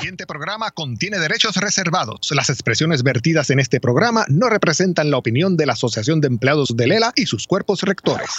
siguiente 0.00 0.26
programa 0.26 0.70
contiene 0.70 1.18
derechos 1.18 1.56
reservados. 1.56 2.30
Las 2.30 2.48
expresiones 2.48 3.02
vertidas 3.02 3.50
en 3.50 3.60
este 3.60 3.80
programa 3.80 4.24
no 4.28 4.48
representan 4.48 5.10
la 5.10 5.18
opinión 5.18 5.58
de 5.58 5.66
la 5.66 5.74
Asociación 5.74 6.22
de 6.22 6.28
Empleados 6.28 6.74
de 6.74 6.86
Lela 6.86 7.12
y 7.16 7.26
sus 7.26 7.46
cuerpos 7.46 7.82
rectores. 7.82 8.30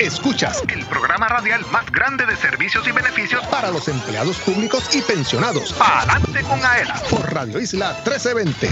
Escuchas 0.05 0.62
el 0.69 0.84
programa 0.84 1.28
radial 1.28 1.64
más 1.72 1.91
grande 1.91 2.27
de 2.27 2.36
servicios 2.36 2.86
y 2.86 2.92
beneficios 2.92 3.42
para 3.47 3.70
los 3.70 3.88
empleados 3.88 4.36
públicos 4.41 4.94
y 4.94 5.00
pensionados. 5.00 5.74
Adelante 5.80 6.42
con 6.42 6.62
AELA 6.62 7.02
por 7.08 7.33
Radio 7.33 7.58
Isla 7.58 7.94
1320. 8.05 8.69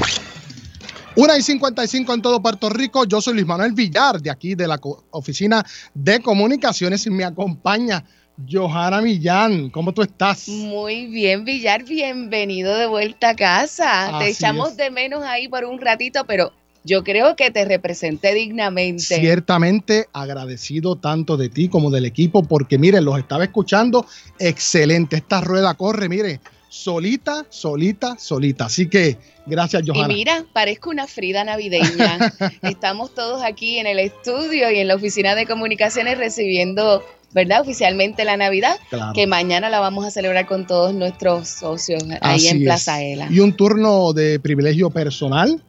Una 1.16 1.38
y 1.38 1.42
55 1.42 2.12
en 2.12 2.20
todo 2.20 2.42
Puerto 2.42 2.68
Rico. 2.68 3.06
Yo 3.06 3.22
soy 3.22 3.32
Luis 3.32 3.46
Manuel 3.46 3.72
Villar, 3.72 4.20
de 4.20 4.30
aquí 4.30 4.54
de 4.54 4.68
la 4.68 4.78
Oficina 5.10 5.64
de 5.94 6.20
Comunicaciones, 6.20 7.06
y 7.06 7.10
me 7.10 7.24
acompaña 7.24 8.04
Johanna 8.46 9.00
Millán. 9.00 9.70
¿Cómo 9.70 9.94
tú 9.94 10.02
estás? 10.02 10.48
Muy 10.48 11.06
bien, 11.06 11.46
Villar. 11.46 11.84
Bienvenido 11.84 12.76
de 12.76 12.84
vuelta 12.84 13.30
a 13.30 13.36
casa. 13.36 14.18
Te 14.18 14.28
echamos 14.28 14.76
de 14.76 14.90
menos 14.90 15.24
ahí 15.24 15.48
por 15.48 15.64
un 15.64 15.80
ratito, 15.80 16.26
pero 16.26 16.52
yo 16.84 17.04
creo 17.04 17.36
que 17.36 17.50
te 17.50 17.64
representé 17.64 18.34
dignamente. 18.34 19.02
Ciertamente 19.02 20.08
agradecido 20.12 20.96
tanto 20.96 21.36
de 21.36 21.48
ti 21.48 21.68
como 21.68 21.90
del 21.90 22.04
equipo, 22.04 22.42
porque 22.42 22.78
miren, 22.78 23.04
los 23.04 23.18
estaba 23.18 23.44
escuchando, 23.44 24.06
excelente. 24.38 25.16
Esta 25.16 25.40
rueda 25.40 25.74
corre, 25.74 26.08
mire, 26.08 26.40
solita, 26.68 27.46
solita, 27.50 28.16
solita. 28.18 28.64
Así 28.64 28.88
que 28.88 29.18
gracias, 29.46 29.84
Johanna. 29.86 30.12
Y 30.12 30.16
mira, 30.16 30.44
parezco 30.52 30.90
una 30.90 31.06
Frida 31.06 31.44
navideña. 31.44 32.32
Estamos 32.62 33.14
todos 33.14 33.42
aquí 33.44 33.78
en 33.78 33.86
el 33.86 33.98
estudio 33.98 34.70
y 34.70 34.78
en 34.78 34.88
la 34.88 34.96
oficina 34.96 35.34
de 35.34 35.46
comunicaciones 35.46 36.18
recibiendo 36.18 37.02
¿verdad? 37.34 37.62
Oficialmente 37.62 38.26
la 38.26 38.36
Navidad, 38.36 38.76
que 39.14 39.26
mañana 39.26 39.70
la 39.70 39.80
vamos 39.80 40.04
a 40.04 40.10
celebrar 40.10 40.44
con 40.44 40.66
todos 40.66 40.92
nuestros 40.92 41.48
socios 41.48 42.04
ahí 42.20 42.46
en 42.46 42.64
Plaza 42.64 43.02
Ela. 43.02 43.26
Y 43.30 43.40
un 43.40 43.56
turno 43.56 44.12
de 44.12 44.38
privilegio 44.38 44.90
personal 44.90 45.62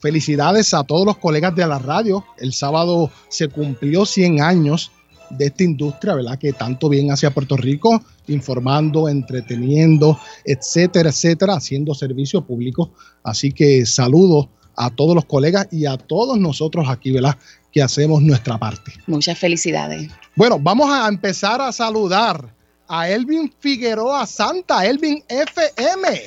Felicidades 0.00 0.74
a 0.74 0.84
todos 0.84 1.06
los 1.06 1.18
colegas 1.18 1.54
de 1.54 1.66
la 1.66 1.78
radio. 1.78 2.24
El 2.38 2.52
sábado 2.52 3.10
se 3.28 3.48
cumplió 3.48 4.04
100 4.06 4.42
años 4.42 4.92
de 5.30 5.46
esta 5.46 5.64
industria, 5.64 6.14
¿verdad? 6.14 6.38
Que 6.38 6.52
tanto 6.52 6.88
bien 6.88 7.10
hacia 7.10 7.32
Puerto 7.32 7.56
Rico, 7.56 8.02
informando, 8.28 9.08
entreteniendo, 9.08 10.18
etcétera, 10.44 11.10
etcétera, 11.10 11.54
haciendo 11.54 11.94
servicio 11.94 12.44
público. 12.44 12.92
Así 13.22 13.52
que 13.52 13.86
saludos 13.86 14.48
a 14.76 14.90
todos 14.90 15.14
los 15.14 15.24
colegas 15.24 15.68
y 15.70 15.86
a 15.86 15.96
todos 15.96 16.38
nosotros 16.38 16.86
aquí, 16.88 17.10
¿verdad? 17.10 17.36
Que 17.72 17.82
hacemos 17.82 18.22
nuestra 18.22 18.58
parte. 18.58 18.92
Muchas 19.06 19.38
felicidades. 19.38 20.10
Bueno, 20.34 20.58
vamos 20.58 20.90
a 20.90 21.08
empezar 21.08 21.60
a 21.60 21.72
saludar 21.72 22.55
a 22.88 23.08
Elvin 23.08 23.52
Figueroa 23.58 24.26
Santa, 24.26 24.86
Elvin 24.86 25.22
FM. 25.28 26.22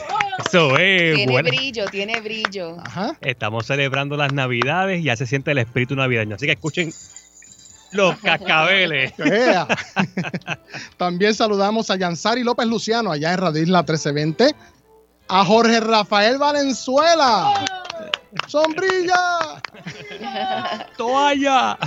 Eso 0.46 0.78
es. 0.78 1.16
Tiene 1.16 1.42
brillo, 1.42 1.86
tiene 1.86 2.22
brillo. 2.22 2.78
Estamos 3.22 3.66
celebrando 3.66 4.18
las 4.18 4.34
Navidades 4.34 5.02
y 5.02 5.04
ya 5.04 5.16
se 5.16 5.26
siente 5.26 5.52
el 5.52 5.60
espíritu 5.60 5.96
navideño. 5.96 6.36
Así 6.36 6.46
que 6.46 6.54
escuchen 6.54 6.92
los 7.92 8.18
cascabeles. 8.24 9.14
También 10.98 11.34
saludamos 11.34 11.90
a 11.90 11.98
Yansari 11.98 12.44
López 12.44 12.68
Luciano, 12.68 13.12
allá 13.12 13.34
en 13.34 13.38
Radio 13.40 13.62
Isla 13.62 13.80
1320. 13.80 14.56
A 15.28 15.46
Jorge 15.46 15.80
Rafael 15.80 16.38
Valenzuela. 16.40 17.66
¡Sombrilla! 18.48 19.62
¡Toalla! 20.98 21.78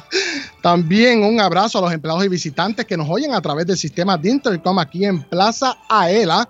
También 0.63 1.23
un 1.23 1.41
abrazo 1.41 1.79
a 1.79 1.83
los 1.83 1.93
empleados 1.93 2.25
y 2.25 2.29
visitantes 2.29 2.85
que 2.85 2.97
nos 2.97 3.09
oyen 3.09 3.33
a 3.33 3.41
través 3.41 3.67
del 3.67 3.77
sistema 3.77 4.17
de 4.17 4.31
Intercom 4.31 4.79
aquí 4.79 5.05
en 5.05 5.23
Plaza 5.23 5.77
Aela. 5.89 6.49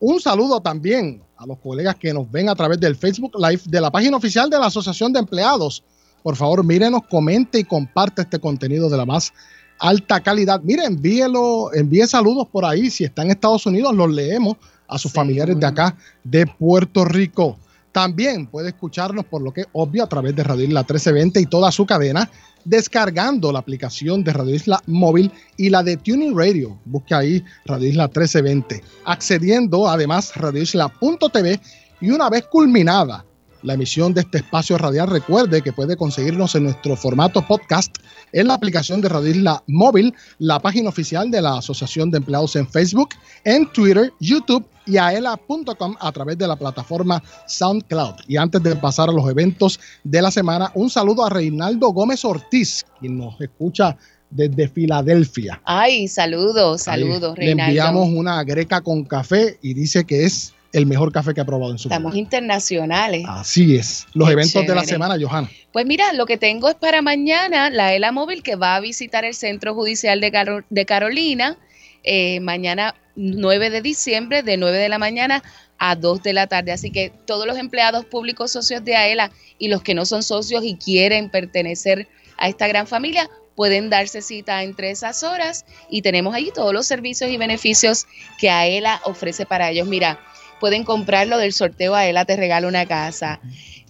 Un 0.00 0.20
saludo 0.20 0.60
también 0.60 1.22
a 1.36 1.46
los 1.46 1.58
colegas 1.58 1.94
que 1.96 2.12
nos 2.12 2.30
ven 2.30 2.48
a 2.48 2.54
través 2.54 2.80
del 2.80 2.96
Facebook 2.96 3.32
Live 3.38 3.62
de 3.66 3.80
la 3.80 3.90
página 3.90 4.16
oficial 4.16 4.50
de 4.50 4.58
la 4.58 4.66
Asociación 4.66 5.12
de 5.12 5.20
Empleados. 5.20 5.84
Por 6.22 6.36
favor, 6.36 6.64
mírenos, 6.64 7.02
comente 7.08 7.58
y 7.58 7.64
comparte 7.64 8.22
este 8.22 8.38
contenido 8.38 8.88
de 8.88 8.96
la 8.96 9.04
más 9.04 9.32
alta 9.78 10.20
calidad. 10.20 10.60
Mire, 10.62 10.84
envíelo, 10.84 11.72
envíe 11.72 12.06
saludos 12.06 12.48
por 12.50 12.64
ahí. 12.64 12.90
Si 12.90 13.04
está 13.04 13.22
en 13.22 13.30
Estados 13.30 13.66
Unidos, 13.66 13.94
los 13.94 14.10
leemos 14.10 14.56
a 14.88 14.98
sus 14.98 15.12
familiares 15.12 15.58
de 15.58 15.66
acá, 15.66 15.96
de 16.22 16.46
Puerto 16.46 17.04
Rico. 17.04 17.58
También 17.94 18.48
puede 18.48 18.70
escucharnos 18.70 19.24
por 19.24 19.40
lo 19.40 19.52
que 19.52 19.60
es 19.60 19.66
obvio 19.72 20.02
a 20.02 20.08
través 20.08 20.34
de 20.34 20.42
Radio 20.42 20.64
Isla 20.64 20.80
1320 20.80 21.38
y 21.38 21.46
toda 21.46 21.70
su 21.70 21.86
cadena, 21.86 22.28
descargando 22.64 23.52
la 23.52 23.60
aplicación 23.60 24.24
de 24.24 24.32
Radio 24.32 24.56
Isla 24.56 24.82
Móvil 24.86 25.30
y 25.56 25.70
la 25.70 25.84
de 25.84 25.96
Tuning 25.98 26.36
Radio. 26.36 26.76
Busque 26.86 27.14
ahí 27.14 27.44
Radio 27.64 27.88
Isla 27.88 28.06
1320. 28.08 28.82
Accediendo 29.04 29.88
además 29.88 30.34
radioisla.tv 30.34 31.60
y 32.00 32.10
una 32.10 32.28
vez 32.30 32.48
culminada 32.48 33.24
la 33.64 33.74
emisión 33.74 34.12
de 34.12 34.20
este 34.20 34.38
espacio 34.38 34.78
radial, 34.78 35.08
recuerde 35.08 35.62
que 35.62 35.72
puede 35.72 35.96
conseguirnos 35.96 36.54
en 36.54 36.64
nuestro 36.64 36.96
formato 36.96 37.44
podcast 37.46 37.96
en 38.32 38.48
la 38.48 38.54
aplicación 38.54 39.00
de 39.00 39.08
Radio 39.08 39.30
Isla 39.30 39.64
Móvil, 39.66 40.14
la 40.38 40.60
página 40.60 40.90
oficial 40.90 41.30
de 41.30 41.40
la 41.40 41.58
Asociación 41.58 42.10
de 42.10 42.18
Empleados 42.18 42.56
en 42.56 42.68
Facebook, 42.68 43.10
en 43.42 43.66
Twitter, 43.72 44.12
YouTube 44.20 44.66
y 44.86 44.98
aela.com 44.98 45.96
a 45.98 46.12
través 46.12 46.36
de 46.36 46.46
la 46.46 46.56
plataforma 46.56 47.22
SoundCloud. 47.46 48.16
Y 48.28 48.36
antes 48.36 48.62
de 48.62 48.76
pasar 48.76 49.08
a 49.08 49.12
los 49.12 49.28
eventos 49.30 49.80
de 50.04 50.20
la 50.20 50.30
semana, 50.30 50.70
un 50.74 50.90
saludo 50.90 51.24
a 51.24 51.30
Reinaldo 51.30 51.88
Gómez 51.88 52.22
Ortiz, 52.24 52.84
quien 53.00 53.16
nos 53.16 53.40
escucha 53.40 53.96
desde 54.28 54.68
Filadelfia. 54.68 55.62
Ay, 55.64 56.08
saludos, 56.08 56.82
saludos, 56.82 57.36
Reinaldo. 57.36 57.62
Le 57.62 57.68
enviamos 57.68 58.08
una 58.10 58.44
greca 58.44 58.82
con 58.82 59.04
café 59.04 59.58
y 59.62 59.72
dice 59.72 60.04
que 60.04 60.24
es 60.24 60.53
el 60.74 60.86
mejor 60.86 61.12
café 61.12 61.32
que 61.32 61.40
ha 61.40 61.44
probado 61.44 61.70
en 61.70 61.78
su 61.78 61.88
vida. 61.88 61.96
Estamos 61.96 62.16
internacionales. 62.16 63.24
Así 63.28 63.76
es. 63.76 64.06
Los 64.12 64.28
eventos 64.28 64.66
de 64.66 64.74
la 64.74 64.84
semana, 64.84 65.16
Johanna. 65.18 65.48
Pues 65.72 65.86
mira, 65.86 66.12
lo 66.12 66.26
que 66.26 66.36
tengo 66.36 66.68
es 66.68 66.74
para 66.74 67.00
mañana 67.00 67.70
la 67.70 67.94
ELA 67.94 68.10
Móvil 68.10 68.42
que 68.42 68.56
va 68.56 68.74
a 68.74 68.80
visitar 68.80 69.24
el 69.24 69.34
Centro 69.34 69.72
Judicial 69.74 70.20
de, 70.20 70.62
de 70.68 70.84
Carolina. 70.84 71.56
Eh, 72.02 72.40
mañana 72.40 72.96
9 73.14 73.70
de 73.70 73.82
diciembre, 73.82 74.42
de 74.42 74.56
9 74.56 74.76
de 74.76 74.88
la 74.88 74.98
mañana 74.98 75.44
a 75.78 75.94
2 75.94 76.24
de 76.24 76.32
la 76.32 76.48
tarde. 76.48 76.72
Así 76.72 76.90
que 76.90 77.12
todos 77.24 77.46
los 77.46 77.56
empleados 77.56 78.04
públicos 78.04 78.50
socios 78.50 78.84
de 78.84 78.96
AELA 78.96 79.30
y 79.58 79.68
los 79.68 79.80
que 79.82 79.94
no 79.94 80.04
son 80.04 80.24
socios 80.24 80.64
y 80.64 80.74
quieren 80.74 81.30
pertenecer 81.30 82.08
a 82.36 82.48
esta 82.48 82.66
gran 82.66 82.88
familia 82.88 83.30
pueden 83.54 83.88
darse 83.88 84.20
cita 84.20 84.64
entre 84.64 84.90
esas 84.90 85.22
horas 85.22 85.64
y 85.88 86.02
tenemos 86.02 86.34
allí 86.34 86.50
todos 86.52 86.74
los 86.74 86.86
servicios 86.86 87.30
y 87.30 87.36
beneficios 87.36 88.06
que 88.40 88.50
AELA 88.50 89.00
ofrece 89.04 89.46
para 89.46 89.70
ellos. 89.70 89.86
Mira, 89.86 90.18
pueden 90.64 90.84
comprarlo 90.84 91.36
del 91.36 91.52
sorteo 91.52 91.94
a 91.94 92.06
ella 92.06 92.24
te 92.24 92.36
regala 92.36 92.66
una 92.66 92.86
casa. 92.86 93.38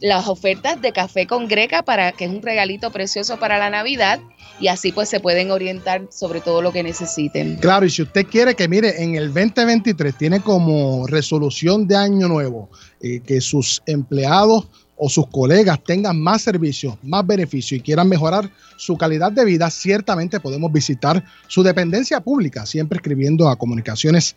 las 0.00 0.26
ofertas 0.26 0.82
de 0.82 0.90
café 0.90 1.24
con 1.24 1.46
greca 1.46 1.84
para 1.84 2.10
que 2.10 2.24
es 2.24 2.30
un 2.32 2.42
regalito 2.42 2.90
precioso 2.90 3.38
para 3.38 3.58
la 3.58 3.70
Navidad 3.70 4.18
y 4.58 4.66
así 4.66 4.90
pues 4.90 5.08
se 5.08 5.20
pueden 5.20 5.52
orientar 5.52 6.08
sobre 6.10 6.40
todo 6.40 6.62
lo 6.62 6.72
que 6.72 6.82
necesiten. 6.82 7.58
Claro, 7.58 7.86
y 7.86 7.90
si 7.90 8.02
usted 8.02 8.26
quiere 8.26 8.56
que 8.56 8.66
mire, 8.66 9.00
en 9.04 9.14
el 9.14 9.32
2023 9.32 10.18
tiene 10.18 10.40
como 10.40 11.06
resolución 11.06 11.86
de 11.86 11.94
año 11.94 12.26
nuevo 12.26 12.70
eh, 13.00 13.20
que 13.20 13.40
sus 13.40 13.80
empleados 13.86 14.66
o 14.96 15.08
sus 15.08 15.28
colegas 15.28 15.78
tengan 15.84 16.20
más 16.20 16.42
servicios, 16.42 16.96
más 17.02 17.24
beneficios 17.24 17.78
y 17.78 17.82
quieran 17.82 18.08
mejorar 18.08 18.50
su 18.76 18.96
calidad 18.96 19.30
de 19.30 19.44
vida, 19.44 19.70
ciertamente 19.70 20.40
podemos 20.40 20.72
visitar 20.72 21.24
su 21.46 21.62
dependencia 21.62 22.20
pública, 22.20 22.66
siempre 22.66 22.96
escribiendo 22.96 23.48
a 23.48 23.56
comunicaciones 23.56 24.34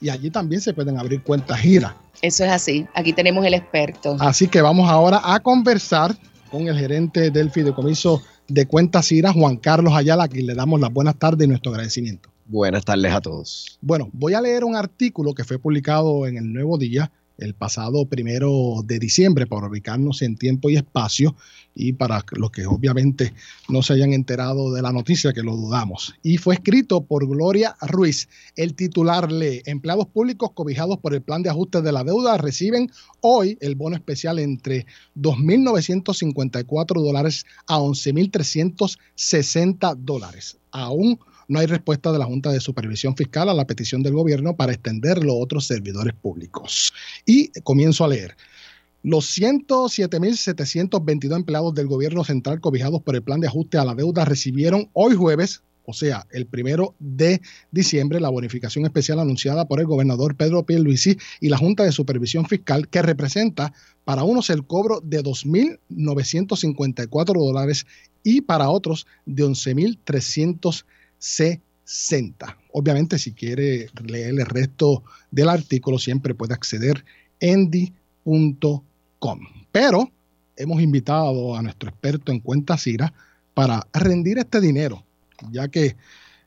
y 0.00 0.08
allí 0.08 0.30
también 0.30 0.60
se 0.60 0.72
pueden 0.72 0.98
abrir 0.98 1.22
cuentas 1.22 1.58
gira. 1.60 1.96
Eso 2.22 2.44
es 2.44 2.50
así, 2.50 2.86
aquí 2.94 3.12
tenemos 3.12 3.44
el 3.44 3.54
experto. 3.54 4.16
Así 4.20 4.48
que 4.48 4.62
vamos 4.62 4.88
ahora 4.88 5.20
a 5.22 5.40
conversar 5.40 6.16
con 6.50 6.68
el 6.68 6.78
gerente 6.78 7.30
del 7.30 7.50
fideicomiso 7.50 8.22
de 8.48 8.66
cuentas 8.66 9.08
gira, 9.08 9.32
Juan 9.32 9.56
Carlos 9.56 9.92
Ayala, 9.94 10.24
a 10.24 10.28
quien 10.28 10.46
le 10.46 10.54
damos 10.54 10.80
las 10.80 10.92
buenas 10.92 11.18
tardes 11.18 11.46
y 11.46 11.48
nuestro 11.48 11.72
agradecimiento. 11.72 12.30
Buenas 12.46 12.84
tardes 12.84 13.12
a 13.12 13.20
todos. 13.20 13.78
Bueno, 13.80 14.08
voy 14.12 14.34
a 14.34 14.40
leer 14.40 14.64
un 14.64 14.76
artículo 14.76 15.34
que 15.34 15.44
fue 15.44 15.58
publicado 15.58 16.26
en 16.26 16.36
el 16.36 16.52
Nuevo 16.52 16.78
Día 16.78 17.10
el 17.38 17.54
pasado 17.54 18.04
primero 18.06 18.82
de 18.84 18.98
diciembre 18.98 19.46
para 19.46 19.68
ubicarnos 19.68 20.20
en 20.22 20.36
tiempo 20.36 20.68
y 20.70 20.76
espacio 20.76 21.36
y 21.74 21.92
para 21.92 22.24
los 22.32 22.50
que 22.50 22.66
obviamente 22.66 23.34
no 23.68 23.82
se 23.82 23.92
hayan 23.92 24.14
enterado 24.14 24.72
de 24.72 24.82
la 24.82 24.92
noticia, 24.92 25.34
que 25.34 25.42
lo 25.42 25.56
dudamos. 25.56 26.14
Y 26.22 26.38
fue 26.38 26.54
escrito 26.54 27.02
por 27.02 27.28
Gloria 27.28 27.76
Ruiz. 27.82 28.30
El 28.56 28.72
titular 28.74 29.30
lee, 29.30 29.60
empleados 29.66 30.06
públicos 30.06 30.52
cobijados 30.52 30.96
por 30.98 31.12
el 31.14 31.20
plan 31.20 31.42
de 31.42 31.50
ajuste 31.50 31.82
de 31.82 31.92
la 31.92 32.02
deuda 32.02 32.38
reciben 32.38 32.90
hoy 33.20 33.58
el 33.60 33.74
bono 33.74 33.96
especial 33.96 34.38
entre 34.38 34.86
2.954 35.16 37.02
dólares 37.02 37.44
a 37.66 37.78
11.360 37.78 39.96
dólares. 39.96 40.56
Aún 40.70 41.18
no 41.48 41.58
hay 41.58 41.66
respuesta 41.66 42.12
de 42.12 42.18
la 42.18 42.24
Junta 42.24 42.52
de 42.52 42.60
Supervisión 42.60 43.16
Fiscal 43.16 43.48
a 43.48 43.54
la 43.54 43.66
petición 43.66 44.02
del 44.02 44.12
gobierno 44.14 44.56
para 44.56 44.72
extenderlo 44.72 45.32
a 45.32 45.36
otros 45.36 45.66
servidores 45.66 46.14
públicos. 46.14 46.92
Y 47.24 47.48
comienzo 47.62 48.04
a 48.04 48.08
leer. 48.08 48.36
Los 49.02 49.38
107.722 49.38 51.36
empleados 51.36 51.74
del 51.74 51.86
gobierno 51.86 52.24
central 52.24 52.60
cobijados 52.60 53.02
por 53.02 53.14
el 53.14 53.22
plan 53.22 53.40
de 53.40 53.46
ajuste 53.46 53.78
a 53.78 53.84
la 53.84 53.94
deuda 53.94 54.24
recibieron 54.24 54.90
hoy 54.94 55.14
jueves, 55.14 55.62
o 55.84 55.92
sea, 55.92 56.26
el 56.32 56.46
primero 56.46 56.96
de 56.98 57.40
diciembre, 57.70 58.18
la 58.18 58.30
bonificación 58.30 58.84
especial 58.84 59.20
anunciada 59.20 59.68
por 59.68 59.78
el 59.78 59.86
gobernador 59.86 60.34
Pedro 60.34 60.66
Pierluisi 60.66 61.16
y 61.40 61.50
la 61.50 61.58
Junta 61.58 61.84
de 61.84 61.92
Supervisión 61.92 62.46
Fiscal, 62.46 62.88
que 62.88 63.02
representa 63.02 63.72
para 64.04 64.24
unos 64.24 64.50
el 64.50 64.66
cobro 64.66 65.00
de 65.00 65.22
2.954 65.22 67.32
dólares 67.32 67.86
y 68.24 68.40
para 68.40 68.70
otros 68.70 69.06
de 69.24 69.44
11.300 69.44 70.84
60. 71.18 72.58
Obviamente, 72.72 73.18
si 73.18 73.32
quiere 73.32 73.88
leer 74.04 74.30
el 74.30 74.46
resto 74.46 75.02
del 75.30 75.48
artículo, 75.48 75.98
siempre 75.98 76.34
puede 76.34 76.54
acceder 76.54 77.04
endy.com. 77.40 78.82
Pero 79.72 80.10
hemos 80.56 80.82
invitado 80.82 81.56
a 81.56 81.62
nuestro 81.62 81.90
experto 81.90 82.32
en 82.32 82.40
cuentas 82.40 82.86
IRA 82.86 83.12
para 83.54 83.86
rendir 83.92 84.38
este 84.38 84.60
dinero, 84.60 85.04
ya 85.50 85.68
que 85.68 85.96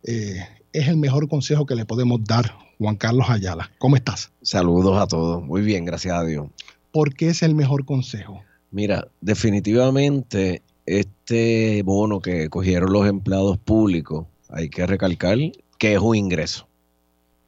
eh, 0.03 0.45
es 0.73 0.87
el 0.87 0.97
mejor 0.97 1.27
consejo 1.27 1.65
que 1.65 1.75
le 1.75 1.85
podemos 1.85 2.23
dar, 2.23 2.53
Juan 2.77 2.95
Carlos 2.95 3.29
Ayala. 3.29 3.71
¿Cómo 3.79 3.95
estás? 3.95 4.31
Saludos 4.41 5.01
a 5.01 5.07
todos. 5.07 5.43
Muy 5.43 5.61
bien, 5.61 5.85
gracias 5.85 6.15
a 6.15 6.23
Dios. 6.23 6.47
¿Por 6.91 7.13
qué 7.13 7.29
es 7.29 7.43
el 7.43 7.55
mejor 7.55 7.85
consejo? 7.85 8.43
Mira, 8.71 9.07
definitivamente 9.21 10.61
este 10.85 11.83
bono 11.83 12.19
que 12.19 12.49
cogieron 12.49 12.93
los 12.93 13.07
empleados 13.07 13.57
públicos 13.57 14.25
hay 14.49 14.69
que 14.69 14.85
recalcar 14.85 15.37
que 15.77 15.93
es 15.93 15.99
un 15.99 16.15
ingreso. 16.15 16.67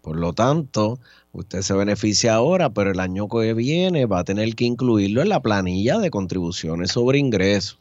Por 0.01 0.17
lo 0.17 0.33
tanto, 0.33 0.99
usted 1.31 1.61
se 1.61 1.73
beneficia 1.73 2.33
ahora, 2.33 2.71
pero 2.71 2.91
el 2.91 2.99
año 2.99 3.27
que 3.27 3.53
viene 3.53 4.05
va 4.05 4.19
a 4.19 4.23
tener 4.23 4.55
que 4.55 4.65
incluirlo 4.65 5.21
en 5.21 5.29
la 5.29 5.41
planilla 5.41 5.99
de 5.99 6.09
contribuciones 6.09 6.91
sobre 6.91 7.19
ingresos. 7.19 7.77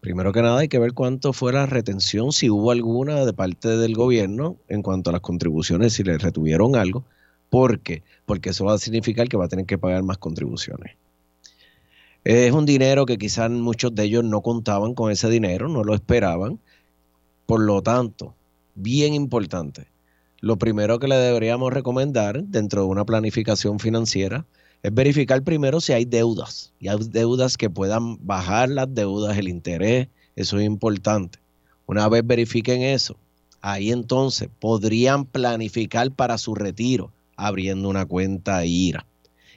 Primero 0.00 0.32
que 0.32 0.42
nada 0.42 0.60
hay 0.60 0.68
que 0.68 0.78
ver 0.78 0.92
cuánto 0.92 1.32
fue 1.32 1.52
la 1.52 1.66
retención, 1.66 2.32
si 2.32 2.48
hubo 2.48 2.70
alguna 2.70 3.24
de 3.24 3.32
parte 3.32 3.76
del 3.76 3.94
gobierno 3.94 4.56
en 4.68 4.82
cuanto 4.82 5.10
a 5.10 5.12
las 5.14 5.22
contribuciones, 5.22 5.94
si 5.94 6.04
le 6.04 6.18
retuvieron 6.18 6.76
algo. 6.76 7.04
¿Por 7.50 7.80
qué? 7.80 8.04
Porque 8.24 8.50
eso 8.50 8.64
va 8.64 8.74
a 8.74 8.78
significar 8.78 9.28
que 9.28 9.36
va 9.36 9.46
a 9.46 9.48
tener 9.48 9.66
que 9.66 9.78
pagar 9.78 10.04
más 10.04 10.18
contribuciones. 10.18 10.94
Es 12.22 12.52
un 12.52 12.66
dinero 12.66 13.06
que 13.06 13.18
quizás 13.18 13.50
muchos 13.50 13.94
de 13.94 14.04
ellos 14.04 14.22
no 14.22 14.42
contaban 14.42 14.94
con 14.94 15.10
ese 15.10 15.28
dinero, 15.30 15.68
no 15.68 15.82
lo 15.82 15.94
esperaban. 15.94 16.60
Por 17.46 17.60
lo 17.60 17.82
tanto, 17.82 18.34
bien 18.78 19.14
importante. 19.14 19.88
Lo 20.40 20.56
primero 20.56 20.98
que 20.98 21.08
le 21.08 21.16
deberíamos 21.16 21.72
recomendar 21.72 22.44
dentro 22.44 22.82
de 22.82 22.88
una 22.88 23.04
planificación 23.04 23.78
financiera 23.80 24.46
es 24.82 24.94
verificar 24.94 25.42
primero 25.42 25.80
si 25.80 25.92
hay 25.92 26.04
deudas. 26.04 26.72
Y 26.78 26.88
hay 26.88 26.98
deudas 27.10 27.56
que 27.56 27.70
puedan 27.70 28.24
bajar 28.24 28.68
las 28.68 28.92
deudas, 28.94 29.36
el 29.36 29.48
interés, 29.48 30.08
eso 30.36 30.58
es 30.58 30.64
importante. 30.64 31.38
Una 31.86 32.08
vez 32.08 32.24
verifiquen 32.24 32.82
eso, 32.82 33.16
ahí 33.60 33.90
entonces 33.90 34.48
podrían 34.60 35.24
planificar 35.24 36.12
para 36.12 36.38
su 36.38 36.54
retiro 36.54 37.10
abriendo 37.36 37.88
una 37.88 38.04
cuenta 38.04 38.64
IRA. 38.64 39.06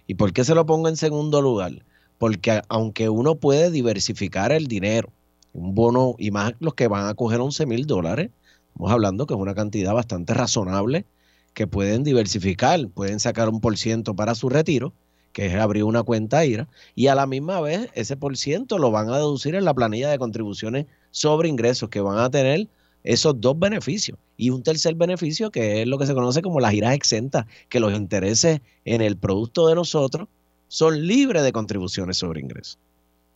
¿Y 0.08 0.16
por 0.16 0.34
qué 0.34 0.44
se 0.44 0.56
lo 0.56 0.66
pongo 0.66 0.88
en 0.88 0.98
segundo 0.98 1.42
lugar? 1.42 1.84
Porque 2.18 2.62
aunque 2.70 3.10
uno 3.10 3.36
puede 3.36 3.72
diversificar 3.72 4.52
el 4.52 4.68
dinero, 4.68 5.10
un 5.54 5.76
bono 5.76 6.16
y 6.18 6.32
más 6.32 6.54
los 6.60 6.76
que 6.76 6.88
van 6.88 7.08
a 7.08 7.14
coger 7.14 7.40
11 7.40 7.66
mil 7.66 7.86
dólares, 7.86 8.30
Estamos 8.74 8.92
hablando 8.92 9.28
que 9.28 9.34
es 9.34 9.40
una 9.40 9.54
cantidad 9.54 9.94
bastante 9.94 10.34
razonable 10.34 11.06
que 11.54 11.68
pueden 11.68 12.04
diversificar, 12.04 12.88
pueden 12.90 13.20
sacar 13.20 13.50
un 13.50 13.62
por 13.62 13.78
ciento 13.78 14.16
para 14.16 14.36
su 14.36 14.50
retiro, 14.50 14.94
que 15.34 15.46
es 15.46 15.56
abrir 15.56 15.84
una 15.84 16.04
cuenta 16.04 16.46
IRA, 16.46 16.68
y 16.96 17.08
a 17.08 17.16
la 17.16 17.28
misma 17.28 17.62
vez 17.62 17.90
ese 17.94 18.18
por 18.18 18.38
ciento 18.38 18.78
lo 18.78 18.92
van 18.92 19.10
a 19.10 19.18
deducir 19.18 19.56
en 19.56 19.66
la 19.66 19.74
planilla 19.74 20.10
de 20.10 20.18
contribuciones 20.18 20.86
sobre 21.12 21.50
ingresos, 21.50 21.90
que 21.90 22.02
van 22.02 22.18
a 22.18 22.30
tener 22.30 22.68
esos 23.04 23.40
dos 23.40 23.58
beneficios. 23.58 24.18
Y 24.38 24.50
un 24.50 24.64
tercer 24.64 24.96
beneficio, 24.96 25.52
que 25.52 25.82
es 25.82 25.88
lo 25.88 25.98
que 25.98 26.08
se 26.08 26.14
conoce 26.14 26.42
como 26.42 26.60
las 26.60 26.72
giras 26.72 26.94
exentas, 26.94 27.46
que 27.70 27.80
los 27.80 27.94
intereses 27.94 28.62
en 28.86 29.02
el 29.02 29.18
producto 29.18 29.68
de 29.68 29.76
nosotros 29.76 30.28
son 30.68 31.06
libres 31.06 31.44
de 31.44 31.52
contribuciones 31.52 32.18
sobre 32.18 32.42
ingresos. 32.42 32.80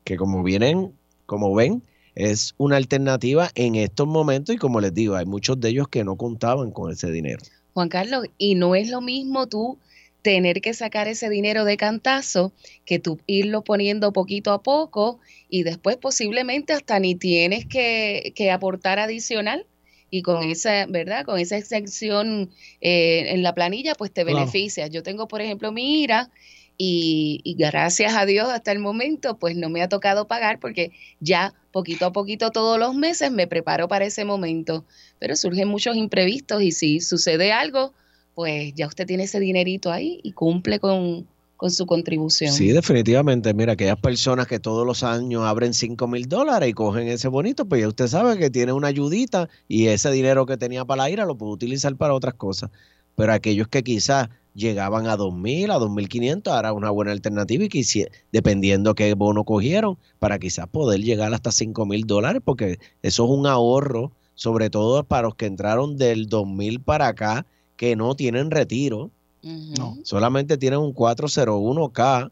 Que 0.03 0.17
como 0.17 0.43
vienen, 0.43 0.93
como 1.25 1.53
ven, 1.53 1.83
es 2.15 2.55
una 2.57 2.77
alternativa 2.77 3.49
en 3.55 3.75
estos 3.75 4.07
momentos 4.07 4.55
y 4.55 4.57
como 4.57 4.79
les 4.79 4.93
digo, 4.93 5.15
hay 5.15 5.25
muchos 5.25 5.59
de 5.59 5.69
ellos 5.69 5.87
que 5.89 6.03
no 6.03 6.15
contaban 6.15 6.71
con 6.71 6.91
ese 6.91 7.11
dinero. 7.11 7.43
Juan 7.73 7.89
Carlos, 7.89 8.25
y 8.37 8.55
no 8.55 8.73
es 8.73 8.89
lo 8.89 9.01
mismo 9.01 9.47
tú 9.47 9.77
tener 10.21 10.61
que 10.61 10.73
sacar 10.73 11.07
ese 11.07 11.29
dinero 11.29 11.65
de 11.65 11.77
cantazo 11.77 12.51
que 12.83 12.97
tú 12.97 13.19
irlo 13.27 13.63
poniendo 13.63 14.11
poquito 14.11 14.53
a 14.53 14.63
poco 14.63 15.19
y 15.49 15.61
después 15.61 15.97
posiblemente 15.97 16.73
hasta 16.73 16.99
ni 16.99 17.13
tienes 17.13 17.65
que, 17.67 18.33
aportar 18.51 18.97
adicional 18.97 19.67
y 20.09 20.23
con 20.23 20.43
esa, 20.43 20.87
¿verdad? 20.87 21.25
Con 21.25 21.37
esa 21.37 21.57
exención 21.57 22.49
eh, 22.81 23.25
en 23.33 23.43
la 23.43 23.53
planilla, 23.53 23.93
pues 23.93 24.11
te 24.11 24.23
beneficias. 24.23 24.89
Yo 24.89 25.03
tengo, 25.03 25.27
por 25.27 25.41
ejemplo, 25.41 25.71
mi 25.71 26.01
IRA 26.01 26.31
y, 26.77 27.55
gracias 27.57 28.15
a 28.15 28.25
Dios 28.25 28.49
hasta 28.49 28.71
el 28.71 28.79
momento 28.79 29.37
pues 29.37 29.55
no 29.55 29.69
me 29.69 29.81
ha 29.81 29.89
tocado 29.89 30.27
pagar 30.27 30.59
porque 30.59 30.91
ya 31.19 31.53
poquito 31.71 32.05
a 32.05 32.11
poquito 32.11 32.51
todos 32.51 32.79
los 32.79 32.95
meses 32.95 33.31
me 33.31 33.47
preparo 33.47 33.87
para 33.87 34.05
ese 34.05 34.25
momento, 34.25 34.85
pero 35.19 35.35
surgen 35.35 35.67
muchos 35.67 35.95
imprevistos 35.95 36.61
y 36.61 36.71
si 36.71 36.99
sucede 36.99 37.51
algo, 37.51 37.93
pues 38.33 38.73
ya 38.75 38.87
usted 38.87 39.05
tiene 39.05 39.23
ese 39.23 39.39
dinerito 39.39 39.91
ahí 39.91 40.19
y 40.23 40.31
cumple 40.31 40.79
con, 40.79 41.27
con 41.57 41.71
su 41.71 41.85
contribución. 41.85 42.53
Sí, 42.53 42.69
definitivamente. 42.69 43.53
Mira, 43.53 43.73
aquellas 43.73 43.99
personas 43.99 44.47
que 44.47 44.59
todos 44.59 44.85
los 44.85 45.03
años 45.03 45.43
abren 45.43 45.73
5 45.73 46.07
mil 46.07 46.27
dólares 46.27 46.69
y 46.69 46.73
cogen 46.73 47.07
ese 47.07 47.27
bonito, 47.27 47.65
pues 47.65 47.81
ya 47.81 47.87
usted 47.87 48.07
sabe 48.07 48.37
que 48.37 48.49
tiene 48.49 48.73
una 48.73 48.87
ayudita 48.87 49.49
y 49.67 49.87
ese 49.87 50.11
dinero 50.11 50.45
que 50.45 50.57
tenía 50.57 50.83
para 50.85 51.03
la 51.03 51.09
ira 51.09 51.25
lo 51.25 51.37
puede 51.37 51.53
utilizar 51.53 51.95
para 51.95 52.13
otras 52.13 52.33
cosas. 52.33 52.71
Pero 53.15 53.33
aquellos 53.33 53.67
que 53.67 53.83
quizás 53.83 54.29
llegaban 54.55 55.07
a 55.07 55.17
2.000, 55.17 55.71
a 55.71 55.79
2.500, 55.79 56.47
ahora 56.47 56.73
una 56.73 56.89
buena 56.89 57.11
alternativa 57.11 57.65
y 57.65 57.69
quisiera, 57.69 58.11
dependiendo 58.31 58.95
qué 58.95 59.13
bono 59.13 59.43
cogieron, 59.43 59.97
para 60.19 60.39
quizás 60.39 60.67
poder 60.67 61.01
llegar 61.01 61.33
hasta 61.33 61.51
5.000 61.51 62.05
dólares, 62.05 62.41
porque 62.43 62.79
eso 63.03 63.25
es 63.25 63.29
un 63.29 63.45
ahorro, 63.45 64.11
sobre 64.33 64.69
todo 64.69 65.03
para 65.03 65.23
los 65.23 65.35
que 65.35 65.45
entraron 65.45 65.97
del 65.97 66.29
2.000 66.29 66.83
para 66.83 67.07
acá, 67.07 67.45
que 67.75 67.95
no 67.95 68.15
tienen 68.15 68.49
retiro, 68.49 69.11
no. 69.41 69.97
solamente 70.03 70.57
tienen 70.57 70.79
un 70.79 70.93
401k. 70.93 72.31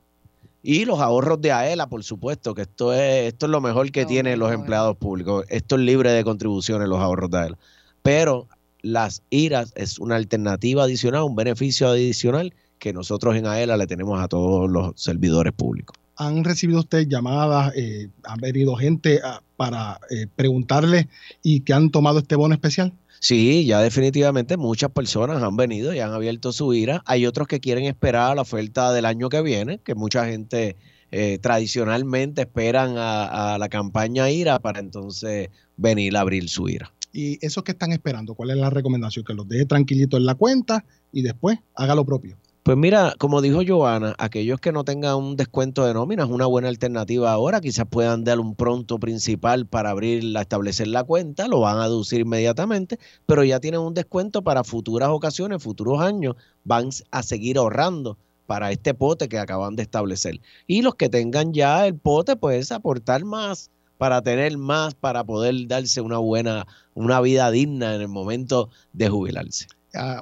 Y 0.65 0.85
los 0.85 0.99
ahorros 0.99 1.41
de 1.41 1.51
AELA, 1.51 1.87
por 1.87 2.05
supuesto, 2.05 2.55
que 2.55 2.61
esto 2.61 2.93
es, 2.93 3.33
esto 3.33 3.47
es 3.47 3.49
lo 3.51 3.59
mejor 3.59 3.91
que 3.91 4.05
tienen 4.05 4.39
los 4.39 4.49
empleados 4.53 4.95
públicos. 4.95 5.43
Esto 5.49 5.75
es 5.75 5.81
libre 5.81 6.13
de 6.13 6.23
contribuciones, 6.23 6.87
los 6.87 6.99
ahorros 6.99 7.29
de 7.29 7.37
AELA. 7.37 7.57
Pero 8.01 8.47
las 8.83 9.23
IRAs 9.31 9.73
es 9.75 9.97
una 9.97 10.15
alternativa 10.17 10.83
adicional, 10.83 11.23
un 11.23 11.35
beneficio 11.35 11.87
adicional 11.87 12.53
que 12.77 12.93
nosotros 12.93 13.35
en 13.35 13.47
AELA 13.47 13.77
le 13.77 13.87
tenemos 13.87 14.21
a 14.21 14.27
todos 14.27 14.69
los 14.69 14.91
servidores 15.01 15.53
públicos. 15.53 15.97
¿Han 16.17 16.43
recibido 16.43 16.79
ustedes 16.81 17.07
llamadas, 17.07 17.73
eh, 17.75 18.09
han 18.23 18.39
venido 18.39 18.75
gente 18.75 19.19
a- 19.23 19.41
para 19.55 19.99
eh, 20.11 20.27
preguntarle 20.35 21.07
y 21.41 21.61
que 21.61 21.73
han 21.73 21.89
tomado 21.89 22.19
este 22.19 22.35
bono 22.35 22.53
especial? 22.53 22.93
Sí, 23.19 23.65
ya 23.65 23.79
definitivamente 23.81 24.57
muchas 24.57 24.91
personas 24.91 25.41
han 25.41 25.55
venido 25.55 25.93
y 25.93 25.99
han 26.01 26.11
abierto 26.11 26.51
su 26.51 26.73
ira. 26.73 27.01
Hay 27.05 27.25
otros 27.25 27.47
que 27.47 27.61
quieren 27.61 27.85
esperar 27.85 28.31
a 28.31 28.35
la 28.35 28.41
oferta 28.41 28.91
del 28.91 29.05
año 29.05 29.29
que 29.29 29.41
viene, 29.41 29.79
que 29.79 29.95
mucha 29.95 30.25
gente 30.25 30.75
eh, 31.11 31.39
tradicionalmente 31.41 32.41
esperan 32.41 32.97
a, 32.97 33.53
a 33.53 33.57
la 33.57 33.69
campaña 33.69 34.29
IRA 34.29 34.59
para 34.59 34.81
entonces 34.81 35.49
venir 35.77 36.17
a 36.17 36.21
abrir 36.21 36.49
su 36.49 36.67
IRA. 36.67 36.91
Y 37.13 37.37
esos 37.45 37.63
que 37.63 37.71
están 37.71 37.91
esperando, 37.91 38.33
¿cuál 38.33 38.49
es 38.49 38.57
la 38.57 38.71
recomendación? 38.71 39.23
Que 39.23 39.35
los 39.35 39.47
deje 39.47 39.65
tranquilitos 39.65 40.19
en 40.19 40.25
la 40.25 40.33
cuenta 40.35 40.83
y 41.11 41.21
después 41.21 41.59
haga 41.75 41.93
lo 41.93 42.03
propio. 42.03 42.37
Pues 42.63 42.77
mira, 42.77 43.13
como 43.19 43.41
dijo 43.41 43.59
Joana, 43.67 44.15
aquellos 44.17 44.59
que 44.59 44.71
no 44.71 44.85
tengan 44.85 45.17
un 45.17 45.35
descuento 45.35 45.85
de 45.85 45.93
nómina 45.93 46.23
es 46.23 46.29
una 46.29 46.45
buena 46.45 46.69
alternativa 46.69 47.29
ahora. 47.31 47.59
Quizás 47.59 47.85
puedan 47.89 48.23
dar 48.23 48.39
un 48.39 48.55
pronto 48.55 48.99
principal 48.99 49.67
para 49.67 49.89
abrir, 49.89 50.35
establecer 50.37 50.87
la 50.87 51.03
cuenta, 51.03 51.49
lo 51.49 51.59
van 51.59 51.77
a 51.79 51.83
deducir 51.83 52.21
inmediatamente, 52.21 52.97
pero 53.25 53.43
ya 53.43 53.59
tienen 53.59 53.81
un 53.81 53.93
descuento 53.93 54.43
para 54.43 54.63
futuras 54.63 55.09
ocasiones, 55.09 55.61
futuros 55.61 56.01
años, 56.01 56.35
van 56.63 56.87
a 57.11 57.21
seguir 57.21 57.57
ahorrando 57.57 58.17
para 58.47 58.71
este 58.71 58.93
pote 58.93 59.27
que 59.27 59.39
acaban 59.39 59.75
de 59.75 59.83
establecer. 59.83 60.39
Y 60.65 60.83
los 60.83 60.95
que 60.95 61.09
tengan 61.09 61.53
ya 61.53 61.85
el 61.85 61.95
pote, 61.95 62.37
pues 62.37 62.71
aportar 62.71 63.25
más 63.25 63.71
para 64.03 64.21
tener 64.21 64.57
más, 64.57 64.95
para 64.95 65.23
poder 65.23 65.65
darse 65.65 66.01
una 66.01 66.17
buena, 66.17 66.67
una 66.93 67.21
vida 67.21 67.49
digna 67.51 67.95
en 67.95 68.01
el 68.01 68.09
momento 68.09 68.69
de 68.91 69.07
jubilarse. 69.07 69.67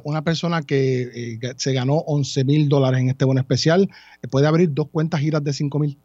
una 0.04 0.22
persona 0.22 0.62
que 0.62 1.02
eh, 1.02 1.40
se 1.58 1.74
ganó 1.74 1.96
11 2.06 2.44
mil 2.44 2.70
dólares 2.70 3.02
en 3.02 3.10
este 3.10 3.26
bono 3.26 3.40
especial, 3.40 3.90
eh, 4.22 4.28
puede 4.28 4.46
abrir 4.46 4.72
dos 4.72 4.88
cuentas 4.92 5.22
giras 5.22 5.44
de 5.44 5.52
5 5.52 5.80
mil. 5.80 5.98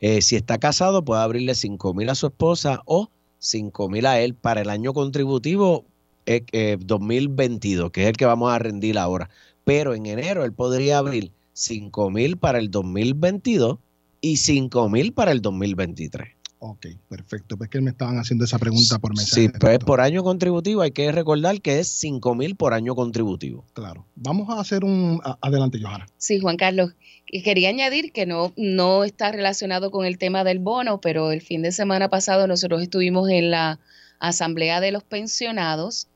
Eh, 0.00 0.22
si 0.22 0.36
está 0.36 0.56
casado, 0.56 1.04
puede 1.04 1.20
abrirle 1.20 1.54
5 1.54 1.92
mil 1.92 2.08
a 2.08 2.14
su 2.14 2.28
esposa 2.28 2.80
o 2.86 3.10
5 3.40 3.90
mil 3.90 4.06
a 4.06 4.18
él 4.18 4.32
para 4.32 4.62
el 4.62 4.70
año 4.70 4.94
contributivo 4.94 5.84
eh, 6.24 6.78
2022, 6.80 7.90
que 7.90 8.04
es 8.04 8.08
el 8.08 8.16
que 8.16 8.24
vamos 8.24 8.50
a 8.50 8.58
rendir 8.58 8.96
ahora. 8.96 9.28
Pero 9.64 9.92
en 9.92 10.06
enero 10.06 10.46
él 10.46 10.54
podría 10.54 10.96
abrir 10.96 11.30
5 11.52 12.08
mil 12.08 12.38
para 12.38 12.58
el 12.58 12.70
2022 12.70 13.76
y 14.22 14.38
5 14.38 14.88
mil 14.88 15.12
para 15.12 15.30
el 15.30 15.42
2023. 15.42 16.37
Ok, 16.60 16.86
perfecto. 17.08 17.56
Pues 17.56 17.70
que 17.70 17.80
me 17.80 17.90
estaban 17.90 18.18
haciendo 18.18 18.44
esa 18.44 18.58
pregunta 18.58 18.98
por 18.98 19.16
mensaje. 19.16 19.42
Sí, 19.42 19.48
pues 19.60 19.78
por 19.78 20.00
año 20.00 20.24
contributivo 20.24 20.82
hay 20.82 20.90
que 20.90 21.12
recordar 21.12 21.60
que 21.60 21.78
es 21.78 21.88
5 21.88 22.34
mil 22.34 22.56
por 22.56 22.74
año 22.74 22.94
contributivo. 22.94 23.64
Claro. 23.74 24.04
Vamos 24.16 24.50
a 24.50 24.60
hacer 24.60 24.84
un... 24.84 25.20
adelante, 25.40 25.78
Johanna. 25.80 26.06
Sí, 26.16 26.40
Juan 26.40 26.56
Carlos. 26.56 26.94
Y 27.26 27.42
quería 27.42 27.68
añadir 27.68 28.12
que 28.12 28.26
no, 28.26 28.52
no 28.56 29.04
está 29.04 29.30
relacionado 29.30 29.90
con 29.90 30.04
el 30.04 30.18
tema 30.18 30.42
del 30.42 30.58
bono, 30.58 31.00
pero 31.00 31.30
el 31.30 31.42
fin 31.42 31.62
de 31.62 31.72
semana 31.72 32.08
pasado 32.08 32.46
nosotros 32.46 32.82
estuvimos 32.82 33.28
en 33.28 33.50
la 33.50 33.78
Asamblea 34.18 34.80
de 34.80 34.90
los 34.90 35.04
Pensionados 35.04 36.08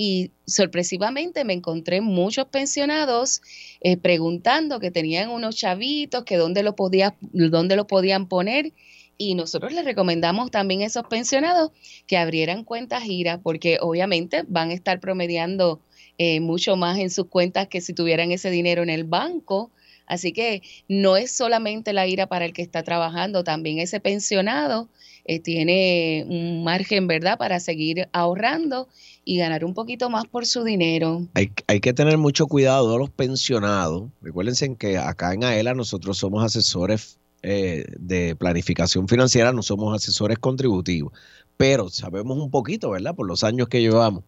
y 0.00 0.30
sorpresivamente 0.46 1.44
me 1.44 1.54
encontré 1.54 2.00
muchos 2.00 2.46
pensionados 2.46 3.42
eh, 3.80 3.96
preguntando 3.96 4.78
que 4.78 4.92
tenían 4.92 5.28
unos 5.28 5.56
chavitos, 5.56 6.22
que 6.22 6.36
dónde 6.36 6.62
lo, 6.62 6.76
podía, 6.76 7.16
dónde 7.20 7.74
lo 7.74 7.88
podían 7.88 8.28
poner. 8.28 8.72
Y 9.18 9.34
nosotros 9.34 9.72
les 9.72 9.84
recomendamos 9.84 10.52
también 10.52 10.82
a 10.82 10.86
esos 10.86 11.02
pensionados 11.08 11.72
que 12.06 12.16
abrieran 12.16 12.62
cuentas 12.62 13.02
giras, 13.02 13.40
porque 13.42 13.78
obviamente 13.80 14.44
van 14.46 14.70
a 14.70 14.74
estar 14.74 15.00
promediando 15.00 15.80
eh, 16.18 16.38
mucho 16.38 16.76
más 16.76 16.98
en 16.98 17.10
sus 17.10 17.26
cuentas 17.26 17.66
que 17.66 17.80
si 17.80 17.92
tuvieran 17.92 18.30
ese 18.30 18.50
dinero 18.50 18.82
en 18.84 18.90
el 18.90 19.02
banco. 19.02 19.72
Así 20.06 20.32
que 20.32 20.62
no 20.88 21.16
es 21.16 21.32
solamente 21.32 21.92
la 21.92 22.06
ira 22.06 22.28
para 22.28 22.44
el 22.44 22.52
que 22.52 22.62
está 22.62 22.82
trabajando, 22.84 23.44
también 23.44 23.78
ese 23.78 24.00
pensionado 24.00 24.88
eh, 25.24 25.40
tiene 25.40 26.24
un 26.28 26.64
margen, 26.64 27.06
¿verdad?, 27.06 27.36
para 27.36 27.60
seguir 27.60 28.08
ahorrando 28.12 28.88
y 29.24 29.36
ganar 29.36 29.64
un 29.64 29.74
poquito 29.74 30.08
más 30.08 30.24
por 30.26 30.46
su 30.46 30.64
dinero. 30.64 31.26
Hay, 31.34 31.50
hay 31.66 31.80
que 31.80 31.92
tener 31.92 32.16
mucho 32.16 32.46
cuidado 32.46 32.94
a 32.94 32.98
los 32.98 33.10
pensionados. 33.10 34.08
Recuérdense 34.22 34.74
que 34.76 34.96
acá 34.96 35.34
en 35.34 35.44
AELA 35.44 35.74
nosotros 35.74 36.16
somos 36.16 36.42
asesores 36.42 37.18
eh, 37.42 37.84
de 37.98 38.34
planificación 38.36 39.08
financiera, 39.08 39.52
no 39.52 39.62
somos 39.62 39.94
asesores 39.94 40.38
contributivos, 40.38 41.12
pero 41.56 41.88
sabemos 41.88 42.38
un 42.38 42.50
poquito, 42.50 42.90
¿verdad? 42.90 43.14
Por 43.14 43.26
los 43.26 43.44
años 43.44 43.68
que 43.68 43.80
llevamos. 43.80 44.24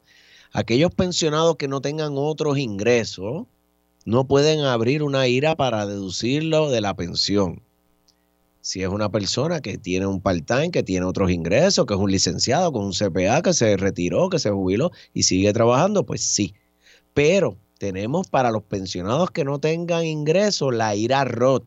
Aquellos 0.52 0.95
pensionados 0.95 1.57
que 1.57 1.69
no 1.69 1.81
tengan 1.81 2.12
otros 2.17 2.59
ingresos 2.59 3.47
no 4.05 4.26
pueden 4.26 4.61
abrir 4.61 5.02
una 5.02 5.29
IRA 5.29 5.57
para 5.57 5.87
deducirlo 5.87 6.71
de 6.71 6.81
la 6.81 6.95
pensión. 6.95 7.62
Si 8.62 8.83
es 8.83 8.88
una 8.88 9.09
persona 9.11 9.61
que 9.61 9.79
tiene 9.79 10.07
un 10.07 10.21
part-time, 10.21 10.71
que 10.71 10.83
tiene 10.83 11.07
otros 11.07 11.31
ingresos, 11.31 11.87
que 11.87 11.95
es 11.95 12.00
un 12.00 12.11
licenciado 12.11 12.73
con 12.73 12.85
un 12.85 12.93
CPA, 12.93 13.43
que 13.43 13.55
se 13.55 13.76
retiró, 13.76 14.29
que 14.29 14.38
se 14.38 14.50
jubiló 14.50 14.90
y 15.14 15.23
sigue 15.23 15.52
trabajando, 15.52 16.05
pues 16.05 16.23
sí. 16.23 16.55
Pero 17.14 17.57
tenemos 17.79 18.29
para 18.29 18.50
los 18.50 18.62
pensionados 18.62 19.31
que 19.31 19.45
no 19.45 19.59
tengan 19.59 20.05
ingresos 20.05 20.75
la 20.75 20.95
IRA 20.95 21.25
ROT. 21.25 21.64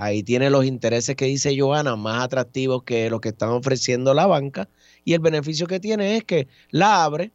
Ahí 0.00 0.22
tiene 0.22 0.48
los 0.48 0.64
intereses 0.64 1.16
que 1.16 1.24
dice 1.24 1.58
Joana 1.58 1.96
más 1.96 2.22
atractivos 2.22 2.84
que 2.84 3.10
los 3.10 3.20
que 3.20 3.30
están 3.30 3.48
ofreciendo 3.50 4.14
la 4.14 4.26
banca. 4.26 4.68
Y 5.04 5.12
el 5.14 5.18
beneficio 5.18 5.66
que 5.66 5.80
tiene 5.80 6.16
es 6.16 6.22
que 6.22 6.46
la 6.70 7.02
abre 7.02 7.32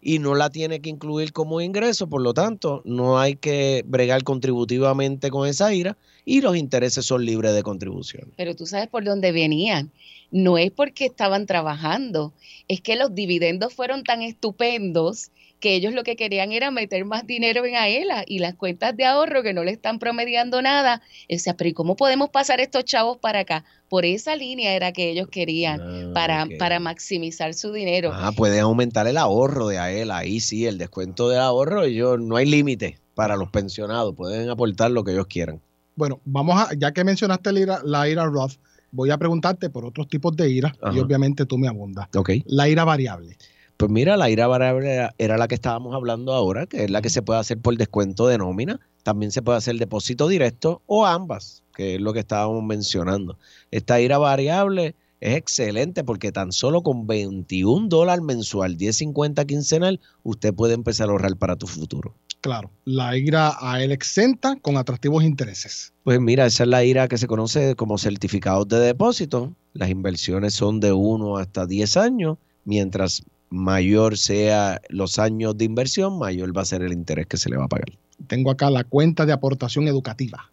y 0.00 0.18
no 0.18 0.34
la 0.34 0.48
tiene 0.48 0.80
que 0.80 0.88
incluir 0.88 1.34
como 1.34 1.60
ingreso, 1.60 2.08
por 2.08 2.22
lo 2.22 2.32
tanto, 2.32 2.80
no 2.86 3.18
hay 3.18 3.36
que 3.36 3.84
bregar 3.86 4.24
contributivamente 4.24 5.30
con 5.30 5.46
esa 5.46 5.72
IRA 5.74 5.98
y 6.24 6.40
los 6.40 6.56
intereses 6.56 7.04
son 7.04 7.26
libres 7.26 7.54
de 7.54 7.62
contribución. 7.62 8.32
Pero 8.38 8.56
tú 8.56 8.64
sabes 8.64 8.88
por 8.88 9.04
dónde 9.04 9.30
venían. 9.30 9.92
No 10.30 10.56
es 10.56 10.70
porque 10.70 11.04
estaban 11.04 11.44
trabajando, 11.44 12.32
es 12.68 12.80
que 12.80 12.96
los 12.96 13.14
dividendos 13.14 13.74
fueron 13.74 14.02
tan 14.02 14.22
estupendos 14.22 15.30
que 15.62 15.76
ellos 15.76 15.94
lo 15.94 16.02
que 16.02 16.16
querían 16.16 16.50
era 16.50 16.72
meter 16.72 17.04
más 17.04 17.24
dinero 17.24 17.64
en 17.64 17.76
AELA 17.76 18.24
y 18.26 18.40
las 18.40 18.56
cuentas 18.56 18.96
de 18.96 19.04
ahorro 19.04 19.44
que 19.44 19.54
no 19.54 19.62
le 19.62 19.70
están 19.70 20.00
promediando 20.00 20.60
nada. 20.60 21.02
O 21.32 21.38
sea, 21.38 21.56
pero 21.56 21.70
¿y 21.70 21.72
cómo 21.72 21.94
podemos 21.94 22.30
pasar 22.30 22.60
estos 22.60 22.84
chavos 22.84 23.18
para 23.18 23.38
acá? 23.38 23.64
Por 23.88 24.04
esa 24.04 24.34
línea 24.34 24.74
era 24.74 24.92
que 24.92 25.08
ellos 25.08 25.28
querían, 25.28 25.80
Ah, 25.80 26.10
para, 26.12 26.46
para 26.58 26.80
maximizar 26.80 27.54
su 27.54 27.72
dinero. 27.72 28.10
Ah, 28.12 28.32
pueden 28.32 28.58
aumentar 28.58 29.06
el 29.06 29.16
ahorro 29.16 29.68
de 29.68 29.78
AEL, 29.78 30.10
ahí 30.10 30.40
sí, 30.40 30.66
el 30.66 30.78
descuento 30.78 31.28
del 31.28 31.38
ahorro, 31.38 31.84
ellos, 31.84 32.18
no 32.18 32.36
hay 32.36 32.46
límite 32.46 32.98
para 33.14 33.36
los 33.36 33.48
pensionados, 33.50 34.16
pueden 34.16 34.50
aportar 34.50 34.90
lo 34.90 35.04
que 35.04 35.12
ellos 35.12 35.28
quieran. 35.28 35.60
Bueno, 35.94 36.20
vamos 36.24 36.60
a, 36.60 36.74
ya 36.76 36.90
que 36.90 37.04
mencionaste 37.04 37.52
la 37.52 37.60
IRA, 37.60 37.80
la 37.84 38.08
IRA 38.08 38.24
Roth, 38.24 38.54
voy 38.90 39.10
a 39.10 39.18
preguntarte 39.18 39.70
por 39.70 39.84
otros 39.84 40.08
tipos 40.08 40.36
de 40.36 40.50
IRA 40.50 40.74
y 40.92 40.98
obviamente 40.98 41.46
tú 41.46 41.56
me 41.56 41.68
abundas. 41.68 42.08
Ok. 42.16 42.30
La 42.46 42.68
IRA 42.68 42.82
variable. 42.84 43.36
Pues 43.82 43.90
mira, 43.90 44.16
la 44.16 44.30
IRA 44.30 44.46
variable 44.46 44.94
era, 44.94 45.12
era 45.18 45.36
la 45.36 45.48
que 45.48 45.56
estábamos 45.56 45.92
hablando 45.92 46.34
ahora, 46.34 46.66
que 46.66 46.84
es 46.84 46.90
la 46.92 47.02
que 47.02 47.10
se 47.10 47.20
puede 47.20 47.40
hacer 47.40 47.58
por 47.58 47.76
descuento 47.76 48.28
de 48.28 48.38
nómina. 48.38 48.78
También 49.02 49.32
se 49.32 49.42
puede 49.42 49.58
hacer 49.58 49.74
depósito 49.74 50.28
directo 50.28 50.82
o 50.86 51.04
ambas, 51.04 51.64
que 51.74 51.96
es 51.96 52.00
lo 52.00 52.12
que 52.12 52.20
estábamos 52.20 52.62
mencionando. 52.62 53.38
Esta 53.72 54.00
IRA 54.00 54.18
variable 54.18 54.94
es 55.20 55.34
excelente 55.34 56.04
porque 56.04 56.30
tan 56.30 56.52
solo 56.52 56.84
con 56.84 57.08
21 57.08 57.88
dólares 57.88 58.22
mensual, 58.22 58.78
10.50 58.78 59.44
quincenal, 59.46 59.98
usted 60.22 60.54
puede 60.54 60.74
empezar 60.74 61.08
a 61.08 61.10
ahorrar 61.10 61.36
para 61.36 61.56
tu 61.56 61.66
futuro. 61.66 62.14
Claro, 62.40 62.70
la 62.84 63.16
IRA 63.16 63.56
a 63.58 63.82
él 63.82 63.90
exenta 63.90 64.54
con 64.62 64.76
atractivos 64.76 65.24
intereses. 65.24 65.92
Pues 66.04 66.20
mira, 66.20 66.46
esa 66.46 66.62
es 66.62 66.68
la 66.68 66.84
IRA 66.84 67.08
que 67.08 67.18
se 67.18 67.26
conoce 67.26 67.74
como 67.74 67.98
certificados 67.98 68.68
de 68.68 68.78
depósito. 68.78 69.52
Las 69.72 69.90
inversiones 69.90 70.54
son 70.54 70.78
de 70.78 70.92
1 70.92 71.36
hasta 71.38 71.66
10 71.66 71.96
años. 71.96 72.38
Mientras 72.64 73.24
mayor 73.52 74.16
sea 74.16 74.80
los 74.88 75.18
años 75.18 75.56
de 75.58 75.66
inversión, 75.66 76.18
mayor 76.18 76.56
va 76.56 76.62
a 76.62 76.64
ser 76.64 76.82
el 76.82 76.92
interés 76.92 77.26
que 77.26 77.36
se 77.36 77.50
le 77.50 77.58
va 77.58 77.64
a 77.64 77.68
pagar. 77.68 77.92
Tengo 78.26 78.50
acá 78.50 78.70
la 78.70 78.84
cuenta 78.84 79.26
de 79.26 79.32
aportación 79.32 79.86
educativa. 79.88 80.50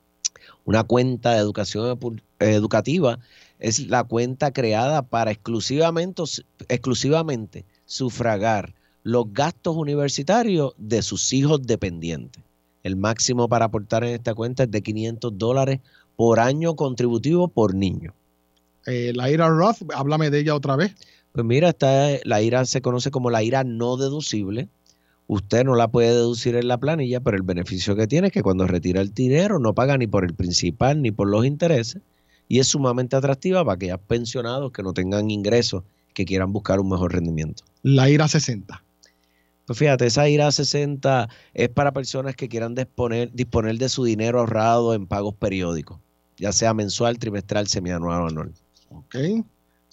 Una 0.66 0.84
cuenta 0.84 1.32
de 1.32 1.40
educación 1.40 1.98
educativa 2.40 3.20
es 3.58 3.88
la 3.88 4.04
cuenta 4.04 4.52
creada 4.52 5.02
para 5.02 5.32
exclusivamente, 5.32 6.24
exclusivamente 6.68 7.66
sufragar 7.86 8.76
los 9.04 9.32
gastos 9.32 9.78
universitarios 9.78 10.74
de 10.78 11.02
sus 11.02 11.32
hijos 11.32 11.66
dependientes. 11.66 12.44
El 12.84 12.98
máximo 12.98 13.48
para 13.48 13.66
aportar 13.66 14.04
en 14.04 14.16
esta 14.16 14.36
cuenta 14.36 14.64
es 14.64 14.72
de 14.72 14.82
500 14.82 15.38
dólares 15.38 15.80
por 16.18 16.40
año 16.42 16.76
contributivo 16.76 17.48
por 17.48 17.74
niño. 17.74 18.14
Eh, 18.86 19.14
la 19.16 19.30
IRA 19.30 19.48
Roth, 19.48 19.78
háblame 19.96 20.30
de 20.30 20.40
ella 20.40 20.56
otra 20.56 20.76
vez. 20.76 20.96
Pues 21.40 21.48
mira, 21.48 21.74
la 22.26 22.42
IRA 22.42 22.66
se 22.66 22.82
conoce 22.82 23.12
como 23.12 23.30
la 23.30 23.42
IRA 23.42 23.64
no 23.64 23.96
deducible. 23.96 24.68
Usted 25.28 25.64
no 25.64 25.76
la 25.76 25.88
puede 25.88 26.10
deducir 26.10 26.58
en 26.58 26.68
la 26.68 26.78
planilla, 26.78 27.22
pero 27.22 27.38
el 27.38 27.44
beneficio 27.44 27.96
que 27.96 28.08
tiene 28.08 28.28
es 28.28 28.34
que 28.34 28.44
cuando 28.44 28.68
retira 28.68 29.00
el 29.00 29.14
dinero 29.14 29.58
no 29.58 29.74
paga 29.74 29.98
ni 29.98 30.06
por 30.06 30.26
el 30.26 30.34
principal 30.34 31.02
ni 31.02 31.12
por 31.12 31.30
los 31.30 31.46
intereses 31.46 32.02
y 32.50 32.60
es 32.60 32.68
sumamente 32.68 33.16
atractiva 33.16 33.64
para 33.64 33.76
aquellos 33.76 34.02
pensionados 34.06 34.74
que 34.74 34.84
no 34.84 34.92
tengan 34.92 35.32
ingresos 35.32 35.86
que 36.14 36.26
quieran 36.26 36.52
buscar 36.52 36.82
un 36.82 36.90
mejor 36.90 37.14
rendimiento. 37.14 37.64
La 37.84 38.10
IRA 38.10 38.28
60. 38.28 38.84
Pues 39.66 39.80
fíjate, 39.80 40.08
esa 40.08 40.28
IRA 40.28 40.52
60 40.52 41.30
es 41.54 41.70
para 41.70 41.94
personas 41.94 42.36
que 42.36 42.50
quieran 42.50 42.76
disponer, 42.76 43.32
disponer 43.32 43.78
de 43.78 43.88
su 43.88 44.04
dinero 44.04 44.42
ahorrado 44.42 44.94
en 44.94 45.08
pagos 45.08 45.36
periódicos, 45.36 46.02
ya 46.38 46.52
sea 46.52 46.74
mensual, 46.74 47.18
trimestral, 47.18 47.70
semianual 47.70 48.24
o 48.24 48.28
anual. 48.28 48.52
Ok. 48.90 49.16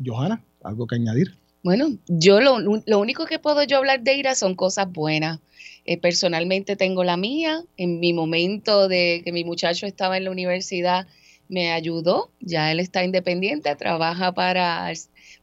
Johanna, 0.04 0.42
¿algo 0.66 0.86
que 0.86 0.96
añadir? 0.96 1.34
Bueno, 1.62 1.96
yo 2.06 2.40
lo, 2.40 2.58
lo 2.60 2.98
único 2.98 3.26
que 3.26 3.38
puedo 3.38 3.62
yo 3.64 3.78
hablar 3.78 4.02
de 4.02 4.14
IRA 4.14 4.34
son 4.34 4.54
cosas 4.54 4.90
buenas. 4.90 5.40
Eh, 5.84 5.98
personalmente 5.98 6.76
tengo 6.76 7.04
la 7.04 7.16
mía. 7.16 7.62
En 7.76 8.00
mi 8.00 8.12
momento 8.12 8.88
de 8.88 9.22
que 9.24 9.32
mi 9.32 9.44
muchacho 9.44 9.86
estaba 9.86 10.16
en 10.16 10.24
la 10.24 10.30
universidad, 10.30 11.06
me 11.48 11.72
ayudó. 11.72 12.30
Ya 12.40 12.72
él 12.72 12.80
está 12.80 13.04
independiente, 13.04 13.74
trabaja 13.76 14.32
para 14.32 14.92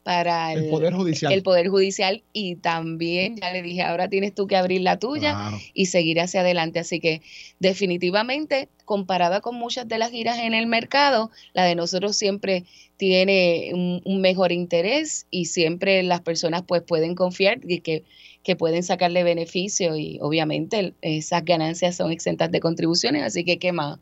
para 0.04 0.52
el, 0.52 0.68
Poder 0.68 0.92
Judicial. 0.92 1.32
El 1.32 1.42
Poder 1.42 1.68
Judicial 1.68 2.22
y 2.32 2.56
también 2.56 3.36
ya 3.36 3.52
le 3.52 3.62
dije, 3.62 3.82
ahora 3.82 4.08
tienes 4.08 4.34
tú 4.34 4.46
que 4.46 4.56
abrir 4.56 4.82
la 4.82 4.98
tuya 4.98 5.50
y 5.72 5.86
seguir 5.86 6.20
hacia 6.20 6.40
adelante. 6.40 6.78
Así 6.78 7.00
que 7.00 7.22
definitivamente, 7.58 8.68
comparada 8.84 9.40
con 9.40 9.56
muchas 9.56 9.88
de 9.88 9.98
las 9.98 10.10
giras 10.10 10.38
en 10.38 10.52
el 10.52 10.66
mercado, 10.66 11.30
la 11.54 11.64
de 11.64 11.74
nosotros 11.74 12.16
siempre 12.16 12.64
tiene 12.98 13.72
un, 13.72 14.20
mejor 14.20 14.52
interés 14.52 15.26
y 15.30 15.46
siempre 15.46 16.02
las 16.02 16.20
personas 16.20 16.62
pues 16.66 16.82
pueden 16.82 17.14
confiar 17.14 17.60
y 17.66 17.80
que, 17.80 18.04
que 18.42 18.56
pueden 18.56 18.82
sacarle 18.82 19.24
beneficio 19.24 19.96
y 19.96 20.18
obviamente 20.20 20.94
esas 21.00 21.44
ganancias 21.44 21.96
son 21.96 22.12
exentas 22.12 22.50
de 22.50 22.60
contribuciones, 22.60 23.22
así 23.22 23.44
que 23.44 23.58
¿qué 23.58 23.72
más? 23.72 23.98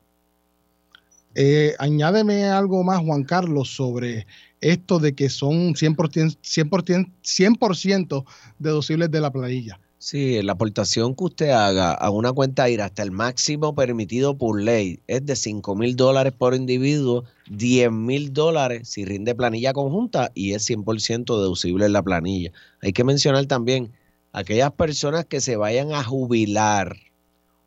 Eh, 1.34 1.74
añádeme 1.78 2.44
algo 2.44 2.82
más, 2.84 3.00
Juan 3.00 3.24
Carlos, 3.24 3.74
sobre 3.74 4.26
esto 4.60 4.98
de 4.98 5.14
que 5.14 5.28
son 5.28 5.74
100%, 5.74 6.38
100%, 6.42 8.24
deducibles 8.58 9.10
de 9.10 9.20
la 9.20 9.32
planilla. 9.32 9.80
Sí, 9.98 10.42
la 10.42 10.54
aportación 10.54 11.14
que 11.14 11.24
usted 11.24 11.50
haga 11.50 11.92
a 11.92 12.10
una 12.10 12.32
cuenta 12.32 12.68
IRA 12.68 12.86
hasta 12.86 13.04
el 13.04 13.12
máximo 13.12 13.72
permitido 13.72 14.36
por 14.36 14.60
ley 14.60 14.98
es 15.06 15.24
de 15.24 15.36
5 15.36 15.76
mil 15.76 15.94
dólares 15.94 16.32
por 16.36 16.56
individuo, 16.56 17.22
10 17.48 17.92
mil 17.92 18.32
dólares 18.32 18.88
si 18.88 19.04
rinde 19.04 19.36
planilla 19.36 19.72
conjunta 19.72 20.32
y 20.34 20.54
es 20.54 20.68
100% 20.68 21.24
deducible 21.38 21.86
en 21.86 21.92
la 21.92 22.02
planilla. 22.02 22.50
Hay 22.80 22.92
que 22.92 23.04
mencionar 23.04 23.46
también 23.46 23.92
aquellas 24.32 24.72
personas 24.72 25.24
que 25.24 25.40
se 25.40 25.54
vayan 25.54 25.92
a 25.92 26.02
jubilar 26.02 26.96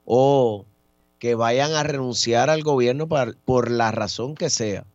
o 0.04 0.66
que 1.26 1.34
vayan 1.34 1.74
a 1.74 1.82
renunciar 1.82 2.52
al 2.52 2.62
gobierno 2.62 3.08
por 3.08 3.72
la 3.72 3.90
razón 3.90 4.36
que 4.36 4.52
sea 4.52 4.86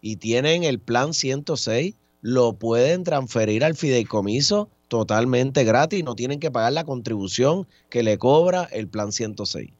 y 0.00 0.16
tienen 0.16 0.64
el 0.64 0.80
plan 0.80 1.14
106, 1.14 1.94
lo 2.22 2.54
pueden 2.54 3.04
transferir 3.04 3.62
al 3.62 3.76
fideicomiso 3.76 4.68
totalmente 4.88 5.62
gratis, 5.62 6.02
no 6.02 6.16
tienen 6.16 6.40
que 6.40 6.50
pagar 6.50 6.72
la 6.72 6.82
contribución 6.82 7.68
que 7.88 8.02
le 8.02 8.18
cobra 8.18 8.64
el 8.72 8.88
plan 8.88 9.12
106. 9.12 9.70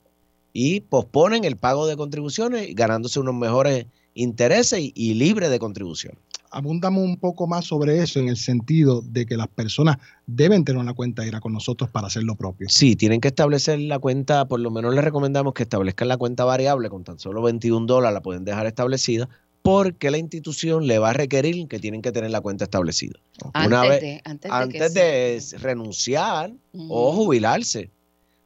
Y 0.52 0.82
posponen 0.82 1.42
el 1.42 1.56
pago 1.56 1.88
de 1.88 1.96
contribuciones 1.96 2.72
ganándose 2.76 3.18
unos 3.18 3.34
mejores 3.34 3.86
intereses 4.14 4.78
y, 4.78 4.92
y 4.94 5.14
libre 5.14 5.48
de 5.48 5.58
contribución. 5.58 6.14
Abundamos 6.56 7.04
un 7.04 7.18
poco 7.18 7.46
más 7.46 7.66
sobre 7.66 8.02
eso 8.02 8.18
en 8.18 8.28
el 8.28 8.38
sentido 8.38 9.02
de 9.02 9.26
que 9.26 9.36
las 9.36 9.48
personas 9.48 9.98
deben 10.26 10.64
tener 10.64 10.80
una 10.80 10.94
cuenta 10.94 11.26
IRA 11.26 11.38
con 11.38 11.52
nosotros 11.52 11.90
para 11.90 12.06
hacer 12.06 12.22
lo 12.22 12.34
propio. 12.34 12.66
Sí, 12.70 12.96
tienen 12.96 13.20
que 13.20 13.28
establecer 13.28 13.78
la 13.78 13.98
cuenta, 13.98 14.48
por 14.48 14.60
lo 14.60 14.70
menos 14.70 14.94
les 14.94 15.04
recomendamos 15.04 15.52
que 15.52 15.64
establezcan 15.64 16.08
la 16.08 16.16
cuenta 16.16 16.46
variable 16.46 16.88
con 16.88 17.04
tan 17.04 17.18
solo 17.18 17.42
21 17.42 17.84
dólares, 17.84 18.14
la 18.14 18.22
pueden 18.22 18.46
dejar 18.46 18.64
establecida 18.64 19.28
porque 19.60 20.12
la 20.12 20.18
institución 20.18 20.86
le 20.86 21.00
va 21.00 21.10
a 21.10 21.12
requerir 21.12 21.66
que 21.66 21.80
tienen 21.80 22.00
que 22.00 22.12
tener 22.12 22.30
la 22.30 22.40
cuenta 22.40 22.64
establecida. 22.64 23.18
Una 23.52 23.82
antes 23.82 23.90
vez, 23.90 24.00
de, 24.00 24.22
antes, 24.48 24.94
de, 24.94 25.58
renunciar 25.58 26.52
o 26.72 27.12
jubilarse. 27.12 27.90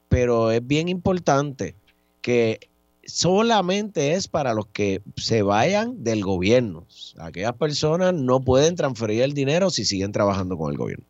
Pero 0.09 0.51
es 0.51 0.67
bien 0.67 0.89
importante 0.89 1.75
que 2.23 2.70
solamente 3.11 4.15
es 4.15 4.29
para 4.29 4.55
los 4.55 4.67
que 4.67 5.03
se 5.17 5.43
vayan 5.43 6.03
del 6.03 6.23
gobierno. 6.23 6.87
Aquellas 7.19 7.55
personas 7.55 8.15
no 8.15 8.41
pueden 8.41 8.77
transferir 8.77 9.23
el 9.23 9.35
dinero 9.35 9.71
si 9.71 9.85
siguen 9.85 10.13
trabajando 10.13 10.57
con 10.57 10.71
el 10.71 10.79
gobierno. 10.79 11.05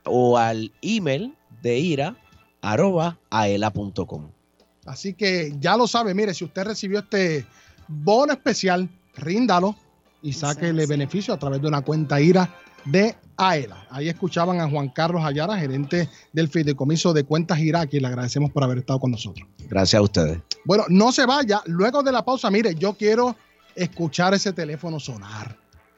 o 0.05 0.37
al 0.37 0.71
email 0.81 1.35
de 1.61 1.79
IRA 1.79 2.15
arroba 2.61 3.17
aela.com. 3.29 4.29
Así 4.85 5.13
que 5.13 5.53
ya 5.59 5.75
lo 5.75 5.87
sabe, 5.87 6.13
mire, 6.13 6.33
si 6.33 6.45
usted 6.45 6.63
recibió 6.63 6.99
este 6.99 7.45
bono 7.87 8.31
especial, 8.31 8.89
ríndalo 9.15 9.75
y 10.21 10.33
sáquele 10.33 10.83
Exacto. 10.83 10.89
beneficio 10.89 11.33
a 11.33 11.39
través 11.39 11.61
de 11.61 11.67
una 11.67 11.81
cuenta 11.81 12.21
IRA 12.21 12.49
de 12.85 13.15
AELA. 13.37 13.87
Ahí 13.89 14.09
escuchaban 14.09 14.59
a 14.59 14.69
Juan 14.69 14.89
Carlos 14.89 15.23
Ayara, 15.23 15.57
gerente 15.57 16.09
del 16.33 16.49
Fideicomiso 16.49 17.13
de 17.13 17.23
Cuentas 17.23 17.59
IRA, 17.59 17.81
a 17.81 17.87
quien 17.87 18.01
le 18.01 18.09
agradecemos 18.09 18.51
por 18.51 18.63
haber 18.63 18.79
estado 18.79 18.99
con 18.99 19.11
nosotros. 19.11 19.47
Gracias 19.69 19.99
a 19.99 20.03
ustedes. 20.03 20.39
Bueno, 20.65 20.85
no 20.89 21.11
se 21.11 21.25
vaya. 21.25 21.61
Luego 21.65 22.03
de 22.03 22.11
la 22.11 22.25
pausa, 22.25 22.49
mire, 22.49 22.73
yo 22.75 22.93
quiero 22.93 23.35
escuchar 23.75 24.33
ese 24.33 24.53
teléfono 24.53 24.99
sonar. 24.99 25.55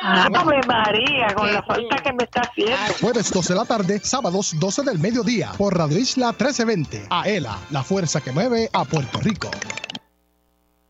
¡Ave 0.00 0.60
María! 0.66 1.34
Con 1.34 1.52
la 1.52 1.62
falta 1.62 1.98
que 1.98 2.12
me 2.14 2.24
está 2.24 2.40
haciendo. 2.40 2.74
Jueves 3.00 3.30
12 3.30 3.52
de 3.52 3.58
la 3.58 3.66
tarde, 3.66 4.00
sábados 4.02 4.58
12 4.58 4.82
del 4.84 4.98
mediodía, 4.98 5.52
por 5.58 5.76
Radio 5.76 5.98
Isla 5.98 6.28
1320. 6.28 7.08
AELA, 7.10 7.58
la 7.70 7.82
fuerza 7.82 8.22
que 8.22 8.32
mueve 8.32 8.70
a 8.72 8.84
Puerto 8.86 9.20
Rico. 9.20 9.50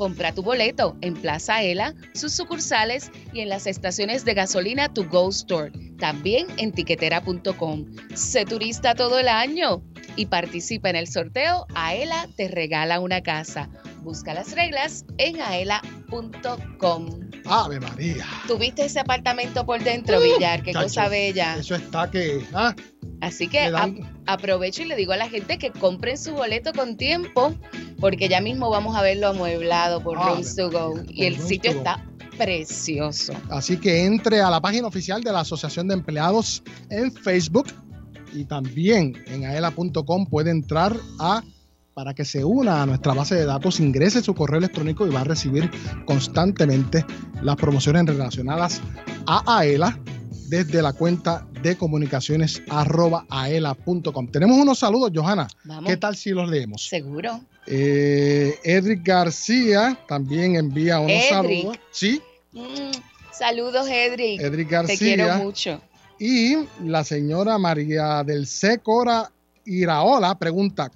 Compra 0.00 0.32
tu 0.32 0.42
boleto 0.42 0.96
en 1.02 1.12
Plaza 1.12 1.56
Aela, 1.56 1.94
sus 2.14 2.32
sucursales 2.32 3.10
y 3.34 3.40
en 3.40 3.50
las 3.50 3.66
estaciones 3.66 4.24
de 4.24 4.32
gasolina 4.32 4.88
To 4.94 5.04
Go 5.06 5.28
Store. 5.28 5.70
También 5.98 6.46
en 6.56 6.72
tiquetera.com. 6.72 7.84
Sé 8.14 8.46
turista 8.46 8.94
todo 8.94 9.18
el 9.18 9.28
año 9.28 9.82
y 10.16 10.24
participa 10.24 10.88
en 10.88 10.96
el 10.96 11.06
sorteo 11.06 11.66
Aela 11.74 12.26
te 12.34 12.48
regala 12.48 12.98
una 12.98 13.20
casa. 13.22 13.68
Busca 14.00 14.32
las 14.32 14.52
reglas 14.52 15.04
en 15.18 15.38
aela.com. 15.42 17.10
Ave 17.44 17.78
María. 17.80 18.24
¿Tuviste 18.48 18.86
ese 18.86 19.00
apartamento 19.00 19.66
por 19.66 19.82
dentro, 19.84 20.18
Uh, 20.18 20.22
Villar? 20.22 20.62
Qué 20.62 20.72
chacho, 20.72 20.84
cosa 20.84 21.08
bella. 21.10 21.56
Eso 21.58 21.74
está 21.74 22.10
que. 22.10 22.42
ah, 22.54 22.74
Así 23.20 23.48
que 23.48 23.64
le 23.66 23.70
dan- 23.70 23.98
a- 24.26 24.32
aprovecho 24.34 24.82
y 24.82 24.86
le 24.86 24.96
digo 24.96 25.12
a 25.12 25.16
la 25.16 25.28
gente 25.28 25.58
que 25.58 25.70
compren 25.70 26.16
su 26.16 26.32
boleto 26.32 26.72
con 26.72 26.96
tiempo, 26.96 27.54
porque 27.98 28.28
ya 28.28 28.40
mismo 28.40 28.70
vamos 28.70 28.96
a 28.96 29.02
verlo 29.02 29.28
amueblado 29.28 30.02
por 30.02 30.16
Rooms 30.16 30.56
to 30.56 30.70
Go. 30.70 30.94
Y 31.08 31.24
el 31.24 31.36
Rooms 31.36 31.48
sitio 31.48 31.70
está 31.70 32.04
precioso. 32.38 33.32
Así 33.50 33.76
que 33.76 34.04
entre 34.06 34.40
a 34.40 34.48
la 34.50 34.60
página 34.60 34.86
oficial 34.86 35.22
de 35.22 35.32
la 35.32 35.40
Asociación 35.40 35.86
de 35.88 35.94
Empleados 35.94 36.62
en 36.88 37.12
Facebook 37.12 37.66
y 38.32 38.44
también 38.44 39.22
en 39.26 39.44
aela.com 39.44 40.26
puede 40.26 40.50
entrar 40.50 40.96
a 41.18 41.42
para 41.92 42.14
que 42.14 42.24
se 42.24 42.44
una 42.44 42.82
a 42.82 42.86
nuestra 42.86 43.12
base 43.12 43.34
de 43.34 43.44
datos, 43.44 43.78
ingrese 43.80 44.22
su 44.22 44.34
correo 44.34 44.58
electrónico 44.58 45.06
y 45.06 45.10
va 45.10 45.20
a 45.20 45.24
recibir 45.24 45.70
constantemente 46.06 47.04
las 47.42 47.56
promociones 47.56 48.06
relacionadas 48.06 48.80
a 49.26 49.58
AELA 49.58 49.98
desde 50.50 50.82
la 50.82 50.92
cuenta 50.92 51.46
de 51.62 51.76
comunicaciones 51.76 52.60
arroba 52.68 53.24
aela.com. 53.30 54.26
Tenemos 54.28 54.58
unos 54.58 54.80
saludos, 54.80 55.12
Johanna. 55.14 55.46
Vamos. 55.64 55.88
¿Qué 55.88 55.96
tal 55.96 56.16
si 56.16 56.30
los 56.30 56.50
leemos? 56.50 56.88
Seguro. 56.88 57.40
Eh, 57.66 58.58
Edric 58.64 59.06
García 59.06 59.96
también 60.08 60.56
envía 60.56 60.98
unos 60.98 61.12
Edric. 61.12 61.28
saludos. 61.30 61.76
Sí, 61.92 62.20
Mm, 62.52 62.90
saludos, 63.32 63.86
Edric. 63.88 64.40
Edric 64.40 64.68
Te 64.68 64.74
García. 64.74 64.98
quiero 64.98 65.36
mucho. 65.36 65.80
Y 66.18 66.56
la 66.84 67.04
señora 67.04 67.56
María 67.58 68.24
del 68.24 68.48
C. 68.48 68.78
Cora 68.78 69.30
Iraola 69.64 70.36
pregunta, 70.36 70.90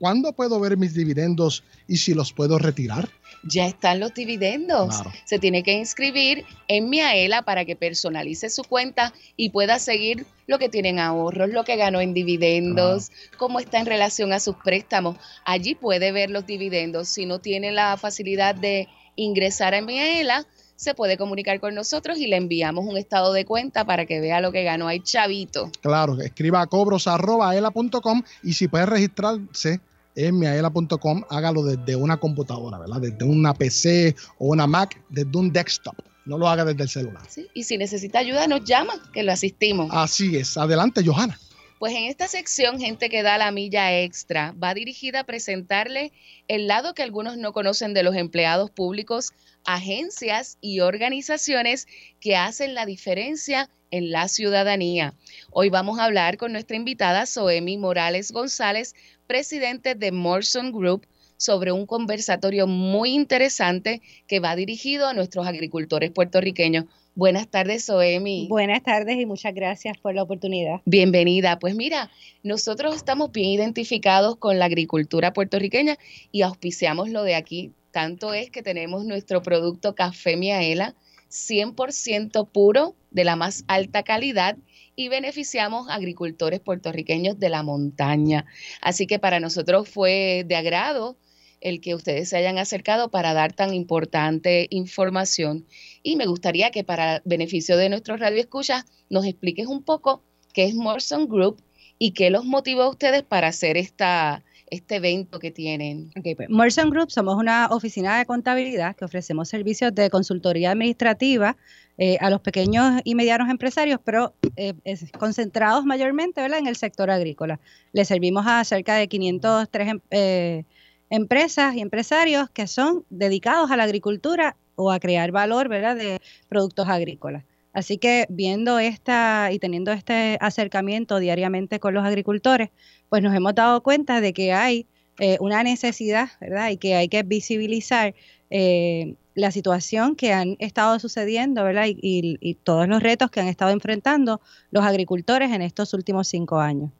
¿cuándo 0.00 0.32
puedo 0.32 0.58
ver 0.58 0.78
mis 0.78 0.94
dividendos 0.94 1.62
y 1.86 1.98
si 1.98 2.14
los 2.14 2.32
puedo 2.32 2.58
retirar? 2.58 3.10
Ya 3.44 3.66
están 3.66 4.00
los 4.00 4.14
dividendos. 4.14 4.96
Claro. 4.96 5.12
Se 5.24 5.38
tiene 5.38 5.62
que 5.62 5.74
inscribir 5.74 6.44
en 6.68 6.88
Miaela 6.88 7.42
para 7.42 7.64
que 7.64 7.76
personalice 7.76 8.50
su 8.50 8.64
cuenta 8.64 9.12
y 9.36 9.50
pueda 9.50 9.78
seguir 9.78 10.26
lo 10.46 10.58
que 10.58 10.68
tienen 10.68 10.98
ahorros, 10.98 11.50
lo 11.50 11.64
que 11.64 11.76
ganó 11.76 12.00
en 12.00 12.14
dividendos, 12.14 13.12
cómo 13.38 13.60
está 13.60 13.78
en 13.78 13.86
relación 13.86 14.32
a 14.32 14.40
sus 14.40 14.56
préstamos. 14.56 15.16
Allí 15.44 15.74
puede 15.74 16.12
ver 16.12 16.30
los 16.30 16.46
dividendos. 16.46 17.08
Si 17.08 17.26
no 17.26 17.38
tiene 17.38 17.70
la 17.70 17.96
facilidad 17.98 18.54
de 18.54 18.88
ingresar 19.16 19.74
a 19.74 19.82
Miaela, 19.82 20.46
se 20.76 20.94
puede 20.94 21.18
comunicar 21.18 21.60
con 21.60 21.74
nosotros 21.74 22.16
y 22.16 22.26
le 22.26 22.36
enviamos 22.36 22.86
un 22.86 22.96
estado 22.96 23.34
de 23.34 23.44
cuenta 23.44 23.84
para 23.84 24.06
que 24.06 24.18
vea 24.18 24.40
lo 24.40 24.50
que 24.50 24.64
ganó. 24.64 24.88
Hay 24.88 25.00
chavito. 25.00 25.70
Claro, 25.82 26.18
escriba 26.22 26.62
a 26.62 26.66
cobros.aela.com 26.66 28.22
y 28.42 28.54
si 28.54 28.66
puede 28.66 28.86
registrarse 28.86 29.80
en 30.14 30.38
miaela.com, 30.38 31.22
hágalo 31.28 31.62
desde 31.62 31.96
una 31.96 32.18
computadora, 32.18 32.78
¿verdad? 32.78 33.00
Desde 33.00 33.24
una 33.24 33.54
PC 33.54 34.16
o 34.38 34.48
una 34.48 34.66
Mac, 34.66 35.00
desde 35.08 35.36
un 35.36 35.52
desktop. 35.52 35.94
No 36.26 36.38
lo 36.38 36.48
haga 36.48 36.64
desde 36.64 36.82
el 36.82 36.88
celular. 36.88 37.22
¿sí? 37.28 37.48
Y 37.54 37.64
si 37.64 37.78
necesita 37.78 38.18
ayuda, 38.18 38.46
nos 38.46 38.64
llama, 38.64 38.94
que 39.12 39.22
lo 39.22 39.32
asistimos. 39.32 39.88
Así 39.90 40.36
es. 40.36 40.56
Adelante, 40.56 41.02
Johanna. 41.04 41.38
Pues 41.80 41.94
en 41.94 42.04
esta 42.04 42.28
sección, 42.28 42.78
gente 42.78 43.08
que 43.08 43.22
da 43.22 43.38
la 43.38 43.50
milla 43.52 44.02
extra, 44.02 44.54
va 44.62 44.74
dirigida 44.74 45.20
a 45.20 45.24
presentarle 45.24 46.12
el 46.46 46.66
lado 46.66 46.92
que 46.92 47.02
algunos 47.02 47.38
no 47.38 47.54
conocen 47.54 47.94
de 47.94 48.02
los 48.02 48.16
empleados 48.16 48.70
públicos, 48.70 49.32
agencias 49.64 50.58
y 50.60 50.80
organizaciones 50.80 51.88
que 52.20 52.36
hacen 52.36 52.74
la 52.74 52.84
diferencia 52.84 53.70
en 53.90 54.10
la 54.10 54.28
ciudadanía. 54.28 55.14
Hoy 55.52 55.70
vamos 55.70 55.98
a 55.98 56.04
hablar 56.04 56.36
con 56.36 56.52
nuestra 56.52 56.76
invitada 56.76 57.24
Soemi 57.24 57.78
Morales 57.78 58.30
González, 58.30 58.94
presidente 59.26 59.94
de 59.94 60.12
Morrison 60.12 60.72
Group, 60.72 61.06
sobre 61.38 61.72
un 61.72 61.86
conversatorio 61.86 62.66
muy 62.66 63.14
interesante 63.14 64.02
que 64.26 64.40
va 64.40 64.54
dirigido 64.54 65.08
a 65.08 65.14
nuestros 65.14 65.46
agricultores 65.46 66.10
puertorriqueños. 66.10 66.84
Buenas 67.14 67.48
tardes, 67.48 67.84
Soemi. 67.84 68.46
Buenas 68.48 68.82
tardes 68.82 69.18
y 69.18 69.26
muchas 69.26 69.54
gracias 69.54 69.98
por 69.98 70.14
la 70.14 70.22
oportunidad. 70.22 70.80
Bienvenida. 70.84 71.58
Pues 71.58 71.74
mira, 71.74 72.10
nosotros 72.42 72.94
estamos 72.94 73.32
bien 73.32 73.50
identificados 73.50 74.36
con 74.36 74.58
la 74.58 74.66
agricultura 74.66 75.32
puertorriqueña 75.32 75.98
y 76.30 76.42
auspiciamos 76.42 77.10
lo 77.10 77.22
de 77.24 77.34
aquí. 77.34 77.72
Tanto 77.90 78.32
es 78.32 78.50
que 78.50 78.62
tenemos 78.62 79.04
nuestro 79.04 79.42
producto 79.42 79.94
Café 79.94 80.36
Miaela, 80.36 80.94
100% 81.30 82.48
puro, 82.48 82.94
de 83.10 83.24
la 83.24 83.36
más 83.36 83.64
alta 83.66 84.02
calidad 84.02 84.56
y 84.96 85.08
beneficiamos 85.08 85.88
a 85.88 85.94
agricultores 85.94 86.60
puertorriqueños 86.60 87.38
de 87.38 87.48
la 87.48 87.62
montaña. 87.62 88.46
Así 88.80 89.06
que 89.06 89.18
para 89.18 89.40
nosotros 89.40 89.88
fue 89.88 90.44
de 90.46 90.56
agrado 90.56 91.16
el 91.60 91.80
que 91.80 91.94
ustedes 91.94 92.28
se 92.30 92.36
hayan 92.36 92.58
acercado 92.58 93.10
para 93.10 93.34
dar 93.34 93.52
tan 93.52 93.74
importante 93.74 94.66
información. 94.70 95.66
Y 96.02 96.16
me 96.16 96.26
gustaría 96.26 96.70
que 96.70 96.84
para 96.84 97.22
beneficio 97.24 97.76
de 97.76 97.88
nuestros 97.88 98.20
radioescuchas 98.20 98.84
nos 99.10 99.26
expliques 99.26 99.66
un 99.66 99.82
poco 99.82 100.22
qué 100.54 100.64
es 100.64 100.74
Morrison 100.74 101.28
Group 101.28 101.62
y 101.98 102.12
qué 102.12 102.30
los 102.30 102.44
motivó 102.44 102.82
a 102.82 102.88
ustedes 102.88 103.22
para 103.22 103.48
hacer 103.48 103.76
esta, 103.76 104.42
este 104.70 104.96
evento 104.96 105.38
que 105.38 105.50
tienen. 105.50 106.10
Ok, 106.18 106.28
pues 106.36 106.48
Morrison 106.48 106.88
Group 106.88 107.10
somos 107.10 107.36
una 107.36 107.66
oficina 107.70 108.18
de 108.18 108.24
contabilidad 108.24 108.96
que 108.96 109.04
ofrecemos 109.04 109.48
servicios 109.48 109.94
de 109.94 110.08
consultoría 110.08 110.70
administrativa 110.70 111.56
eh, 111.98 112.16
a 112.20 112.30
los 112.30 112.40
pequeños 112.40 113.02
y 113.04 113.14
medianos 113.14 113.50
empresarios, 113.50 114.00
pero 114.02 114.32
eh, 114.56 114.72
es- 114.84 115.12
concentrados 115.18 115.84
mayormente 115.84 116.40
¿verdad? 116.40 116.58
en 116.60 116.66
el 116.68 116.76
sector 116.76 117.10
agrícola. 117.10 117.60
Le 117.92 118.06
servimos 118.06 118.46
a 118.46 118.64
cerca 118.64 118.94
de 118.94 119.06
503 119.06 119.88
em- 119.88 120.00
eh, 120.10 120.64
empresas 121.10 121.74
y 121.74 121.80
empresarios 121.80 122.48
que 122.50 122.66
son 122.66 123.04
dedicados 123.10 123.70
a 123.70 123.76
la 123.76 123.82
agricultura 123.82 124.56
o 124.76 124.90
a 124.90 125.00
crear 125.00 125.32
valor 125.32 125.68
¿verdad? 125.68 125.96
de 125.96 126.20
productos 126.48 126.88
agrícolas. 126.88 127.44
Así 127.72 127.98
que 127.98 128.26
viendo 128.28 128.78
esta 128.78 129.50
y 129.52 129.58
teniendo 129.58 129.92
este 129.92 130.38
acercamiento 130.40 131.18
diariamente 131.18 131.78
con 131.78 131.94
los 131.94 132.04
agricultores, 132.04 132.70
pues 133.08 133.22
nos 133.22 133.34
hemos 133.34 133.54
dado 133.54 133.82
cuenta 133.82 134.20
de 134.20 134.32
que 134.32 134.52
hay 134.52 134.86
eh, 135.18 135.36
una 135.40 135.62
necesidad, 135.62 136.30
¿verdad? 136.40 136.70
Y 136.70 136.78
que 136.78 136.94
hay 136.94 137.08
que 137.08 137.22
visibilizar 137.22 138.14
eh, 138.48 139.14
la 139.34 139.50
situación 139.50 140.16
que 140.16 140.32
han 140.32 140.56
estado 140.58 140.98
sucediendo, 140.98 141.62
¿verdad? 141.62 141.86
Y, 141.88 142.56
todos 142.64 142.88
los 142.88 143.02
retos 143.02 143.30
que 143.30 143.40
han 143.40 143.48
estado 143.48 143.70
enfrentando 143.70 144.40
los 144.70 144.84
agricultores 144.84 145.52
en 145.52 145.62
estos 145.62 145.94
últimos 145.94 146.26
cinco 146.26 146.58
años. 146.58 146.90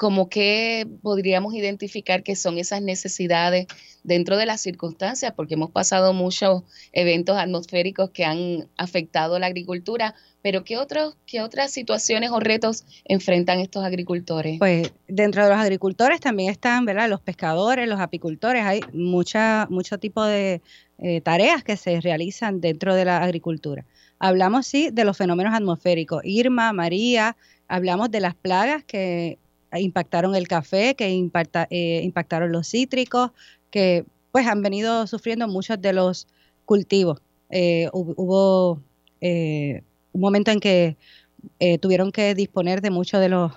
Como 0.00 0.30
que 0.30 0.88
podríamos 1.02 1.52
identificar 1.52 2.22
que 2.22 2.34
son 2.34 2.56
esas 2.56 2.80
necesidades 2.80 3.66
dentro 4.02 4.38
de 4.38 4.46
las 4.46 4.62
circunstancias, 4.62 5.34
porque 5.36 5.56
hemos 5.56 5.72
pasado 5.72 6.14
muchos 6.14 6.62
eventos 6.94 7.36
atmosféricos 7.36 8.08
que 8.08 8.24
han 8.24 8.66
afectado 8.78 9.38
la 9.38 9.48
agricultura, 9.48 10.14
pero 10.40 10.64
¿qué, 10.64 10.78
otros, 10.78 11.18
qué 11.26 11.42
otras 11.42 11.70
situaciones 11.70 12.30
o 12.30 12.40
retos 12.40 12.86
enfrentan 13.04 13.60
estos 13.60 13.84
agricultores? 13.84 14.58
Pues 14.58 14.90
dentro 15.06 15.44
de 15.44 15.50
los 15.50 15.58
agricultores 15.58 16.18
también 16.18 16.50
están, 16.50 16.86
¿verdad? 16.86 17.10
Los 17.10 17.20
pescadores, 17.20 17.86
los 17.86 18.00
apicultores, 18.00 18.64
hay 18.64 18.80
mucha, 18.94 19.66
mucho 19.68 19.98
tipo 19.98 20.24
de 20.24 20.62
eh, 20.96 21.20
tareas 21.20 21.62
que 21.62 21.76
se 21.76 22.00
realizan 22.00 22.62
dentro 22.62 22.94
de 22.94 23.04
la 23.04 23.18
agricultura. 23.18 23.84
Hablamos, 24.18 24.66
sí, 24.66 24.88
de 24.90 25.04
los 25.04 25.18
fenómenos 25.18 25.52
atmosféricos, 25.52 26.22
Irma, 26.24 26.72
María, 26.72 27.36
hablamos 27.68 28.10
de 28.10 28.20
las 28.20 28.34
plagas 28.34 28.82
que 28.82 29.36
impactaron 29.78 30.34
el 30.34 30.48
café, 30.48 30.94
que 30.96 31.08
eh, 31.08 32.00
impactaron 32.02 32.52
los 32.52 32.68
cítricos, 32.68 33.30
que 33.70 34.04
pues 34.32 34.46
han 34.46 34.62
venido 34.62 35.06
sufriendo 35.06 35.48
muchos 35.48 35.80
de 35.80 35.92
los 35.92 36.26
cultivos. 36.64 37.20
Eh, 37.50 37.88
hub- 37.92 38.14
hubo 38.16 38.80
eh, 39.20 39.82
un 40.12 40.20
momento 40.20 40.50
en 40.50 40.60
que 40.60 40.96
eh, 41.58 41.78
tuvieron 41.78 42.12
que 42.12 42.34
disponer 42.34 42.80
de 42.80 42.90
muchos 42.90 43.20
de 43.20 43.28
los 43.28 43.52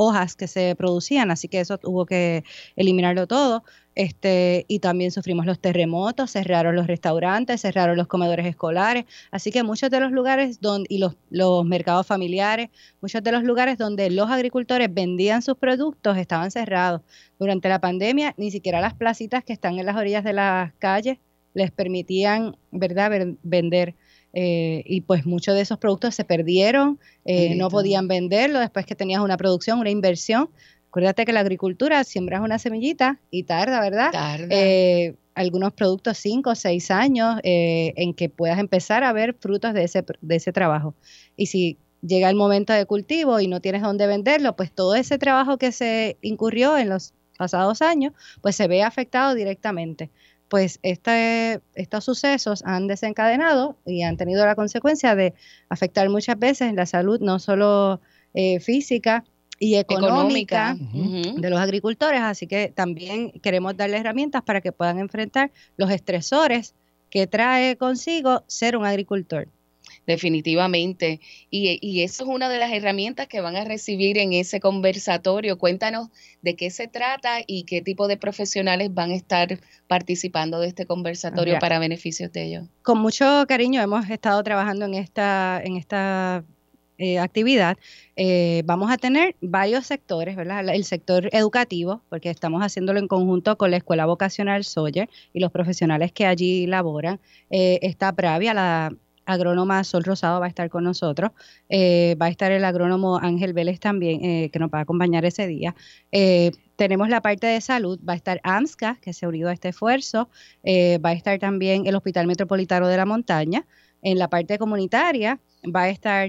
hojas 0.00 0.34
que 0.34 0.46
se 0.48 0.74
producían, 0.76 1.30
así 1.30 1.48
que 1.48 1.60
eso 1.60 1.76
tuvo 1.78 2.06
que 2.06 2.44
eliminarlo 2.76 3.26
todo. 3.26 3.64
Este, 3.96 4.64
y 4.68 4.78
también 4.78 5.10
sufrimos 5.10 5.44
los 5.46 5.58
terremotos, 5.60 6.30
cerraron 6.30 6.76
los 6.76 6.86
restaurantes, 6.86 7.60
cerraron 7.60 7.96
los 7.96 8.06
comedores 8.06 8.46
escolares, 8.46 9.04
así 9.30 9.50
que 9.50 9.62
muchos 9.64 9.90
de 9.90 10.00
los 10.00 10.12
lugares 10.12 10.60
donde, 10.60 10.86
y 10.88 10.98
los, 10.98 11.16
los 11.28 11.64
mercados 11.66 12.06
familiares, 12.06 12.70
muchos 13.02 13.22
de 13.22 13.32
los 13.32 13.42
lugares 13.42 13.76
donde 13.78 14.08
los 14.10 14.30
agricultores 14.30 14.88
vendían 14.94 15.42
sus 15.42 15.56
productos 15.58 16.16
estaban 16.16 16.50
cerrados. 16.50 17.02
Durante 17.38 17.68
la 17.68 17.80
pandemia, 17.80 18.34
ni 18.38 18.50
siquiera 18.50 18.80
las 18.80 18.94
placitas 18.94 19.44
que 19.44 19.52
están 19.52 19.78
en 19.78 19.86
las 19.86 19.96
orillas 19.96 20.24
de 20.24 20.32
las 20.34 20.72
calles 20.78 21.18
les 21.54 21.70
permitían, 21.72 22.56
¿verdad?, 22.70 23.10
Ver- 23.10 23.36
vender. 23.42 23.96
Eh, 24.32 24.82
y 24.86 25.00
pues 25.02 25.26
muchos 25.26 25.54
de 25.54 25.62
esos 25.62 25.78
productos 25.78 26.14
se 26.14 26.24
perdieron, 26.24 26.98
eh, 27.24 27.54
no 27.56 27.68
podían 27.68 28.08
venderlo 28.08 28.60
después 28.60 28.86
que 28.86 28.94
tenías 28.94 29.20
una 29.20 29.36
producción, 29.36 29.78
una 29.78 29.90
inversión. 29.90 30.50
Acuérdate 30.88 31.24
que 31.24 31.32
la 31.32 31.40
agricultura 31.40 32.02
siembras 32.04 32.40
una 32.40 32.58
semillita 32.58 33.20
y 33.30 33.44
tarda, 33.44 33.80
¿verdad? 33.80 34.10
Tarda. 34.10 34.46
Eh, 34.50 35.14
algunos 35.34 35.72
productos 35.72 36.18
cinco 36.18 36.50
o 36.50 36.54
seis 36.54 36.90
años 36.90 37.36
en 37.44 38.14
que 38.14 38.28
puedas 38.28 38.58
empezar 38.58 39.04
a 39.04 39.12
ver 39.12 39.34
frutos 39.34 39.72
de 39.72 39.84
ese, 39.84 40.04
de 40.20 40.36
ese 40.36 40.52
trabajo. 40.52 40.94
Y 41.36 41.46
si 41.46 41.78
llega 42.02 42.28
el 42.28 42.36
momento 42.36 42.72
de 42.72 42.84
cultivo 42.84 43.40
y 43.40 43.46
no 43.46 43.60
tienes 43.60 43.82
dónde 43.82 44.06
venderlo, 44.06 44.56
pues 44.56 44.72
todo 44.72 44.94
ese 44.96 45.18
trabajo 45.18 45.56
que 45.56 45.72
se 45.72 46.18
incurrió 46.20 46.76
en 46.76 46.88
los 46.88 47.14
pasados 47.38 47.80
años, 47.80 48.12
pues 48.42 48.56
se 48.56 48.68
ve 48.68 48.82
afectado 48.82 49.34
directamente. 49.34 50.10
Pues 50.50 50.80
este, 50.82 51.60
estos 51.76 52.04
sucesos 52.04 52.62
han 52.66 52.88
desencadenado 52.88 53.76
y 53.86 54.02
han 54.02 54.16
tenido 54.16 54.44
la 54.44 54.56
consecuencia 54.56 55.14
de 55.14 55.32
afectar 55.68 56.08
muchas 56.08 56.38
veces 56.38 56.74
la 56.74 56.86
salud, 56.86 57.20
no 57.20 57.38
solo 57.38 58.00
eh, 58.34 58.58
física 58.58 59.24
y 59.60 59.76
económica, 59.76 60.76
de 60.76 61.50
los 61.50 61.60
agricultores, 61.60 62.20
así 62.20 62.48
que 62.48 62.72
también 62.74 63.30
queremos 63.42 63.76
darles 63.76 64.00
herramientas 64.00 64.42
para 64.42 64.60
que 64.60 64.72
puedan 64.72 64.98
enfrentar 64.98 65.52
los 65.76 65.90
estresores 65.90 66.74
que 67.10 67.28
trae 67.28 67.76
consigo 67.76 68.42
ser 68.48 68.76
un 68.76 68.86
agricultor. 68.86 69.46
Definitivamente. 70.06 71.20
Y, 71.50 71.78
y 71.80 72.02
eso 72.02 72.24
es 72.24 72.30
una 72.30 72.48
de 72.48 72.58
las 72.58 72.72
herramientas 72.72 73.28
que 73.28 73.40
van 73.40 73.56
a 73.56 73.64
recibir 73.64 74.18
en 74.18 74.32
ese 74.32 74.58
conversatorio. 74.60 75.58
Cuéntanos 75.58 76.08
de 76.42 76.56
qué 76.56 76.70
se 76.70 76.88
trata 76.88 77.38
y 77.46 77.64
qué 77.64 77.80
tipo 77.82 78.08
de 78.08 78.16
profesionales 78.16 78.92
van 78.92 79.10
a 79.10 79.14
estar 79.14 79.60
participando 79.86 80.60
de 80.60 80.68
este 80.68 80.86
conversatorio 80.86 81.58
para 81.58 81.78
beneficios 81.78 82.32
de 82.32 82.44
ellos. 82.44 82.64
Con 82.82 82.98
mucho 82.98 83.44
cariño 83.46 83.80
hemos 83.82 84.08
estado 84.10 84.42
trabajando 84.42 84.84
en 84.86 84.94
esta, 84.94 85.60
en 85.62 85.76
esta 85.76 86.44
eh, 87.02 87.18
actividad. 87.18 87.78
Eh, 88.14 88.62
vamos 88.66 88.90
a 88.90 88.98
tener 88.98 89.34
varios 89.40 89.86
sectores, 89.86 90.36
¿verdad? 90.36 90.68
El 90.68 90.84
sector 90.84 91.30
educativo, 91.32 92.02
porque 92.10 92.28
estamos 92.28 92.62
haciéndolo 92.62 92.98
en 92.98 93.08
conjunto 93.08 93.56
con 93.56 93.70
la 93.70 93.78
Escuela 93.78 94.04
Vocacional 94.04 94.64
Sawyer 94.64 95.08
y 95.32 95.40
los 95.40 95.50
profesionales 95.50 96.12
que 96.12 96.26
allí 96.26 96.66
laboran. 96.66 97.18
Eh, 97.48 97.78
está 97.80 98.12
Pravia, 98.12 98.52
la 98.52 98.94
agrónoma 99.30 99.84
Sol 99.84 100.04
Rosado 100.04 100.40
va 100.40 100.46
a 100.46 100.48
estar 100.48 100.68
con 100.68 100.84
nosotros. 100.84 101.30
Eh, 101.68 102.16
va 102.20 102.26
a 102.26 102.28
estar 102.28 102.52
el 102.52 102.64
agrónomo 102.64 103.18
Ángel 103.18 103.52
Vélez 103.52 103.80
también, 103.80 104.24
eh, 104.24 104.50
que 104.52 104.58
nos 104.58 104.70
va 104.70 104.78
a 104.78 104.82
acompañar 104.82 105.24
ese 105.24 105.46
día. 105.46 105.74
Eh, 106.12 106.50
tenemos 106.76 107.08
la 107.08 107.20
parte 107.20 107.46
de 107.46 107.60
salud, 107.60 108.00
va 108.06 108.14
a 108.14 108.16
estar 108.16 108.40
AMSCA, 108.42 108.98
que 109.00 109.12
se 109.12 109.26
ha 109.26 109.28
unido 109.28 109.48
a 109.48 109.52
este 109.52 109.68
esfuerzo. 109.68 110.28
Va 110.64 111.10
a 111.10 111.12
estar 111.12 111.38
también 111.38 111.86
el 111.86 111.94
Hospital 111.94 112.26
Metropolitano 112.26 112.88
de 112.88 112.96
la 112.96 113.04
Montaña. 113.04 113.66
En 114.02 114.18
la 114.18 114.28
parte 114.28 114.58
comunitaria 114.58 115.38
va 115.64 115.82
a 115.82 115.88
estar 115.90 116.28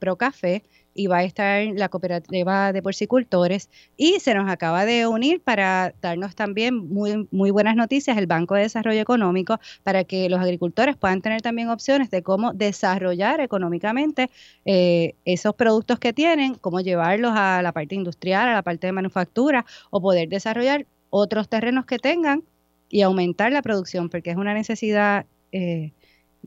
Procafé 0.00 0.64
y 0.94 1.06
va 1.06 1.18
a 1.18 1.24
estar 1.24 1.64
la 1.74 1.88
cooperativa 1.88 2.72
de 2.72 2.82
porcicultores 2.82 3.70
y 3.96 4.20
se 4.20 4.34
nos 4.34 4.50
acaba 4.50 4.84
de 4.84 5.06
unir 5.06 5.40
para 5.40 5.94
darnos 6.00 6.34
también 6.34 6.76
muy, 6.76 7.28
muy 7.30 7.50
buenas 7.50 7.76
noticias 7.76 8.16
el 8.18 8.26
Banco 8.26 8.54
de 8.54 8.62
Desarrollo 8.62 9.00
Económico 9.00 9.58
para 9.82 10.04
que 10.04 10.28
los 10.28 10.40
agricultores 10.40 10.96
puedan 10.96 11.22
tener 11.22 11.42
también 11.42 11.68
opciones 11.68 12.10
de 12.10 12.22
cómo 12.22 12.52
desarrollar 12.52 13.40
económicamente 13.40 14.30
eh, 14.64 15.14
esos 15.24 15.54
productos 15.54 15.98
que 15.98 16.12
tienen, 16.12 16.54
cómo 16.54 16.80
llevarlos 16.80 17.32
a 17.34 17.62
la 17.62 17.72
parte 17.72 17.94
industrial, 17.94 18.48
a 18.48 18.54
la 18.54 18.62
parte 18.62 18.86
de 18.86 18.92
manufactura 18.92 19.64
o 19.90 20.00
poder 20.00 20.28
desarrollar 20.28 20.86
otros 21.10 21.48
terrenos 21.48 21.86
que 21.86 21.98
tengan 21.98 22.42
y 22.88 23.02
aumentar 23.02 23.52
la 23.52 23.62
producción 23.62 24.08
porque 24.08 24.30
es 24.30 24.36
una 24.36 24.54
necesidad 24.54 25.26
eh, 25.52 25.92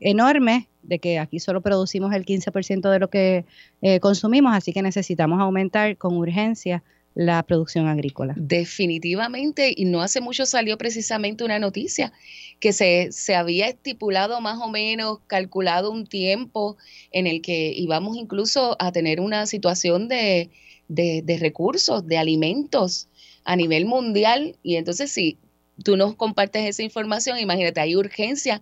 enorme 0.00 0.68
de 0.82 0.98
que 0.98 1.18
aquí 1.18 1.40
solo 1.40 1.60
producimos 1.60 2.14
el 2.14 2.24
15% 2.24 2.90
de 2.90 2.98
lo 2.98 3.10
que 3.10 3.44
eh, 3.82 4.00
consumimos, 4.00 4.54
así 4.54 4.72
que 4.72 4.82
necesitamos 4.82 5.40
aumentar 5.40 5.96
con 5.96 6.16
urgencia 6.16 6.82
la 7.14 7.42
producción 7.42 7.88
agrícola. 7.88 8.34
Definitivamente, 8.36 9.72
y 9.74 9.86
no 9.86 10.02
hace 10.02 10.20
mucho 10.20 10.44
salió 10.44 10.76
precisamente 10.76 11.44
una 11.44 11.58
noticia 11.58 12.12
que 12.60 12.74
se, 12.74 13.08
se 13.10 13.34
había 13.34 13.68
estipulado 13.68 14.40
más 14.42 14.60
o 14.60 14.68
menos, 14.68 15.20
calculado 15.26 15.90
un 15.90 16.06
tiempo 16.06 16.76
en 17.12 17.26
el 17.26 17.40
que 17.40 17.72
íbamos 17.74 18.18
incluso 18.18 18.76
a 18.78 18.92
tener 18.92 19.20
una 19.20 19.46
situación 19.46 20.08
de, 20.08 20.50
de, 20.88 21.22
de 21.24 21.38
recursos, 21.38 22.06
de 22.06 22.18
alimentos 22.18 23.08
a 23.44 23.56
nivel 23.56 23.86
mundial. 23.86 24.56
Y 24.62 24.76
entonces 24.76 25.10
si 25.10 25.38
tú 25.82 25.96
nos 25.96 26.16
compartes 26.16 26.68
esa 26.68 26.82
información, 26.82 27.38
imagínate, 27.38 27.80
hay 27.80 27.96
urgencia 27.96 28.60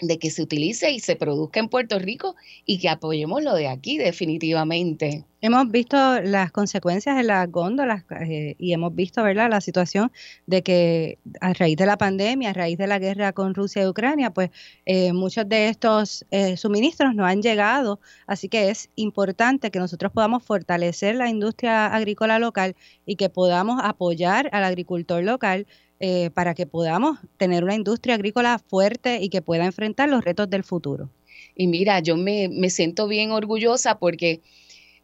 de 0.00 0.18
que 0.18 0.30
se 0.30 0.42
utilice 0.42 0.90
y 0.92 1.00
se 1.00 1.16
produzca 1.16 1.60
en 1.60 1.68
Puerto 1.68 1.98
Rico 1.98 2.36
y 2.64 2.78
que 2.78 2.88
apoyemos 2.88 3.42
lo 3.42 3.54
de 3.54 3.68
aquí 3.68 3.98
definitivamente. 3.98 5.24
Hemos 5.40 5.70
visto 5.70 6.20
las 6.20 6.50
consecuencias 6.50 7.16
de 7.16 7.22
las 7.22 7.48
góndolas 7.50 8.04
eh, 8.20 8.56
y 8.58 8.72
hemos 8.72 8.92
visto, 8.94 9.22
¿verdad?, 9.22 9.48
la 9.48 9.60
situación 9.60 10.10
de 10.46 10.64
que 10.64 11.18
a 11.40 11.52
raíz 11.52 11.76
de 11.76 11.86
la 11.86 11.96
pandemia, 11.96 12.50
a 12.50 12.52
raíz 12.52 12.76
de 12.76 12.88
la 12.88 12.98
guerra 12.98 13.32
con 13.32 13.54
Rusia 13.54 13.84
y 13.84 13.86
Ucrania, 13.86 14.30
pues 14.30 14.50
eh, 14.84 15.12
muchos 15.12 15.48
de 15.48 15.68
estos 15.68 16.26
eh, 16.32 16.56
suministros 16.56 17.14
no 17.14 17.24
han 17.24 17.40
llegado, 17.40 18.00
así 18.26 18.48
que 18.48 18.70
es 18.70 18.90
importante 18.96 19.70
que 19.70 19.78
nosotros 19.78 20.10
podamos 20.10 20.42
fortalecer 20.42 21.14
la 21.14 21.28
industria 21.28 21.86
agrícola 21.86 22.40
local 22.40 22.74
y 23.06 23.14
que 23.14 23.28
podamos 23.28 23.80
apoyar 23.84 24.48
al 24.52 24.64
agricultor 24.64 25.22
local 25.22 25.68
eh, 26.00 26.30
para 26.30 26.54
que 26.54 26.66
podamos 26.66 27.18
tener 27.36 27.64
una 27.64 27.74
industria 27.74 28.14
agrícola 28.14 28.58
fuerte 28.58 29.18
y 29.22 29.28
que 29.28 29.42
pueda 29.42 29.64
enfrentar 29.64 30.08
los 30.08 30.24
retos 30.24 30.48
del 30.48 30.64
futuro. 30.64 31.10
Y 31.54 31.66
mira, 31.66 31.98
yo 32.00 32.16
me, 32.16 32.48
me 32.48 32.70
siento 32.70 33.08
bien 33.08 33.32
orgullosa 33.32 33.98
porque 33.98 34.40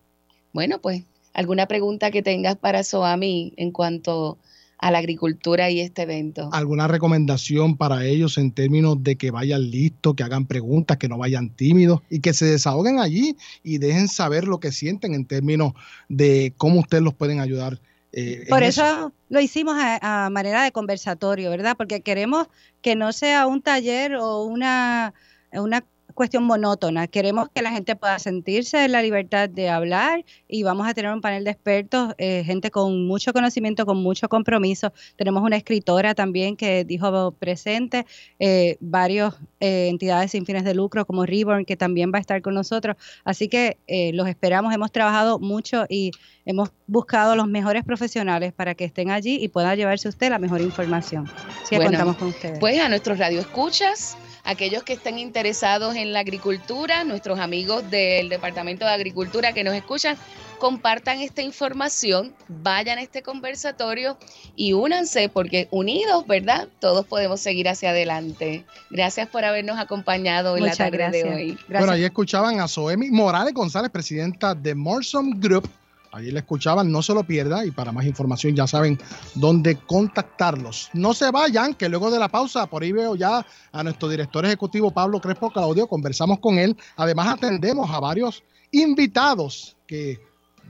Bueno, 0.54 0.80
pues, 0.80 1.04
¿alguna 1.38 1.68
pregunta 1.68 2.12
que 2.12 2.24
tengas 2.24 2.58
para 2.58 2.84
Soami 2.84 3.54
en 3.58 3.72
cuanto 3.72 4.38
a 4.80 4.92
la 4.92 4.98
agricultura 4.98 5.70
y 5.70 5.80
este 5.80 6.02
evento? 6.02 6.50
¿Alguna 6.52 6.88
recomendación 6.88 7.78
para 7.78 8.06
ellos 8.06 8.38
en 8.38 8.52
términos 8.52 9.02
de 9.04 9.16
que 9.16 9.32
vayan 9.32 9.70
listos, 9.70 10.16
que 10.16 10.24
hagan 10.24 10.46
preguntas, 10.46 10.98
que 10.98 11.08
no 11.08 11.18
vayan 11.18 11.50
tímidos 11.52 12.02
y 12.10 12.20
que 12.20 12.34
se 12.34 12.46
desahoguen 12.46 13.00
allí 13.00 13.38
y 13.64 13.78
dejen 13.78 14.08
saber 14.08 14.46
lo 14.46 14.60
que 14.60 14.72
sienten 14.72 15.14
en 15.14 15.26
términos 15.26 15.74
de 16.10 16.54
cómo 16.58 16.80
ustedes 16.80 17.04
los 17.04 17.14
pueden 17.14 17.40
ayudar? 17.40 17.80
eh, 18.14 18.46
Por 18.50 18.64
eso, 18.64 19.14
lo 19.30 19.40
hicimos 19.40 19.76
a, 19.78 20.26
a 20.26 20.30
manera 20.32 20.64
de 20.64 20.72
conversatorio, 20.72 21.52
¿verdad? 21.52 21.76
Porque 21.78 22.02
queremos 22.02 22.48
que 22.82 22.96
no 22.96 23.14
sea 23.14 23.46
un 23.46 23.62
taller 23.62 24.16
o 24.16 24.44
una, 24.44 25.14
una 25.52 25.84
cuestión 26.18 26.44
monótona. 26.44 27.08
Queremos 27.08 27.48
que 27.54 27.62
la 27.62 27.72
gente 27.72 27.96
pueda 27.96 28.18
sentirse 28.18 28.84
en 28.84 28.92
la 28.92 29.02
libertad 29.02 29.48
de 29.48 29.70
hablar 29.70 30.26
y 30.48 30.64
vamos 30.64 30.88
a 30.88 30.94
tener 30.94 31.14
un 31.14 31.22
panel 31.22 31.44
de 31.44 31.52
expertos, 31.52 32.16
eh, 32.18 32.44
gente 32.44 32.72
con 32.72 33.06
mucho 33.06 33.32
conocimiento, 33.32 33.86
con 33.86 33.98
mucho 33.98 34.28
compromiso. 34.28 34.92
Tenemos 35.16 35.44
una 35.44 35.56
escritora 35.56 36.16
también 36.16 36.58
que 36.58 36.84
dijo 36.84 37.32
presente, 37.34 38.06
eh, 38.40 38.78
varias 38.80 39.36
entidades 39.60 40.32
sin 40.32 40.46
fines 40.46 40.64
de 40.64 40.74
lucro 40.74 41.06
como 41.06 41.26
Reborn 41.26 41.66
que 41.66 41.78
también 41.78 42.12
va 42.12 42.18
a 42.18 42.22
estar 42.22 42.42
con 42.42 42.56
nosotros. 42.56 42.98
Así 43.24 43.48
que 43.48 43.78
eh, 43.86 44.12
los 44.14 44.28
esperamos. 44.28 44.74
Hemos 44.74 44.92
trabajado 44.92 45.38
mucho 45.38 45.86
y 45.88 46.12
hemos 46.46 46.72
buscado 46.88 47.36
los 47.36 47.48
mejores 47.48 47.84
profesionales 47.84 48.54
para 48.54 48.74
que 48.74 48.86
estén 48.86 49.12
allí 49.12 49.38
y 49.40 49.50
pueda 49.50 49.76
llevarse 49.76 50.10
usted 50.10 50.30
la 50.32 50.40
mejor 50.40 50.62
información. 50.62 51.30
Así 51.62 51.70
que 51.70 51.76
Bueno, 51.76 51.92
contamos 51.92 52.18
con 52.18 52.28
ustedes. 52.30 52.60
Pues 52.60 52.80
a 52.80 52.90
nuestros 52.90 53.20
radioescuchas, 53.20 54.18
aquellos 54.48 54.84
que 54.84 54.94
estén 54.94 55.20
interesados 55.20 55.96
en 55.96 56.14
la 56.14 56.20
agricultura, 56.20 57.04
nuestros 57.04 57.38
amigos 57.38 57.90
del 57.92 58.30
Departamento 58.30 58.86
de 58.86 58.92
Agricultura 58.92 59.52
que 59.52 59.64
nos 59.66 59.76
escuchan, 59.76 60.18
compartan 60.58 61.20
esta 61.20 61.42
información, 61.42 62.34
vayan 62.48 62.98
a 62.98 63.02
este 63.02 63.22
conversatorio 63.22 64.18
y 64.56 64.72
únanse 64.72 65.28
porque 65.28 65.68
unidos, 65.70 66.26
¿verdad? 66.26 66.70
Todos 66.80 67.06
podemos 67.06 67.42
seguir 67.42 67.68
hacia 67.68 67.90
adelante. 67.90 68.66
Gracias 68.90 69.28
por 69.28 69.44
habernos 69.44 69.78
acompañado 69.78 70.56
en 70.56 70.64
Muchas 70.64 70.80
la 70.80 70.86
tarde 70.86 70.98
gracias. 70.98 71.24
de 71.24 71.36
hoy. 71.36 71.60
Bueno, 71.68 71.92
ahí 71.92 72.06
escuchaban 72.06 72.62
a 72.62 72.70
Soemi 72.70 73.12
Morales 73.12 73.54
González, 73.54 73.92
presidenta 73.92 74.56
de 74.56 74.74
Morsom 74.74 75.40
Group. 75.40 75.70
Allí 76.18 76.32
la 76.32 76.40
escuchaban, 76.40 76.92
no 76.92 77.04
se 77.04 77.14
lo 77.14 77.24
pierda 77.24 77.64
y 77.64 77.70
para 77.70 77.92
más 77.92 78.04
información 78.08 78.56
ya 78.56 78.66
saben 78.66 78.98
dónde 79.36 79.76
contactarlos. 79.76 80.90
No 80.94 81.14
se 81.14 81.30
vayan, 81.30 81.76
que 81.76 81.90
luego 81.90 82.10
de 82.10 82.18
la 82.18 82.28
pausa, 82.28 82.66
por 82.66 82.82
ahí 82.82 82.92
veo 82.92 83.16
ya 83.16 83.46
a 83.72 83.84
nuestro 83.84 84.10
director 84.10 84.44
ejecutivo 84.44 84.90
Pablo 84.90 85.22
Crespo 85.22 85.52
Claudio, 85.52 85.86
conversamos 85.86 86.40
con 86.40 86.58
él. 86.58 86.76
Además 86.96 87.36
atendemos 87.36 87.88
a 87.92 88.00
varios 88.00 88.44
invitados 88.72 89.78
que 89.86 90.20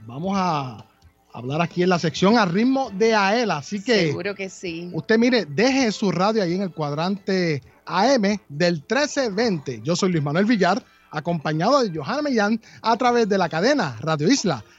vamos 0.06 0.34
a 0.36 0.84
hablar 1.32 1.62
aquí 1.62 1.82
en 1.82 1.88
la 1.88 1.98
sección 1.98 2.36
a 2.36 2.44
ritmo 2.44 2.90
de 2.90 3.14
AELA. 3.14 3.56
Así 3.56 3.82
que 3.82 4.08
Seguro 4.08 4.34
que 4.34 4.50
sí. 4.50 4.90
Usted 4.92 5.18
mire, 5.18 5.46
deje 5.46 5.92
su 5.92 6.12
radio 6.12 6.42
ahí 6.42 6.56
en 6.56 6.62
el 6.62 6.72
cuadrante 6.72 7.62
AM 7.86 8.38
del 8.50 8.74
1320. 8.74 9.80
Yo 9.82 9.96
soy 9.96 10.12
Luis 10.12 10.22
Manuel 10.22 10.44
Villar, 10.44 10.84
acompañado 11.10 11.82
de 11.82 11.98
Johanna 11.98 12.20
Millán 12.20 12.60
a 12.82 12.94
través 12.98 13.26
de 13.30 13.38
la 13.38 13.48
cadena 13.48 13.96
Radio 14.02 14.28
Isla 14.28 14.62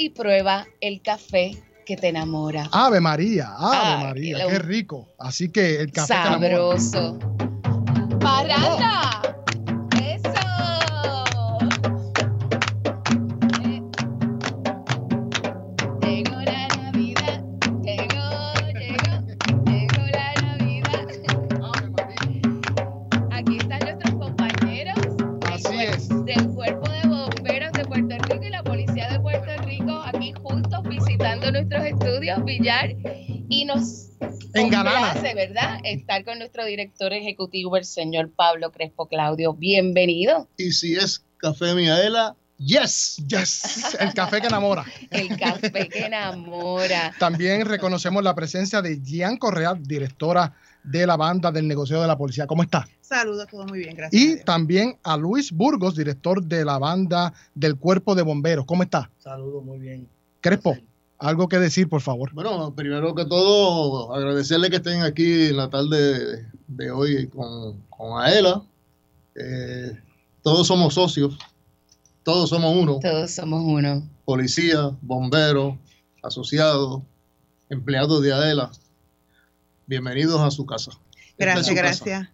y 0.00 0.08
prueba 0.08 0.66
el 0.80 1.02
café 1.02 1.62
que 1.84 1.94
te 1.94 2.08
enamora. 2.08 2.68
Ave 2.72 3.00
María, 3.00 3.52
Ave 3.54 3.76
Ay, 3.76 4.04
María, 4.04 4.38
lo- 4.44 4.48
qué 4.48 4.58
rico. 4.60 5.08
Así 5.18 5.50
que 5.52 5.78
el 5.78 5.92
café. 5.92 6.14
Sabroso. 6.14 7.18
¡Parranda! 8.18 9.20
Villar, 32.44 32.96
y 33.48 33.64
nos 33.64 34.10
complace, 34.54 35.34
¿verdad? 35.34 35.80
Estar 35.84 36.24
con 36.24 36.38
nuestro 36.38 36.64
director 36.64 37.12
ejecutivo, 37.12 37.76
el 37.76 37.84
señor 37.84 38.30
Pablo 38.30 38.70
Crespo 38.72 39.06
Claudio. 39.06 39.54
Bienvenido. 39.54 40.48
Y 40.56 40.72
si 40.72 40.94
es 40.94 41.24
café 41.36 41.74
Miaela, 41.74 42.36
yes. 42.58 43.22
Yes, 43.26 43.96
el 43.98 44.14
café 44.14 44.40
que 44.40 44.46
enamora. 44.46 44.84
El 45.10 45.36
café 45.38 45.88
que 45.88 46.06
enamora. 46.06 47.12
También 47.18 47.66
reconocemos 47.66 48.22
la 48.22 48.34
presencia 48.34 48.80
de 48.82 49.00
Gian 49.04 49.36
Correa, 49.36 49.74
directora 49.74 50.54
de 50.82 51.06
la 51.06 51.16
banda 51.16 51.52
del 51.52 51.68
negocio 51.68 52.00
de 52.00 52.06
la 52.06 52.16
policía. 52.16 52.46
¿Cómo 52.46 52.62
está? 52.62 52.88
Saludos, 53.00 53.48
todo 53.50 53.66
muy 53.66 53.80
bien, 53.80 53.94
gracias. 53.96 54.22
Y 54.22 54.44
también 54.44 54.96
a 55.02 55.16
Luis 55.16 55.52
Burgos, 55.52 55.96
director 55.96 56.42
de 56.42 56.64
la 56.64 56.78
banda 56.78 57.32
del 57.54 57.76
Cuerpo 57.76 58.14
de 58.14 58.22
Bomberos. 58.22 58.64
¿Cómo 58.64 58.82
está? 58.82 59.10
Saludos, 59.18 59.64
muy 59.64 59.78
bien. 59.78 60.08
Crespo, 60.40 60.76
algo 61.20 61.48
que 61.48 61.58
decir, 61.58 61.88
por 61.88 62.00
favor. 62.00 62.32
Bueno, 62.32 62.74
primero 62.74 63.14
que 63.14 63.26
todo, 63.26 64.12
agradecerle 64.14 64.70
que 64.70 64.76
estén 64.76 65.02
aquí 65.02 65.48
en 65.48 65.56
la 65.58 65.68
tarde 65.68 66.46
de 66.66 66.90
hoy 66.90 67.28
con, 67.28 67.80
con 67.90 68.20
Aela. 68.20 68.62
Eh, 69.34 69.92
todos 70.42 70.66
somos 70.66 70.94
socios, 70.94 71.38
todos 72.22 72.48
somos 72.48 72.74
uno. 72.74 72.98
Todos 73.00 73.30
somos 73.30 73.62
uno. 73.62 74.08
Policía, 74.24 74.96
bomberos, 75.02 75.76
asociados, 76.22 77.02
empleados 77.68 78.22
de 78.22 78.32
Aela. 78.32 78.70
Bienvenidos 79.86 80.40
a 80.40 80.50
su 80.50 80.64
casa. 80.64 80.92
Gracias, 81.36 81.74
casa. 81.74 82.32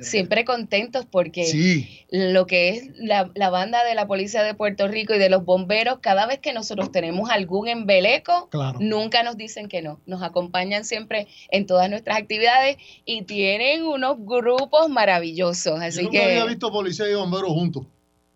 Siempre 0.00 0.44
contentos 0.46 1.06
porque 1.10 1.44
Sí. 1.44 2.00
lo 2.10 2.46
que 2.46 2.70
es 2.70 2.88
la, 2.96 3.30
la 3.34 3.50
banda 3.50 3.84
de 3.84 3.94
la 3.94 4.06
Policía 4.06 4.42
de 4.42 4.54
Puerto 4.54 4.88
Rico 4.88 5.14
y 5.14 5.18
de 5.18 5.28
los 5.28 5.44
bomberos, 5.44 5.98
cada 6.00 6.26
vez 6.26 6.38
que 6.38 6.52
nosotros 6.54 6.90
tenemos 6.90 7.28
algún 7.30 7.68
embeleco, 7.68 8.48
Claro. 8.50 8.78
nunca 8.80 9.22
nos 9.22 9.36
dicen 9.36 9.68
que 9.68 9.82
no. 9.82 10.00
Nos 10.06 10.22
acompañan 10.22 10.84
siempre 10.84 11.26
en 11.50 11.66
todas 11.66 11.90
nuestras 11.90 12.16
actividades 12.18 12.76
y 13.04 13.22
tienen 13.22 13.84
unos 13.84 14.16
grupos 14.20 14.88
maravillosos. 14.88 15.78
Yo 15.78 15.84
Así 15.84 16.02
nunca 16.02 16.24
había 16.24 16.44
visto 16.46 16.72
policía 16.72 17.10
y 17.10 17.14
bomberos 17.14 17.50
juntos. 17.50 17.84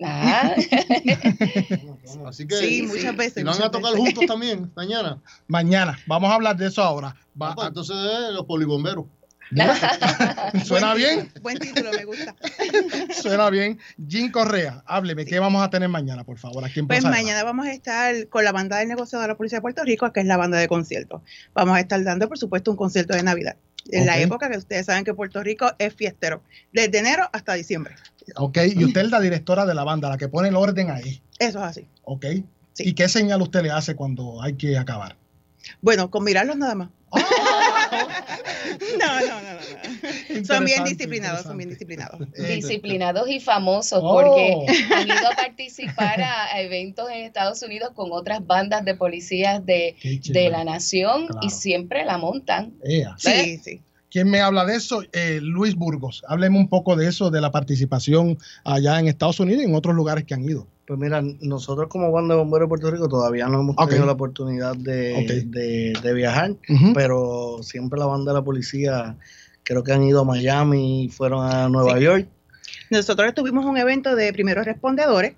Ah, 0.05 0.55
Así 2.27 2.47
que 2.47 2.57
Sí, 2.57 2.83
muchas 2.83 3.17
veces, 3.17 3.39
y 3.43 3.45
van 3.45 3.61
a 3.63 3.71
tocar 3.71 3.93
veces. 3.93 3.99
juntos 4.07 4.27
también 4.27 4.71
mañana. 4.77 5.21
Mañana, 5.47 5.99
vamos 6.07 6.31
a 6.31 6.35
hablar 6.35 6.57
de 6.57 6.67
eso 6.69 6.83
ahora. 6.83 7.17
Va- 7.41 7.51
Ah, 7.51 7.55
pues, 7.55 7.69
entonces 7.69 7.97
eh, 7.97 8.33
los 8.33 8.45
polibomberos. 8.47 9.07
¿Suena 10.65 10.95
bien? 10.95 11.31
Buen 11.41 11.59
título, 11.59 11.91
me 11.93 12.05
gusta. 12.05 12.35
Suena 13.23 13.51
bien. 13.51 13.79
Jim 14.09 14.31
Correa, 14.31 14.83
hábleme, 14.87 15.25
¿qué 15.25 15.39
vamos 15.39 15.63
a 15.63 15.71
tener 15.71 15.89
mañana, 15.89 16.25
por 16.25 16.39
favor? 16.39 16.65
Aquí 16.65 16.81
en 16.81 16.89
Pues 16.89 17.05
mañana 17.05 17.45
vamos 17.45 17.67
a 17.67 17.73
estar 17.73 18.29
con 18.29 18.45
la 18.45 18.53
banda 18.53 18.79
del 18.79 18.89
negocio 18.89 19.19
de 19.21 19.29
la 19.29 19.37
Policía 19.37 19.59
de 19.59 19.63
Puerto 19.63 19.85
Rico, 19.85 20.13
que 20.13 20.21
es 20.21 20.27
la 20.27 20.37
banda 20.37 20.59
de 20.59 20.69
conciertos. 20.69 21.23
Vamos 21.55 21.77
a 21.77 21.81
estar 21.81 22.03
dando, 22.03 22.29
por 22.29 22.39
supuesto, 22.39 22.71
un 22.71 22.77
concierto 22.77 23.15
de 23.15 23.23
Navidad. 23.23 23.57
En 23.91 24.05
la 24.05 24.19
época 24.19 24.51
que 24.51 24.59
ustedes 24.59 24.87
saben 24.87 25.05
que 25.05 25.15
Puerto 25.15 25.43
Rico 25.43 25.73
es 25.79 25.95
fiestero, 25.95 26.43
desde 26.73 26.99
enero 26.99 27.29
hasta 27.33 27.55
diciembre. 27.55 27.95
Ok, 28.37 28.59
y 28.75 28.85
usted 28.85 29.03
es 29.03 29.11
la 29.11 29.21
directora 29.21 29.65
de 29.65 29.75
la 29.75 29.85
banda, 29.85 30.11
la 30.11 30.19
que 30.19 30.29
pone 30.29 30.49
el 30.49 30.57
orden 30.57 30.91
ahí. 30.91 31.23
Eso 31.39 31.59
es 31.61 31.65
así. 31.65 31.89
Ok. 32.03 32.27
¿Y 32.79 32.93
qué 32.93 33.09
señal 33.09 33.41
usted 33.43 33.63
le 33.63 33.71
hace 33.71 33.97
cuando 33.97 34.43
hay 34.43 34.55
que 34.55 34.77
acabar? 34.77 35.17
Bueno, 35.81 36.11
con 36.11 36.25
mirarlos 36.25 36.57
nada 36.57 36.75
más. 36.75 36.91
no, 37.13 37.21
no, 39.21 39.27
no, 39.27 39.43
no, 39.43 40.39
no. 40.39 40.45
Son 40.45 40.65
bien 40.65 40.85
disciplinados, 40.85 41.43
son 41.43 41.57
bien 41.57 41.71
disciplinados. 41.71 42.21
disciplinados 42.37 43.29
y 43.29 43.41
famosos 43.41 44.01
Oh. 44.03 44.13
porque 44.23 44.67
han 44.95 45.07
ido 45.07 45.27
a 45.31 45.37
participar 45.37 46.21
a, 46.21 46.45
a 46.55 46.61
eventos 46.61 47.09
en 47.11 47.25
Estados 47.25 47.63
Unidos 47.63 47.91
con 47.95 48.11
otras 48.13 48.47
bandas 48.47 48.85
de 48.85 48.95
policías 48.95 49.65
de, 49.65 49.97
de 50.25 50.51
la 50.51 50.65
nación 50.65 51.29
y 51.43 51.51
siempre 51.51 52.05
la 52.05 52.19
montan. 52.19 52.75
Sí, 53.17 53.59
sí. 53.59 53.81
¿Quién 54.11 54.31
me 54.31 54.41
habla 54.41 54.65
de 54.65 54.77
eso? 54.77 55.03
Eh, 55.13 55.39
Luis 55.43 55.75
Burgos. 55.75 56.23
Hábleme 56.29 56.57
un 56.59 56.69
poco 56.69 56.97
de 56.97 57.09
eso, 57.09 57.31
de 57.31 57.43
la 57.43 57.51
participación 57.51 58.39
allá 58.65 58.99
en 58.99 59.07
Estados 59.07 59.39
Unidos 59.39 59.63
y 59.63 59.67
en 59.67 59.75
otros 59.75 59.95
lugares 59.95 60.25
que 60.25 60.33
han 60.35 60.45
ido. 60.45 60.67
Pues 60.89 60.99
mira, 60.99 61.23
nosotros 61.43 61.89
como 61.91 62.11
banda 62.11 62.35
de 62.35 62.41
bomberos 62.41 62.65
de 62.65 62.69
Puerto 62.71 62.91
Rico 62.91 63.09
todavía 63.11 63.47
no 63.47 63.61
hemos 63.61 63.77
tenido 63.77 64.07
la 64.07 64.13
oportunidad 64.13 64.75
de, 64.75 65.45
de- 65.47 65.93
de 66.03 66.15
viajar, 66.15 66.53
pero 66.95 67.59
siempre 67.61 67.99
la 67.99 68.07
banda 68.07 68.33
de 68.33 68.39
la 68.39 68.43
policía 68.45 69.15
creo 69.65 69.85
que 69.85 69.93
han 69.93 70.03
ido 70.03 70.23
a 70.23 70.25
Miami, 70.25 71.11
fueron 71.13 71.45
a 71.45 71.69
Nueva 71.69 71.99
Sí. 71.99 72.05
York. 72.05 72.29
Nosotros 72.89 73.35
tuvimos 73.35 73.67
un 73.67 73.77
evento 73.77 74.17
de 74.17 74.33
primeros 74.33 74.65
respondedores, 74.65 75.35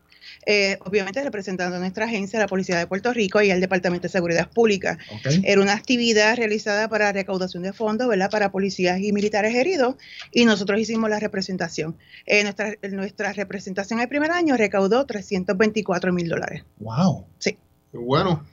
eh, 0.47 0.78
obviamente 0.84 1.22
representando 1.22 1.76
a 1.76 1.78
nuestra 1.78 2.07
agencia, 2.07 2.38
la 2.38 2.47
Policía 2.47 2.78
de 2.78 2.86
Puerto 2.86 3.12
Rico 3.12 3.43
y 3.43 3.51
el 3.51 3.61
Departamento 3.61 4.05
de 4.05 4.09
Seguridad 4.09 4.49
Pública. 4.51 4.99
Era 5.43 5.61
una 5.61 5.74
actividad 5.74 6.36
realizada 6.36 6.88
para 6.88 7.12
recaudación 7.12 7.62
de 7.62 7.72
fondos, 7.72 8.09
¿verdad? 8.09 8.30
Para 8.30 8.51
policías 8.51 9.01
y 9.01 9.12
militares 9.12 9.55
heridos 9.55 9.97
y 10.32 10.45
nosotros 10.45 10.80
hicimos 10.80 11.11
la 11.11 11.20
representación. 11.20 11.97
Eh, 12.26 12.43
nuestra, 12.43 12.74
nuestra 12.91 13.32
representación 13.32 14.01
el 14.01 14.09
primer 14.09 14.30
año 14.30 14.57
recaudó 14.57 15.05
324 15.05 16.12
mil 16.12 16.28
dólares. 16.28 16.64
Wow. 16.78 17.26
Sí. 17.38 17.59
Qué 17.93 17.99
bueno. 17.99 18.45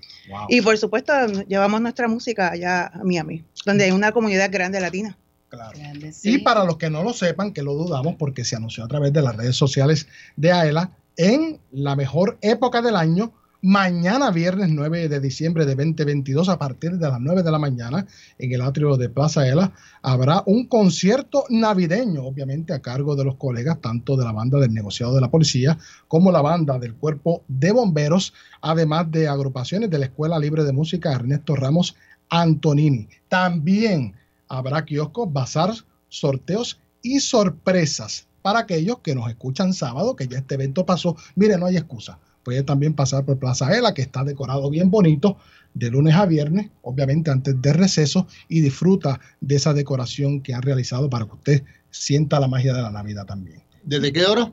Y 0.50 0.62
por 0.62 0.78
supuesto 0.78 1.14
llevamos 1.48 1.82
nuestra 1.82 2.08
música 2.08 2.52
allá 2.52 2.88
a 2.88 3.04
Miami, 3.04 3.46
donde 3.66 3.86
hay 3.86 3.92
una 3.92 4.12
comunidad 4.12 4.52
grande 4.52 4.80
latina. 4.80 5.18
Claro. 5.50 5.78
Y 6.24 6.40
para 6.40 6.66
los 6.66 6.78
que 6.78 6.90
no 6.90 7.04
lo 7.04 7.14
sepan, 7.14 7.54
que 7.54 7.64
lo 7.64 7.74
dudamos 7.74 8.16
porque 8.16 8.44
se 8.44 8.58
anunció 8.58 8.84
a 8.84 8.88
través 8.90 9.14
de 9.14 9.22
las 9.22 9.36
redes 9.36 9.56
sociales 9.56 10.08
de 10.36 10.52
AELA, 10.52 10.92
en 11.18 11.60
la 11.72 11.96
mejor 11.96 12.38
época 12.42 12.82
del 12.84 12.96
año, 12.96 13.34
mañana 13.64 14.30
viernes 14.30 14.70
9 14.70 15.10
de 15.10 15.20
diciembre 15.20 15.66
de 15.66 15.74
2022, 15.74 16.48
a 16.48 16.60
partir 16.60 16.92
de 16.92 17.10
las 17.10 17.20
9 17.20 17.42
de 17.42 17.52
la 17.52 17.58
mañana, 17.58 18.06
en 18.38 18.52
el 18.52 18.62
atrio 18.62 18.98
de 18.98 19.10
Plaza 19.10 19.42
AELA, 19.42 19.74
habrá 20.04 20.44
un 20.46 20.68
concierto 20.68 21.44
navideño, 21.50 22.24
obviamente 22.24 22.72
a 22.72 22.84
cargo 22.84 23.16
de 23.16 23.26
los 23.26 23.36
colegas, 23.36 23.82
tanto 23.82 24.16
de 24.16 24.26
la 24.26 24.32
banda 24.32 24.60
del 24.60 24.74
negociado 24.74 25.16
de 25.16 25.22
la 25.22 25.32
policía 25.32 25.80
como 26.08 26.32
la 26.32 26.44
banda 26.44 26.78
del 26.78 26.94
cuerpo 26.94 27.44
de 27.48 27.72
bomberos, 27.72 28.34
además 28.62 29.10
de 29.12 29.28
agrupaciones 29.28 29.90
de 29.90 29.98
la 29.98 30.06
Escuela 30.06 30.38
Libre 30.38 30.64
de 30.64 30.72
Música 30.72 31.12
Ernesto 31.12 31.56
Ramos 31.56 31.96
Antonini. 32.30 33.08
También 33.28 34.14
habrá 34.48 34.86
kioscos, 34.86 35.34
bazar, 35.34 35.74
sorteos 36.10 36.80
y 37.02 37.20
sorpresas 37.22 38.27
para 38.48 38.60
aquellos 38.60 39.00
que 39.00 39.14
nos 39.14 39.28
escuchan 39.28 39.74
sábado, 39.74 40.16
que 40.16 40.26
ya 40.26 40.38
este 40.38 40.56
evento 40.56 40.86
pasó. 40.86 41.18
Mire, 41.36 41.58
no 41.58 41.66
hay 41.66 41.76
excusa. 41.76 42.18
Puede 42.44 42.64
también 42.64 42.94
pasar 42.94 43.26
por 43.26 43.38
Plaza 43.38 43.76
Ela, 43.78 43.94
que 43.94 44.02
está 44.02 44.24
decorado 44.24 44.70
bien 44.70 44.90
bonito, 44.90 45.36
de 45.74 45.92
lunes 45.92 46.16
a 46.16 46.26
viernes, 46.26 46.70
obviamente 46.82 47.30
antes 47.30 47.62
de 47.62 47.74
receso, 47.74 48.26
y 48.48 48.62
disfruta 48.62 49.20
de 49.42 49.58
esa 49.58 49.74
decoración 49.74 50.40
que 50.40 50.54
han 50.54 50.62
realizado 50.62 51.10
para 51.10 51.26
que 51.26 51.34
usted 51.34 51.64
sienta 51.92 52.40
la 52.40 52.48
magia 52.48 52.74
de 52.74 52.84
la 52.84 52.90
Navidad 52.90 53.26
también. 53.26 53.62
¿Desde 53.84 54.14
qué 54.14 54.26
hora? 54.26 54.50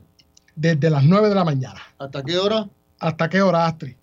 Desde 0.57 0.89
las 0.89 1.05
9 1.05 1.29
de 1.29 1.35
la 1.35 1.45
mañana. 1.45 1.79
¿Hasta 1.97 2.21
qué 2.21 2.37
hora? 2.37 2.69
¿Hasta 2.99 3.29
qué 3.29 3.41
hora, 3.41 3.65
Astrid? 3.65 3.95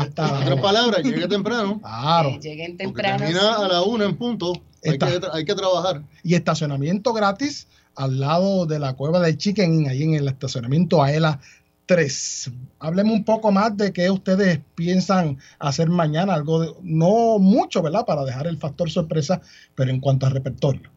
Hasta 0.00 0.28
En 0.28 0.34
otras 0.42 0.60
palabras, 0.60 1.02
llegue 1.02 1.28
temprano. 1.28 1.80
Claro. 1.80 2.38
Lleguen 2.40 2.76
temprano. 2.76 3.18
termina 3.18 3.54
a 3.56 3.68
la 3.68 3.82
una 3.82 4.04
en 4.04 4.16
punto. 4.16 4.52
Hay 4.84 4.98
que, 4.98 5.20
hay 5.32 5.44
que 5.44 5.54
trabajar. 5.54 6.02
y 6.24 6.34
estacionamiento 6.34 7.12
gratis 7.12 7.68
al 7.94 8.18
lado 8.18 8.66
de 8.66 8.78
la 8.78 8.94
cueva 8.94 9.20
del 9.20 9.36
Chicken 9.36 9.74
Inn, 9.74 9.88
ahí 9.88 10.02
en 10.02 10.14
el 10.14 10.28
estacionamiento 10.28 11.02
Aela 11.02 11.40
tres. 11.86 12.50
Hablemos 12.78 13.14
un 13.14 13.24
poco 13.24 13.52
más 13.52 13.76
de 13.76 13.92
qué 13.92 14.10
ustedes 14.10 14.60
piensan 14.74 15.38
hacer 15.58 15.88
mañana, 15.88 16.34
algo 16.34 16.60
de, 16.60 16.74
no 16.82 17.38
mucho, 17.38 17.82
¿verdad? 17.82 18.06
Para 18.06 18.24
dejar 18.24 18.46
el 18.46 18.58
factor 18.58 18.90
sorpresa, 18.90 19.40
pero 19.74 19.90
en 19.90 20.00
cuanto 20.00 20.26
a 20.26 20.30
repertorio. 20.30 20.90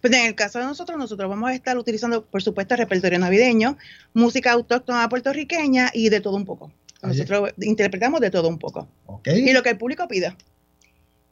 Pues 0.00 0.12
en 0.12 0.26
el 0.26 0.34
caso 0.34 0.58
de 0.58 0.64
nosotros, 0.64 0.98
nosotros 0.98 1.28
vamos 1.28 1.50
a 1.50 1.54
estar 1.54 1.76
utilizando, 1.78 2.24
por 2.24 2.42
supuesto, 2.42 2.76
repertorio 2.76 3.18
navideño, 3.18 3.78
música 4.14 4.52
autóctona 4.52 5.08
puertorriqueña 5.08 5.90
y 5.92 6.08
de 6.08 6.20
todo 6.20 6.36
un 6.36 6.44
poco. 6.44 6.72
Nosotros 7.02 7.50
interpretamos 7.60 8.20
de 8.20 8.30
todo 8.30 8.48
un 8.48 8.58
poco. 8.58 8.88
Y 9.24 9.52
lo 9.52 9.62
que 9.62 9.70
el 9.70 9.78
público 9.78 10.06
pida. 10.08 10.36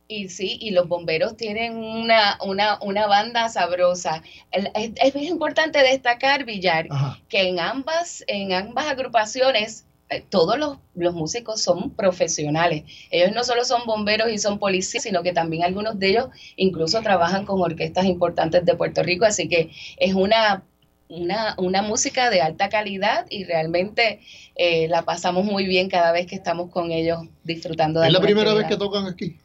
Y 0.09 0.29
sí, 0.29 0.59
y 0.61 0.73
los 0.73 0.89
bomberos 0.89 1.37
tienen 1.37 1.77
una, 1.77 2.37
una, 2.45 2.81
una 2.83 3.07
banda 3.07 3.49
sabrosa. 3.49 4.25
Es, 4.51 4.93
es 4.97 5.14
importante 5.23 5.79
destacar, 5.79 6.45
Villar, 6.45 6.89
que 7.29 7.49
en 7.49 7.61
ambas, 7.61 8.25
en 8.27 8.53
ambas 8.53 8.87
agrupaciones 8.87 9.87
eh, 10.11 10.25
todos 10.29 10.59
los, 10.59 10.79
los 10.97 11.14
músicos 11.14 11.62
son 11.62 11.91
profesionales. 11.91 12.83
Ellos 13.12 13.31
no 13.33 13.45
solo 13.45 13.64
son 13.64 13.83
bomberos 13.87 14.29
y 14.29 14.39
son 14.39 14.59
policías, 14.59 15.05
sino 15.05 15.23
que 15.23 15.33
también 15.33 15.62
algunos 15.62 16.01
de 16.01 16.09
ellos 16.09 16.27
incluso 16.57 17.01
trabajan 17.01 17.47
con 17.47 17.61
orquestas 17.61 18.07
importantes 18.07 18.64
de 18.64 18.75
Puerto 18.75 19.05
Rico. 19.05 19.25
Así 19.25 19.49
que 19.49 19.71
es 19.99 20.14
una, 20.14 20.64
una, 21.11 21.55
una 21.59 21.83
música 21.83 22.31
de 22.31 22.41
alta 22.41 22.69
calidad 22.69 23.27
y 23.29 23.45
realmente 23.45 24.21
eh, 24.55 24.89
la 24.89 25.05
pasamos 25.05 25.45
muy 25.45 25.67
bien 25.67 25.89
cada 25.89 26.13
vez 26.13 26.27
que 26.27 26.37
estamos 26.37 26.71
con 26.71 26.93
ellos 26.93 27.19
disfrutando 27.45 28.01
de 28.01 28.07
Es 28.07 28.13
la 28.13 28.21
primera 28.21 28.55
vez 28.55 28.67
que 28.67 28.77
tocan 28.77 29.07
aquí. 29.07 29.37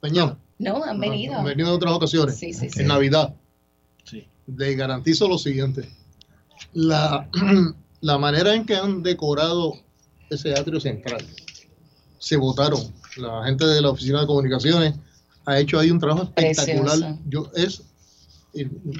Mañana. 0.00 0.38
No, 0.58 0.82
han 0.84 0.98
venido. 0.98 1.34
Han 1.36 1.44
venido 1.44 1.68
en 1.68 1.74
otras 1.74 1.92
ocasiones. 1.92 2.38
Sí, 2.38 2.52
sí, 2.52 2.70
sí. 2.70 2.80
En 2.80 2.86
Navidad. 2.86 3.34
Les 4.46 4.76
garantizo 4.76 5.28
lo 5.28 5.38
siguiente. 5.38 5.88
La, 6.72 7.28
la 8.00 8.18
manera 8.18 8.54
en 8.54 8.64
que 8.64 8.76
han 8.76 9.02
decorado 9.02 9.74
ese 10.30 10.52
atrio 10.52 10.80
central. 10.80 11.24
Se 12.18 12.36
votaron. 12.36 12.80
La 13.16 13.44
gente 13.44 13.64
de 13.66 13.80
la 13.80 13.90
Oficina 13.90 14.20
de 14.20 14.26
Comunicaciones 14.26 14.94
ha 15.44 15.58
hecho 15.58 15.78
ahí 15.78 15.90
un 15.90 15.98
trabajo 15.98 16.24
espectacular. 16.24 16.98
Precioso. 16.98 17.18
Yo 17.26 17.50
es 17.54 17.82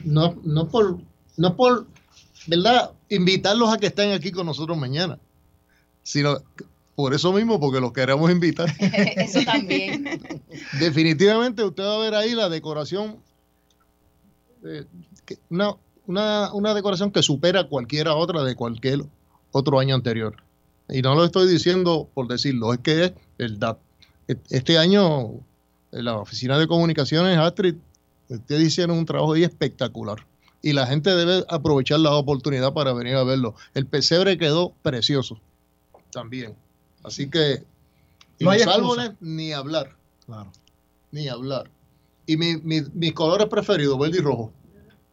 no, 0.05 0.35
no 0.45 0.69
por 0.69 1.01
no 1.37 1.57
por 1.57 1.87
verdad 2.47 2.91
invitarlos 3.09 3.73
a 3.73 3.79
que 3.79 3.87
estén 3.87 4.13
aquí 4.13 4.33
con 4.33 4.47
nosotros 4.47 4.77
mañana, 4.77 5.19
sino 6.03 6.39
por 6.95 7.15
eso 7.15 7.33
mismo 7.33 7.59
porque 7.61 7.81
los 7.81 7.93
queremos 7.93 8.31
invitar. 8.31 8.69
Eso 8.81 9.41
también. 9.45 10.05
Definitivamente 10.81 11.65
usted 11.65 11.83
va 11.83 11.95
a 11.97 11.99
ver 11.99 12.15
ahí 12.15 12.35
la 12.35 12.49
decoración, 12.49 13.17
eh, 14.65 14.85
que- 15.25 15.39
una, 15.51 15.75
una, 16.07 16.53
una 16.53 16.75
decoración 16.75 17.11
que 17.11 17.23
supera 17.23 17.65
cualquiera 17.69 18.15
otra 18.15 18.43
de 18.45 18.55
cualquier 18.55 19.05
otro 19.53 19.79
año 19.79 19.95
anterior. 19.95 20.37
Y 20.89 21.01
no 21.03 21.15
lo 21.15 21.25
estoy 21.25 21.49
diciendo 21.49 22.09
por 22.13 22.29
decirlo, 22.29 22.73
es 22.75 22.81
que 22.81 23.05
es 23.05 23.13
verdad. 23.39 23.79
E- 24.29 24.37
Este 24.51 24.77
año 24.79 25.31
en 25.93 26.05
la 26.05 26.17
Oficina 26.19 26.59
de 26.59 26.67
Comunicaciones, 26.67 27.39
Astrid, 27.39 27.77
ustedes 28.29 28.63
hicieron 28.65 28.99
un 28.99 29.07
trabajo 29.07 29.33
ahí 29.35 29.45
espectacular. 29.45 30.25
Y 30.63 30.73
la 30.73 30.87
gente 30.87 31.11
debe 31.11 31.45
aprovechar 31.49 31.99
la 32.01 32.13
oportunidad 32.13 32.73
para 32.73 32.93
venir 32.93 33.17
a 33.17 33.25
verlo. 33.25 33.55
El 33.75 33.87
pesebre 33.87 34.39
quedó 34.39 34.73
precioso 34.83 35.41
también. 36.13 36.55
Así 37.03 37.29
que 37.29 37.63
No 38.39 38.51
hay 38.51 38.63
árboles, 38.63 39.13
ni 39.21 39.53
hablar. 39.53 39.95
Claro. 40.27 40.51
Ni 41.11 41.29
hablar. 41.29 41.69
Y 42.27 42.37
mi, 42.37 42.57
mi- 42.59 42.83
mis 42.95 43.13
colores 43.13 43.49
preferidos, 43.49 43.99
verde 43.99 44.19
y 44.19 44.21
rojo. 44.21 44.53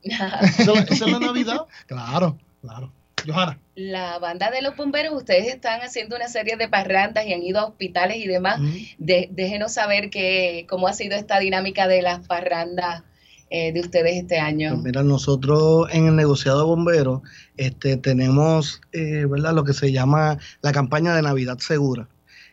Esa, 0.04 0.40
es 0.40 0.68
la- 0.68 0.74
esa 0.82 1.06
es 1.06 1.12
la 1.12 1.20
Navidad. 1.20 1.66
Claro, 1.88 2.38
claro. 2.62 2.92
Johanna. 3.28 3.60
La 3.76 4.18
banda 4.20 4.50
de 4.50 4.62
los 4.62 4.78
bomberos, 4.78 5.14
ustedes 5.14 5.48
están 5.54 5.82
haciendo 5.82 6.16
una 6.16 6.28
serie 6.30 6.56
de 6.56 6.70
parrandas 6.70 7.26
y 7.26 7.34
han 7.34 7.44
ido 7.44 7.60
a 7.60 7.66
hospitales 7.66 8.18
y 8.18 8.28
demás. 8.28 8.62
De- 8.98 9.28
déjenos 9.32 9.74
saber 9.74 10.10
que, 10.10 10.66
cómo 10.70 10.88
ha 10.88 10.94
sido 10.94 11.18
esta 11.18 11.38
dinámica 11.40 11.88
de 11.88 12.02
las 12.02 12.26
parrandas 12.28 13.04
eh, 13.50 13.72
de 13.74 13.80
ustedes 13.82 14.16
este 14.18 14.40
año. 14.40 14.72
Pues 14.72 14.82
mira, 14.84 15.04
nosotros 15.04 15.88
en 15.92 16.08
el 16.08 16.16
negociado 16.16 16.60
de 16.60 16.66
bomberos 16.66 17.22
este, 17.58 17.98
tenemos 17.98 18.82
eh, 18.92 19.26
¿verdad? 19.30 19.54
lo 19.54 19.64
que 19.64 19.74
se 19.74 19.92
llama 19.92 20.38
la 20.62 20.72
campaña 20.72 21.16
de 21.16 21.22
Navidad 21.24 21.58
Segura. 21.60 22.08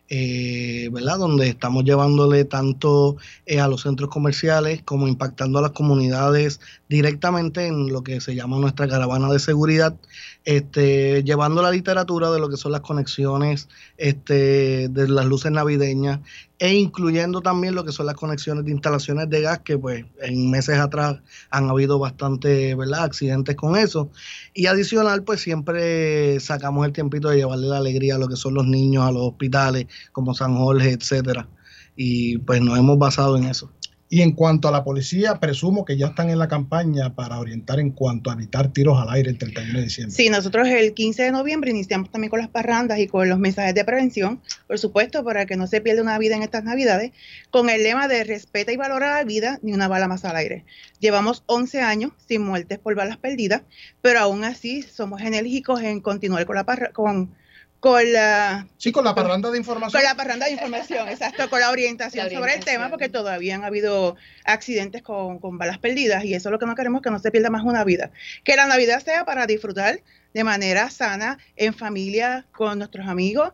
eh, 0.08 0.88
¿verdad? 0.92 1.18
Donde 1.18 1.48
estamos 1.48 1.84
llevándole 1.84 2.44
tanto 2.44 3.16
eh, 3.46 3.60
a 3.60 3.68
los 3.68 3.82
centros 3.82 4.10
comerciales 4.10 4.82
como 4.82 5.08
impactando 5.08 5.58
a 5.58 5.62
las 5.62 5.72
comunidades 5.72 6.60
directamente 6.88 7.66
en 7.66 7.92
lo 7.92 8.02
que 8.02 8.20
se 8.20 8.34
llama 8.34 8.58
nuestra 8.58 8.86
caravana 8.86 9.30
de 9.30 9.38
seguridad, 9.38 9.96
este, 10.44 11.24
llevando 11.24 11.62
la 11.62 11.70
literatura 11.70 12.30
de 12.30 12.38
lo 12.38 12.48
que 12.48 12.56
son 12.56 12.72
las 12.72 12.80
conexiones 12.82 13.68
este, 13.96 14.88
de 14.88 15.08
las 15.08 15.26
luces 15.26 15.50
navideñas 15.50 16.20
e 16.58 16.74
incluyendo 16.74 17.42
también 17.42 17.74
lo 17.74 17.84
que 17.84 17.92
son 17.92 18.06
las 18.06 18.14
conexiones 18.14 18.64
de 18.64 18.70
instalaciones 18.70 19.28
de 19.28 19.42
gas 19.42 19.58
que 19.60 19.76
pues 19.76 20.06
en 20.22 20.50
meses 20.50 20.78
atrás 20.78 21.18
han 21.50 21.68
habido 21.68 21.98
bastante 21.98 22.74
¿verdad? 22.74 23.04
accidentes 23.04 23.56
con 23.56 23.76
eso. 23.76 24.10
Y 24.54 24.66
adicional 24.66 25.22
pues 25.24 25.40
siempre 25.40 26.40
sacamos 26.40 26.86
el 26.86 26.92
tiempito 26.92 27.28
de 27.28 27.38
llevarle 27.38 27.66
la 27.66 27.78
alegría 27.78 28.14
a 28.14 28.18
lo 28.18 28.28
que 28.28 28.36
son 28.36 28.54
los 28.54 28.66
niños 28.66 29.04
a 29.04 29.12
los 29.12 29.22
hospitales 29.22 29.86
como 30.12 30.34
San 30.34 30.56
Jorge 30.56 30.92
etcétera. 30.92 31.48
Y 31.96 32.38
pues 32.38 32.60
nos 32.60 32.78
hemos 32.78 32.98
basado 32.98 33.36
en 33.36 33.44
eso 33.44 33.70
Y 34.08 34.22
en 34.22 34.32
cuanto 34.32 34.68
a 34.68 34.70
la 34.70 34.84
policía, 34.84 35.40
presumo 35.40 35.84
que 35.84 35.96
ya 35.96 36.06
están 36.06 36.30
en 36.30 36.38
la 36.38 36.46
campaña 36.46 37.14
para 37.14 37.40
orientar 37.40 37.80
en 37.80 37.90
cuanto 37.90 38.30
a 38.30 38.34
evitar 38.34 38.72
tiros 38.72 39.00
al 39.00 39.10
aire 39.10 39.30
el 39.30 39.38
31 39.38 39.78
de 39.78 39.84
diciembre. 39.84 40.14
Sí, 40.14 40.30
nosotros 40.30 40.68
el 40.68 40.94
15 40.94 41.24
de 41.24 41.32
noviembre 41.32 41.70
iniciamos 41.70 42.10
también 42.10 42.30
con 42.30 42.38
las 42.38 42.48
parrandas 42.48 43.00
y 43.00 43.08
con 43.08 43.28
los 43.28 43.40
mensajes 43.40 43.74
de 43.74 43.84
prevención, 43.84 44.40
por 44.68 44.78
supuesto, 44.78 45.24
para 45.24 45.46
que 45.46 45.56
no 45.56 45.66
se 45.66 45.80
pierda 45.80 46.02
una 46.02 46.18
vida 46.18 46.36
en 46.36 46.44
estas 46.44 46.62
navidades, 46.62 47.10
con 47.50 47.68
el 47.68 47.82
lema 47.82 48.06
de 48.06 48.22
respeta 48.22 48.70
y 48.70 48.76
valora 48.76 49.16
la 49.16 49.24
vida, 49.24 49.58
ni 49.62 49.72
una 49.72 49.88
bala 49.88 50.06
más 50.06 50.24
al 50.24 50.36
aire. 50.36 50.64
Llevamos 51.00 51.42
11 51.46 51.80
años 51.80 52.12
sin 52.28 52.42
muertes 52.42 52.78
por 52.78 52.94
balas 52.94 53.16
perdidas, 53.16 53.62
pero 54.02 54.20
aún 54.20 54.44
así 54.44 54.82
somos 54.82 55.20
enérgicos 55.20 55.82
en 55.82 56.00
continuar 56.00 56.46
con 56.46 56.54
la 56.54 56.64
con 56.92 57.34
con 57.80 58.12
la 58.12 58.66
Sí, 58.78 58.92
con 58.92 59.04
la 59.04 59.14
parranda 59.14 59.50
de 59.50 59.58
información. 59.58 60.00
con 60.00 60.08
la 60.08 60.16
parranda 60.16 60.46
de 60.46 60.52
información, 60.52 61.08
exacto, 61.10 61.48
con 61.50 61.60
la 61.60 61.70
orientación, 61.70 62.26
La 62.26 62.32
sobre 62.32 62.54
el 62.54 62.64
tema, 62.64 62.88
porque 62.90 63.08
todavía 63.08 63.54
han 63.54 63.64
habido 63.64 64.16
accidentes 64.44 65.02
con, 65.02 65.38
con 65.38 65.58
balas 65.58 65.78
perdidas 65.78 66.24
y 66.24 66.34
eso 66.34 66.48
es 66.48 66.52
lo 66.52 66.58
que 66.58 66.66
no 66.66 66.74
queremos, 66.74 67.02
que 67.02 67.10
no 67.10 67.18
se 67.18 67.30
pierda 67.30 67.50
más 67.50 67.64
una 67.64 67.84
vida. 67.84 68.10
Que 68.44 68.56
la 68.56 68.66
Navidad 68.66 69.02
sea 69.02 69.24
para 69.24 69.46
disfrutar 69.46 70.00
de 70.34 70.44
manera 70.44 70.90
sana, 70.90 71.38
en 71.56 71.72
familia, 71.72 72.46
con 72.52 72.78
nuestros 72.78 73.06
amigos, 73.08 73.52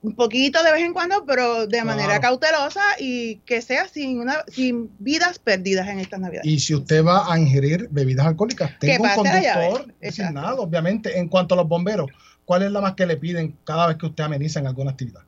un 0.00 0.14
poquito 0.14 0.62
de 0.62 0.72
vez 0.72 0.82
en 0.82 0.92
cuando, 0.92 1.24
pero 1.26 1.66
de 1.66 1.82
manera 1.82 2.20
cautelosa 2.20 2.82
y 2.98 3.36
que 3.38 3.60
sea 3.62 3.88
sin, 3.88 4.20
una, 4.20 4.44
sin 4.46 4.90
vidas 4.98 5.38
perdidas 5.38 5.88
en 5.88 5.98
estas 5.98 6.20
Navidades. 6.20 6.46
Y 6.46 6.60
si 6.60 6.74
usted 6.74 7.04
va 7.04 7.32
a 7.32 7.38
ingerir 7.38 7.88
bebidas 7.90 8.26
alcohólicas, 8.26 8.70
Que 8.80 8.92
tengo 8.92 9.04
un 9.04 9.14
conductor 9.14 9.94
designado, 10.00 10.62
obviamente. 10.62 11.18
En 11.18 11.28
cuanto 11.28 11.54
a 11.54 11.58
los 11.58 11.68
bomberos, 11.68 12.10
¿cuál 12.48 12.62
es 12.62 12.72
la 12.72 12.80
más 12.80 12.94
que 12.94 13.04
le 13.04 13.18
piden 13.18 13.58
cada 13.62 13.86
vez 13.86 13.98
que 13.98 14.06
usted 14.06 14.24
ameniza 14.24 14.58
en 14.58 14.66
alguna 14.66 14.92
actividad? 14.92 15.20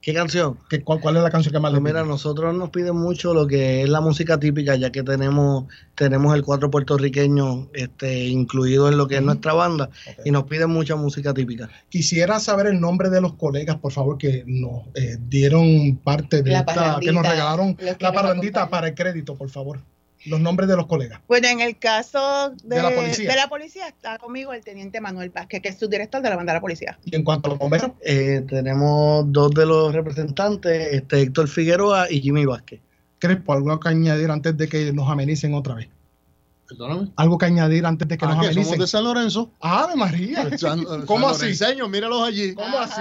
¿Qué 0.00 0.14
canción? 0.14 0.56
¿Qué, 0.70 0.82
cuál, 0.82 1.00
cuál 1.00 1.16
es 1.16 1.22
la 1.24 1.30
canción 1.30 1.52
que 1.52 1.58
más 1.58 1.72
Pues 1.72 1.82
le 1.82 1.88
mira, 1.88 2.00
piden? 2.00 2.10
nosotros 2.10 2.54
nos 2.54 2.70
piden 2.70 2.94
mucho 2.94 3.34
lo 3.34 3.48
que 3.48 3.82
es 3.82 3.88
la 3.88 4.00
música 4.00 4.38
típica, 4.38 4.76
ya 4.76 4.90
que 4.92 5.02
tenemos, 5.02 5.64
tenemos 5.96 6.32
el 6.32 6.44
cuatro 6.44 6.70
puertorriqueño 6.70 7.68
este, 7.74 8.28
incluido 8.28 8.88
en 8.88 8.96
lo 8.96 9.08
que 9.08 9.16
es 9.16 9.22
nuestra 9.22 9.52
banda, 9.52 9.90
y 10.24 10.30
nos 10.30 10.44
piden 10.44 10.70
mucha 10.70 10.94
música 10.94 11.34
típica. 11.34 11.68
Quisiera 11.88 12.38
saber 12.38 12.68
el 12.68 12.80
nombre 12.80 13.10
de 13.10 13.20
los 13.20 13.34
colegas, 13.34 13.76
por 13.76 13.90
favor, 13.90 14.16
que 14.16 14.44
nos 14.46 14.84
eh, 14.94 15.18
dieron 15.28 15.96
parte 15.96 16.42
de 16.42 16.52
La 16.52 16.60
esta, 16.60 16.98
que 17.00 17.10
nos 17.10 17.26
regalaron 17.26 17.74
que 17.74 17.96
la 17.98 18.12
parrandita 18.12 18.70
para 18.70 18.88
el 18.88 18.94
crédito, 18.94 19.34
por 19.34 19.50
favor. 19.50 19.80
Los 20.26 20.38
nombres 20.40 20.68
de 20.68 20.76
los 20.76 20.86
colegas. 20.86 21.20
Bueno, 21.28 21.48
en 21.48 21.60
el 21.60 21.78
caso 21.78 22.50
de, 22.62 22.76
De 22.76 22.82
la 22.82 22.94
policía. 22.94 23.30
de 23.30 23.36
la 23.36 23.48
policía 23.48 23.88
está 23.88 24.18
conmigo 24.18 24.52
el 24.52 24.62
teniente 24.62 25.00
Manuel 25.00 25.30
Vázquez, 25.30 25.62
que 25.62 25.68
es 25.70 25.78
subdirector 25.78 26.20
de 26.20 26.28
la 26.30 26.36
banda 26.36 26.52
de 26.52 26.58
la 26.58 26.60
policía. 26.60 26.98
Y 27.06 27.16
en 27.16 27.24
cuanto 27.24 27.46
a 27.48 27.50
los 27.50 27.58
bomberos, 27.58 27.92
Eh, 28.04 28.44
tenemos 28.48 29.24
dos 29.32 29.50
de 29.52 29.64
los 29.64 29.94
representantes, 29.94 30.92
este, 30.94 31.22
Héctor 31.22 31.48
Figueroa 31.48 32.10
y 32.10 32.20
Jimmy 32.20 32.44
Vázquez. 32.44 32.80
Crespo, 33.18 33.52
algo 33.54 33.80
que 33.80 33.88
añadir 33.88 34.30
antes 34.30 34.56
de 34.56 34.68
que 34.68 34.92
nos 34.92 35.08
amenicen 35.08 35.54
otra 35.54 35.74
vez. 35.74 35.88
Perdóname. 36.68 37.08
Algo 37.16 37.36
que 37.36 37.46
añadir 37.46 37.84
antes 37.84 38.06
de 38.06 38.16
que 38.16 38.24
Ah, 38.24 38.28
nos 38.28 38.38
que 38.40 38.46
amenicen. 38.46 38.64
somos 38.64 38.78
de 38.78 38.86
San 38.86 39.04
Lorenzo. 39.04 39.50
Ave 39.60 39.96
María. 39.96 40.56
San- 40.56 40.84
¿Cómo 41.06 41.26
San 41.28 41.34
así? 41.34 41.40
Lorenseños, 41.60 41.88
míralos 41.90 42.22
allí. 42.28 42.54
¿Cómo 42.54 42.78
así? 42.78 43.00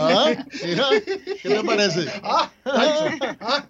Ah, 0.00 0.26
mira, 0.66 0.84
¿qué 1.42 1.48
te 1.48 1.64
parece? 1.64 2.06
Ah, 2.22 2.50
ah, 2.66 3.66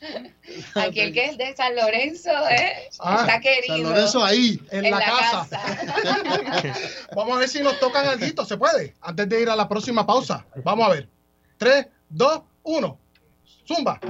Aquel 0.74 1.12
que 1.12 1.24
es 1.24 1.38
de 1.38 1.56
San 1.56 1.74
Lorenzo, 1.74 2.30
¿eh? 2.50 2.88
Ah, 3.00 3.18
Está 3.20 3.40
querido. 3.40 3.76
San 3.76 3.82
Lorenzo 3.82 4.24
ahí. 4.24 4.60
en, 4.70 4.90
la, 4.90 4.98
casa. 4.98 5.48
Vamos 7.16 7.36
a 7.36 7.40
ver 7.40 7.48
si 7.48 7.62
nos 7.62 7.78
tocan 7.80 8.06
algo. 8.06 8.44
¿Se 8.44 8.56
puede? 8.56 8.94
Antes 9.00 9.28
de 9.28 9.42
ir 9.42 9.48
a 9.48 9.56
la 9.56 9.68
próxima 9.68 10.06
pausa. 10.06 10.46
Vamos 10.62 10.86
a 10.86 10.90
ver. 10.90 11.08
3, 11.58 11.86
2, 12.10 12.42
1. 12.62 12.98
Zumba. 13.66 14.00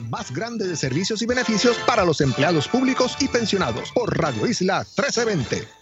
Más 0.00 0.32
grande 0.32 0.66
de 0.66 0.76
servicios 0.76 1.22
y 1.22 1.26
beneficios 1.26 1.76
para 1.86 2.04
los 2.04 2.20
empleados 2.20 2.68
públicos 2.68 3.16
y 3.20 3.28
pensionados 3.28 3.90
por 3.92 4.16
Radio 4.16 4.46
Isla 4.46 4.78
1320. 4.96 5.81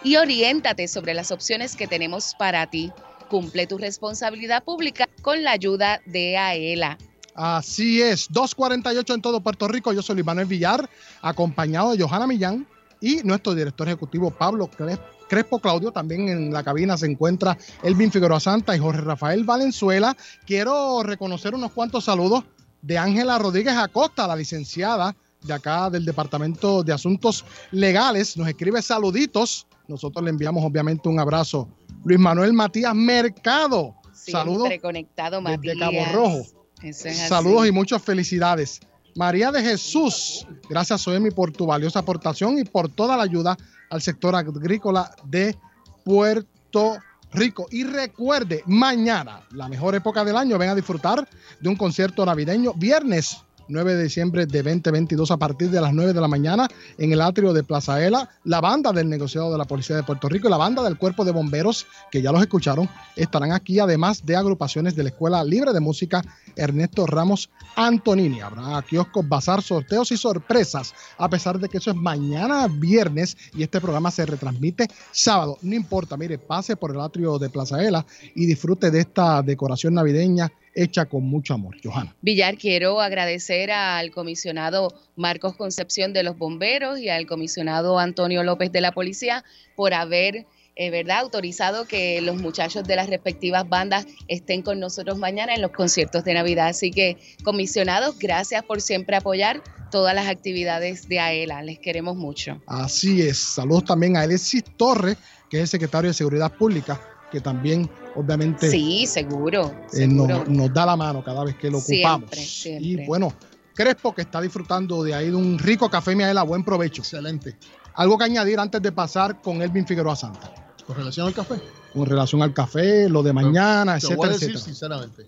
y 0.03 0.17
oriéntate 0.17 0.87
sobre 0.87 1.15
las 1.15 1.31
opciones 1.31 1.77
que 1.77 1.87
tenemos 1.87 2.35
para 2.39 2.67
ti. 2.67 2.93
Cumple 3.31 3.67
tu 3.67 3.79
responsabilidad 3.79 4.65
pública 4.65 5.09
con 5.23 5.45
la 5.45 5.53
ayuda 5.53 6.03
de 6.05 6.37
Aela. 6.37 6.99
Así 7.35 8.03
es, 8.03 8.31
248 8.31 9.15
en 9.15 9.23
todo 9.23 9.41
Puerto 9.41 9.67
Rico. 9.67 9.95
Yo 9.95 10.03
soy 10.03 10.23
Luis 10.23 10.47
Villar, 10.47 10.91
acompañado 11.23 11.93
de 11.93 12.05
Johanna 12.05 12.27
Millán 12.27 12.67
y 13.01 13.23
nuestro 13.25 13.55
director 13.55 13.89
ejecutivo 13.89 14.31
Pablo 14.31 14.67
Crespo. 14.67 15.14
Crespo 15.29 15.59
Claudio, 15.59 15.91
también 15.91 16.29
en 16.29 16.53
la 16.53 16.63
cabina 16.63 16.97
se 16.97 17.07
encuentra 17.07 17.57
Elvin 17.83 18.13
Figueroa 18.13 18.41
Santa 18.41 18.77
y 18.77 18.79
Jorge 18.79 19.01
Rafael 19.01 19.45
Valenzuela. 19.45 20.17
Quiero 20.47 21.03
reconocer 21.03 21.55
unos 21.55 21.73
cuantos 21.73 22.05
saludos 22.05 22.45
de 22.83 22.99
Ángela 22.99 23.39
Rodríguez 23.39 23.75
Acosta, 23.77 24.27
la 24.27 24.37
licenciada 24.37 25.17
de 25.43 25.53
acá 25.53 25.91
del 25.91 26.05
Departamento 26.05 26.83
de 26.83 26.93
Asuntos 26.93 27.45
Legales. 27.71 28.37
Nos 28.37 28.49
escribe 28.49 28.83
saluditos. 28.83 29.67
Nosotros 29.89 30.25
le 30.25 30.31
enviamos 30.31 30.65
obviamente 30.65 31.09
un 31.09 31.19
abrazo. 31.21 31.69
Luis 32.05 32.19
Manuel 32.19 32.53
Matías 32.53 32.95
Mercado. 32.95 33.95
Saludos 34.13 34.69
conectado, 34.81 35.41
desde 35.41 35.75
Matías. 35.75 35.77
Cabo 35.79 36.13
Rojo. 36.13 36.47
Es. 36.83 37.29
Saludos 37.29 37.67
y 37.67 37.73
muchas 37.73 38.03
felicidades. 38.03 38.81
María 39.17 39.53
de 39.53 39.63
Jesús, 39.63 40.47
gracias 40.69 41.03
Soemi 41.03 41.31
por 41.31 41.53
tu 41.53 41.67
valiosa 41.67 42.01
aportación 42.01 42.59
y 42.59 42.65
por 42.65 42.89
toda 42.89 43.17
la 43.17 43.23
ayuda 43.23 43.57
al 43.91 44.03
sector 44.03 44.35
agrícola 44.35 45.15
de 45.25 45.57
Puerto 46.05 46.99
Rico. 47.33 47.67
Y 47.71 47.85
recuerde, 47.85 48.63
mañana, 48.67 49.43
la 49.53 49.69
mejor 49.69 49.95
época 49.95 50.25
del 50.25 50.37
año, 50.37 50.59
ven 50.59 50.71
a 50.71 50.75
disfrutar 50.75 51.29
de 51.61 51.69
un 51.69 51.77
concierto 51.77 52.27
navideño 52.27 52.73
viernes 52.75 53.44
9 53.69 53.95
de 53.95 54.03
diciembre 54.05 54.47
de 54.47 54.63
2022 54.63 55.31
a 55.31 55.37
partir 55.37 55.71
de 55.71 55.81
las 55.81 55.93
9 55.93 56.13
de 56.13 56.21
la 56.21 56.29
mañana 56.29 56.69
en 56.99 57.13
el 57.13 57.21
atrio 57.21 57.53
de 57.53 57.63
Plaza 57.63 58.05
Ela. 58.05 58.29
La 58.45 58.61
banda 58.61 58.93
del 58.93 59.09
negociado 59.09 59.51
de 59.53 59.59
la 59.59 59.65
Policía 59.65 59.97
de 59.97 60.03
Puerto 60.03 60.29
Rico 60.29 60.49
y 60.49 60.51
la 60.51 60.57
banda 60.57 60.83
del 60.83 60.99
Cuerpo 60.99 61.25
de 61.25 61.33
Bomberos, 61.33 61.87
que 62.11 62.23
ya 62.23 62.33
los 62.33 62.41
escucharon, 62.41 62.89
estarán 63.17 63.53
aquí, 63.53 63.79
además 63.79 64.25
de 64.25 64.37
agrupaciones 64.37 64.95
de 64.95 65.05
la 65.05 65.09
Escuela 65.11 65.45
Libre 65.45 65.73
de 65.73 65.81
Música 65.81 66.23
Ernesto 66.57 67.07
Ramos 67.07 67.51
Antonini. 67.77 68.41
Habrá 68.41 68.83
kioscos, 68.83 69.29
bazar, 69.29 69.63
sorteos 69.63 70.13
y 70.13 70.17
sorpresas, 70.17 70.95
a 71.19 71.29
pesar 71.29 71.59
de 71.59 71.69
que 71.69 71.79
eso 71.79 71.91
es 71.91 71.97
mañana 71.97 72.69
viernes 72.69 73.37
y 73.55 73.63
este 73.63 73.81
programa 73.81 74.11
se 74.11 74.27
retransmite 74.27 74.89
sábado. 75.13 75.59
No 75.63 75.75
importa, 75.75 76.17
mire, 76.17 76.39
pase 76.39 76.77
por 76.77 76.91
el 76.91 77.01
atrio 77.01 77.39
de 77.39 77.51
Plaza 77.51 77.83
Ela 77.83 78.05
y 78.35 78.47
disfrute 78.47 78.91
de 78.91 79.01
esta 79.01 79.43
decoración 79.43 79.95
navideña 79.95 80.53
hecha 80.75 81.07
con 81.07 81.25
mucho 81.25 81.55
amor. 81.55 81.77
Johanna. 81.83 82.15
Villar, 82.23 82.57
quiero 82.57 83.01
agradecer 83.01 83.71
al 83.71 84.11
comisionado 84.11 84.93
Marcos 85.17 85.57
Concepción 85.57 86.13
de 86.13 86.23
los 86.23 86.37
Bomberos 86.37 86.99
y 86.99 87.09
al 87.09 87.27
comisionado 87.27 87.99
Antonio 87.99 88.43
López 88.43 88.73
de 88.73 88.81
la 88.81 88.93
Policía 88.93 89.45
por 89.77 89.95
haber, 89.95 90.47
eh, 90.77 90.91
¿verdad?, 90.91 91.19
autorizado 91.19 91.87
que 91.87 92.21
los 92.21 92.37
muchachos 92.37 92.85
de 92.85 92.97
las 92.97 93.09
respectivas 93.09 93.69
bandas 93.69 94.07
estén 94.29 94.63
con 94.63 94.81
nosotros 94.81 95.19
mañana 95.19 95.55
en 95.55 95.63
los 95.63 95.71
conciertos 95.71 96.25
de 96.25 96.35
Navidad. 96.35 96.69
Así 96.69 96.91
que, 96.91 97.17
comisionados, 97.45 98.19
gracias 98.19 98.65
por 98.65 98.81
siempre 98.81 99.17
apoyar 99.17 99.63
todas 99.91 100.15
las 100.15 100.27
actividades 100.27 101.09
de 101.09 101.21
AELA. 101.21 101.63
Les 101.63 101.79
queremos 101.79 102.17
mucho. 102.17 102.61
Así 102.67 103.23
es. 103.23 103.39
Saludos 103.39 103.85
también 103.85 104.17
a 104.17 104.23
Alexis 104.23 104.65
Torres, 104.77 105.17
que 105.49 105.59
es 105.59 105.63
el 105.63 105.69
secretario 105.69 106.11
de 106.11 106.15
Seguridad 106.15 106.53
Pública, 106.57 107.01
que 107.31 107.41
también, 107.41 107.91
obviamente, 108.15 108.71
Sí, 108.71 109.07
seguro. 109.07 109.73
eh, 109.93 109.97
seguro. 110.07 110.39
nos, 110.39 110.49
nos 110.49 110.73
da 110.73 110.87
la 110.87 110.97
mano 110.97 111.23
cada 111.25 111.45
vez 111.45 111.57
que 111.57 111.71
lo 111.71 111.79
ocupamos. 111.79 112.31
Siempre, 112.31 112.41
siempre. 112.45 112.87
Y 113.05 113.07
bueno, 113.07 113.33
Crespo, 113.75 114.15
que 114.15 114.23
está 114.23 114.41
disfrutando 114.41 115.03
de 115.03 115.15
ahí 115.15 115.31
de 115.31 115.37
un 115.37 115.59
rico 115.59 115.91
café 115.91 116.15
Miaela, 116.15 116.45
buen 116.45 116.63
provecho. 116.65 117.03
Excelente. 117.03 117.57
Algo 117.95 118.17
que 118.19 118.25
añadir 118.25 118.59
antes 118.61 118.81
de 118.81 118.93
pasar 118.93 119.41
con 119.43 119.61
Elvin 119.63 119.85
Figueroa 119.87 120.15
Santa, 120.15 120.53
Con 120.87 120.97
relación 120.97 121.27
al 121.27 121.35
café. 121.35 121.57
con 121.93 122.07
relación 122.07 122.43
al 122.43 122.53
café, 122.55 123.09
lo 123.09 123.23
de 123.23 123.33
mañana, 123.33 123.99
Te 123.99 124.07
voy 124.15 124.29
a 124.29 124.31
etcétera, 124.31 124.33
decir 124.33 124.49
etcétera. 124.51 124.65
sinceramente 124.65 125.27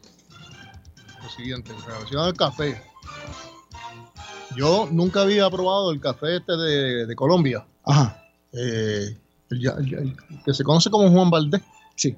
lo 1.22 1.28
siguiente, 1.30 1.72
en 1.72 1.84
relación 1.84 2.22
al 2.22 2.34
café. 2.34 2.80
Yo 4.56 4.88
nunca 4.90 5.22
había 5.22 5.50
probado 5.50 5.90
el 5.90 6.00
café 6.00 6.36
este 6.36 6.52
de, 6.56 7.06
de 7.06 7.16
Colombia. 7.16 7.66
Ajá. 7.84 8.22
Eh, 8.52 9.16
el, 9.50 9.60
ya- 9.60 9.72
el- 9.78 9.94
el 9.94 10.16
que 10.44 10.54
se 10.54 10.64
conoce 10.64 10.88
como 10.90 11.10
Juan 11.10 11.30
Valdés. 11.30 11.62
Sí. 11.96 12.16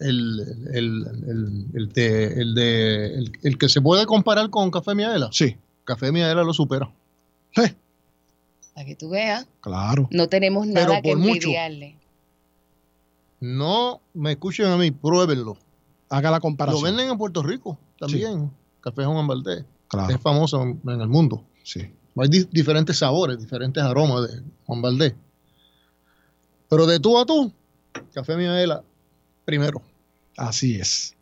El, 0.00 0.40
el, 0.72 1.06
el, 1.28 1.66
el 1.74 1.92
de, 1.92 2.24
el, 2.40 2.54
de- 2.54 3.14
el- 3.14 3.32
el 3.42 3.58
que 3.58 3.68
se 3.68 3.80
puede 3.80 4.06
comparar 4.06 4.50
con 4.50 4.70
Café 4.70 4.94
Miaela. 4.94 5.28
Sí. 5.32 5.56
Café 5.84 6.10
Miaela 6.10 6.42
lo 6.42 6.52
supera. 6.52 6.90
Para 7.54 8.84
que 8.84 8.96
tú 8.96 9.10
veas, 9.10 9.46
Claro. 9.60 10.08
no 10.10 10.28
tenemos 10.28 10.66
Pero 10.66 10.88
nada 10.88 11.00
que 11.00 11.12
envidiarle. 11.12 11.96
No 13.40 14.00
me 14.14 14.32
escuchen 14.32 14.66
a 14.66 14.76
mí, 14.76 14.90
pruébenlo. 14.90 15.56
Haga 16.08 16.30
la 16.30 16.38
Lo 16.38 16.42
comparación. 16.42 16.82
venden 16.82 17.10
en 17.10 17.18
Puerto 17.18 17.42
Rico 17.42 17.78
también. 17.98 18.50
Café 18.80 19.04
Juan 19.04 19.26
Valdés. 19.26 19.64
Claro. 19.88 20.12
Es 20.14 20.20
famoso 20.20 20.62
en, 20.62 20.80
en 20.88 21.00
el 21.00 21.08
mundo. 21.08 21.44
Sí. 21.62 21.82
Hay 22.16 22.28
di- 22.28 22.48
diferentes 22.50 22.98
sabores, 22.98 23.38
diferentes 23.38 23.82
aromas 23.82 24.28
de 24.28 24.42
Juan 24.66 24.82
Valdés. 24.82 25.14
Pero 26.68 26.86
de 26.86 26.98
tú 26.98 27.18
a 27.18 27.24
tú, 27.26 27.52
Café 28.12 28.36
Miaela 28.36 28.82
primero. 29.44 29.82
Así 30.36 30.76
es. 30.76 31.14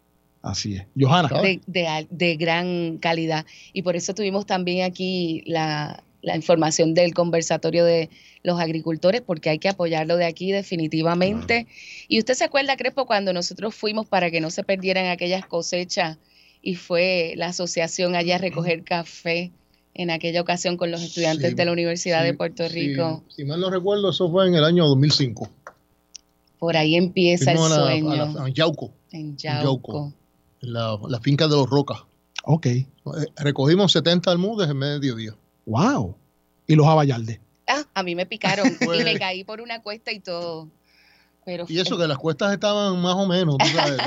Así 0.43 0.77
es. 0.77 0.85
Johanna. 0.99 1.31
de, 1.67 2.07
de 2.11 2.37
gran 2.37 2.99
calidad. 2.99 3.47
Y 3.73 3.83
por 3.83 3.95
eso 3.97 4.15
tuvimos 4.15 4.45
también 4.47 4.85
aquí 4.85 5.43
la, 5.47 6.03
la 6.23 6.37
información 6.37 6.95
del 6.95 7.15
conversatorio 7.15 7.85
de 7.85 8.09
los 8.43 8.59
agricultores, 8.61 9.21
porque 9.21 9.51
hay 9.51 9.59
que 9.59 9.69
apoyarlo 9.69 10.17
de 10.17 10.25
aquí 10.25 10.51
definitivamente. 10.51 11.67
Y 12.09 12.19
usted 12.19 12.35
se 12.35 12.45
acuerda, 12.45 12.77
Crespo, 12.77 13.07
cuando 13.07 13.33
nosotros 13.33 13.75
fuimos 13.75 14.07
para 14.07 14.31
que 14.31 14.41
no 14.41 14.51
se 14.51 14.65
perdieran 14.65 15.07
aquellas 15.07 15.47
cosechas 15.47 16.19
y 16.61 16.77
fue 16.77 17.35
la 17.37 17.47
asociación 17.49 18.15
allá 18.17 18.37
a 18.37 18.39
recoger 18.39 18.83
café 18.85 19.53
en 19.95 20.11
aquella 20.11 20.41
ocasión 20.41 20.77
con 20.77 20.91
los 20.91 21.03
estudiantes 21.03 21.51
Sí, 21.51 21.55
de 21.55 21.65
la 21.65 21.73
Universidad 21.73 22.25
de 22.25 22.35
Puerto 22.35 22.67
sí. 22.69 22.75
Rico. 22.75 23.23
Si 23.29 23.45
mal 23.45 23.61
no 23.61 23.69
recuerdo, 23.71 24.11
eso 24.11 24.31
fue 24.31 24.47
en 24.49 24.55
el 24.55 24.65
año 24.65 24.87
2005. 24.87 25.51
Por 26.63 26.77
ahí 26.77 26.95
empieza 26.95 27.51
el 27.51 27.57
Fuimos 27.59 27.73
a 27.73 27.81
la- 27.81 27.87
sueño. 27.87 28.13
a 28.13 28.17
la- 28.17 28.45
a 28.45 28.49
Yauco, 28.49 28.93
en 29.11 29.21
en 29.31 29.37
Yauco. 29.37 30.13
En 30.61 30.73
la, 30.73 30.97
la 31.09 31.19
finca 31.21 31.49
de 31.49 31.57
los 31.57 31.69
Rocas. 31.69 32.05
Ok. 32.45 32.67
Eh, 32.67 32.87
Recogimos 33.39 33.91
70 33.91 34.31
almudes 34.31 34.71
en 34.71 34.77
mediodía. 34.77 35.35
Wow. 35.67 36.15
Y 36.69 36.77
los 36.77 36.87
abayaldes. 36.87 37.41
Ah, 37.67 37.83
a 37.95 38.05
mí 38.05 38.15
me 38.15 38.27
picaron 38.27 38.69
y 38.81 38.85
Pues- 38.85 39.03
me 39.05 39.19
caí 39.19 39.43
por 39.43 39.61
una 39.61 39.83
cuesta 39.83 40.13
y 40.13 40.21
todo. 40.21 40.69
Pero 41.45 41.65
Y 41.69 41.81
eso 41.81 41.99
que 41.99 42.07
las 42.07 42.19
cuestas 42.19 42.53
estaban 42.53 43.03
más 43.03 43.17
o 43.17 43.27
menos, 43.27 43.57
tú 43.59 43.67
sabes, 43.67 43.99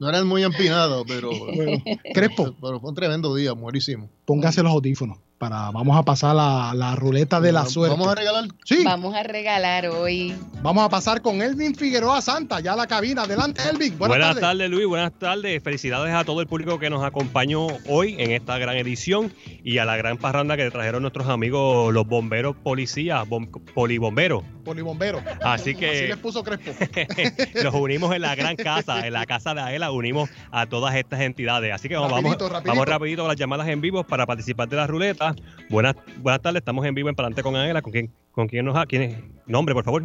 no, 0.00 0.08
eran 0.08 0.26
muy 0.26 0.42
empinadas, 0.42 1.04
pero, 1.06 1.30
Crespo. 2.14 2.52
pero 2.60 2.80
fue 2.80 2.88
un 2.90 2.96
tremendo 2.96 3.32
día, 3.36 3.52
buenísimo. 3.52 4.10
Póngase 4.24 4.64
los 4.64 4.72
audífonos. 4.72 5.18
Para, 5.38 5.70
vamos 5.70 5.94
a 5.98 6.02
pasar 6.02 6.34
la, 6.34 6.72
la 6.74 6.96
ruleta 6.96 7.42
de 7.42 7.52
la 7.52 7.60
Vamos- 7.60 7.72
suerte. 7.74 7.94
vamos 7.94 8.08
a 8.10 8.14
regalar. 8.14 8.44
Sí. 8.64 8.82
Vamos 8.84 9.14
a 9.14 9.22
regalar 9.22 9.86
hoy. 9.88 10.34
Vamos 10.62 10.82
a 10.82 10.88
pasar 10.88 11.20
con 11.20 11.42
Elvin 11.42 11.74
Figueroa 11.74 12.22
Santa, 12.22 12.60
ya 12.60 12.72
a 12.72 12.76
la 12.76 12.86
cabina. 12.86 13.22
Adelante, 13.24 13.60
Elvin. 13.70 13.98
Buenas, 13.98 14.16
Buenas, 14.16 14.28
tardes. 14.28 14.40
tardes. 14.42 14.70
Luis. 14.70 14.86
Buenas 14.86 15.12
tardes. 15.18 15.62
Felicidades 15.62 16.14
a 16.14 16.24
todo 16.24 16.40
el 16.40 16.46
público 16.46 16.78
que 16.78 16.88
nos 16.88 17.04
acompañó 17.04 17.66
hoy 17.86 18.16
en 18.18 18.30
esta 18.30 18.56
gran 18.56 18.78
edición 18.78 19.30
y 19.62 19.76
a 19.76 19.84
la 19.84 19.96
gran 19.98 20.16
parranda 20.16 20.56
que 20.56 20.70
trajeron 20.70 21.02
nuestros 21.02 21.28
amigos 21.28 21.92
los 21.92 22.06
bomberos 22.06 22.56
policías, 22.56 23.26
bom- 23.28 23.50
polibomberos. 23.74 24.42
Polibombero. 24.64 25.20
Así 25.42 25.74
que- 25.76 25.90
Así 25.90 26.06
les 26.08 26.16
puso 26.16 26.42
Crespo. 26.42 26.72
Nos 27.62 27.74
unimos 27.74 28.12
en 28.14 28.22
la 28.22 28.34
gran 28.34 28.56
casa, 28.56 29.06
en 29.06 29.12
la 29.12 29.24
casa 29.26 29.54
de 29.54 29.60
Aela, 29.60 29.92
unimos 29.92 30.28
a 30.50 30.66
todas 30.66 30.94
estas 30.96 31.20
entidades. 31.20 31.72
Así 31.72 31.88
que 31.88 31.94
vamos, 31.94 32.10
Rapidito, 32.10 32.30
vamos, 32.38 32.52
rapidito. 32.52 32.70
vamos 32.72 32.88
rapidito 32.88 33.22
con 33.22 33.28
las 33.28 33.36
llamadas 33.36 33.68
en 33.68 33.80
vivo 33.80 34.02
para 34.02 34.26
participar 34.26 34.68
de 34.68 34.76
la 34.76 34.86
ruleta. 34.88 35.25
Buenas, 35.70 35.94
buenas 36.18 36.40
tardes, 36.42 36.60
estamos 36.60 36.84
en 36.86 36.94
vivo 36.94 37.08
en 37.08 37.14
Palante 37.14 37.42
con 37.42 37.56
Aela. 37.56 37.82
¿Con 37.82 37.92
quién, 37.92 38.12
con 38.32 38.46
quién 38.48 38.64
nos 38.64 38.76
ha? 38.76 38.86
¿Quién 38.86 39.02
es? 39.02 39.18
Nombre, 39.46 39.74
por 39.74 39.84
favor. 39.84 40.04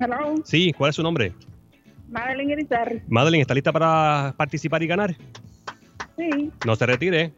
Hello, 0.00 0.34
Sí, 0.44 0.72
¿cuál 0.72 0.90
es 0.90 0.96
su 0.96 1.02
nombre? 1.02 1.32
Madeline 2.08 2.50
Irizarry. 2.50 3.02
Madeline, 3.08 3.40
¿está 3.42 3.54
lista 3.54 3.72
para 3.72 4.34
participar 4.36 4.82
y 4.82 4.86
ganar? 4.86 5.16
Sí, 6.16 6.50
No 6.66 6.76
se 6.76 6.86
retire. 6.86 7.32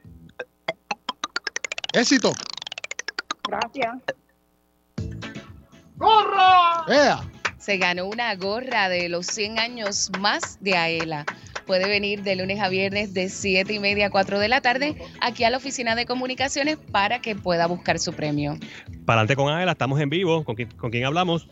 Éxito. 1.93 2.33
gracias. 3.49 3.95
¡Gorra! 5.97 7.23
Se 7.59 7.79
ganó 7.79 8.07
una 8.07 8.35
gorra 8.37 8.89
de 8.89 9.09
los 9.09 9.27
100 9.27 9.59
años 9.59 10.11
más 10.21 10.59
de 10.61 10.77
Aela. 10.77 11.25
Puede 11.67 11.89
venir 11.89 12.23
de 12.23 12.37
lunes 12.37 12.61
a 12.61 12.69
viernes 12.69 13.13
de 13.13 13.29
7 13.29 13.73
y 13.73 13.79
media 13.81 14.07
a 14.07 14.11
4 14.11 14.39
de 14.39 14.49
la 14.49 14.61
tarde 14.61 14.97
aquí 15.21 15.43
a 15.45 15.51
la 15.51 15.57
oficina 15.57 15.97
de 15.97 16.07
comunicaciones 16.07 16.77
para 16.77 17.21
que 17.21 17.35
pueda 17.35 17.67
buscar 17.67 17.99
su 17.99 18.13
premio. 18.13 18.57
Palante 19.05 19.35
con 19.35 19.53
Aela, 19.53 19.73
estamos 19.73 20.01
en 20.01 20.09
vivo. 20.09 20.45
¿Con 20.45 20.55
quién, 20.55 20.71
con 20.71 20.91
quién 20.91 21.05
hablamos? 21.05 21.49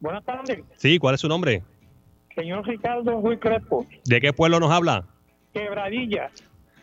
Buenas 0.00 0.24
tardes, 0.24 0.58
Sí, 0.76 0.98
¿cuál 0.98 1.14
es 1.14 1.20
su 1.20 1.28
nombre? 1.28 1.62
señor 2.34 2.66
Ricardo 2.66 3.20
Ruiz 3.20 3.38
Crespo, 3.40 3.86
¿De 4.06 4.20
qué 4.20 4.32
pueblo 4.32 4.58
nos 4.60 4.70
habla? 4.72 5.04
Quebradilla. 5.52 6.30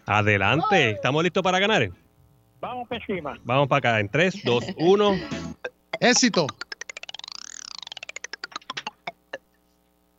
Adelante, 0.06 0.92
¿estamos 0.92 1.24
listos 1.24 1.42
para 1.42 1.58
ganar? 1.58 1.90
Vamos 2.60 2.88
para 2.88 3.02
encima. 3.04 3.40
Vamos 3.44 3.68
para 3.68 3.78
acá, 3.80 4.00
en 4.00 4.08
3, 4.10 4.44
2, 4.44 4.66
1. 4.78 5.16
Éxito. 6.00 6.46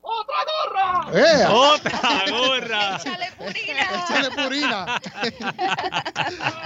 ¡Otra 0.00 0.36
gorra! 0.44 0.97
¡Eh! 1.14 1.44
¡Otra 1.48 2.24
gorra! 2.30 2.96
¡Échale 2.96 3.26
purina! 3.38 3.82
Échale 4.04 4.30
purina. 4.30 4.86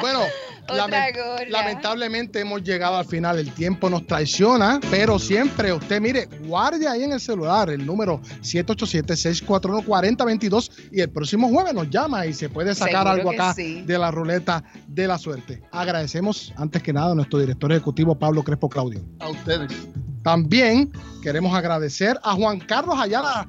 bueno, 0.01 0.21
Otra 0.65 0.77
lame- 0.89 1.13
gorra. 1.13 1.45
lamentablemente 1.49 2.41
hemos 2.41 2.63
llegado 2.63 2.97
al 2.97 3.05
final. 3.05 3.39
El 3.39 3.53
tiempo 3.53 3.89
nos 3.91 4.07
traiciona, 4.07 4.81
pero 4.91 5.19
siempre 5.19 5.73
usted, 5.73 6.01
mire, 6.01 6.27
guarde 6.47 6.89
ahí 6.89 7.05
en 7.05 7.13
el 7.13 7.21
celular 7.21 7.71
el 7.71 7.85
número 7.87 8.21
787-641-4022 8.43 10.71
y 10.93 11.01
el 11.01 11.11
próximo 11.11 11.49
jueves 11.49 11.75
nos 11.75 11.91
llama 11.91 12.27
y 12.27 12.33
se 12.33 12.49
puede 12.49 12.75
sacar 12.75 13.07
Seguro 13.07 13.11
algo 13.11 13.31
acá 13.33 13.55
sí. 13.55 13.83
de 13.83 13.99
la 13.99 14.11
ruleta 14.11 14.65
de 14.87 15.07
la 15.07 15.19
suerte. 15.19 15.63
Agradecemos 15.73 16.53
antes 16.57 16.83
que 16.83 16.93
nada 16.93 17.13
a 17.13 17.15
nuestro 17.15 17.39
director 17.39 17.71
ejecutivo 17.73 18.19
Pablo 18.19 18.43
Crespo 18.43 18.69
Claudio. 18.69 19.01
A 19.21 19.29
ustedes. 19.29 19.73
También 20.23 20.93
queremos 21.23 21.55
agradecer 21.55 22.19
a 22.23 22.33
Juan 22.35 22.61
Carlos 22.61 22.97
Ayala, 22.99 23.49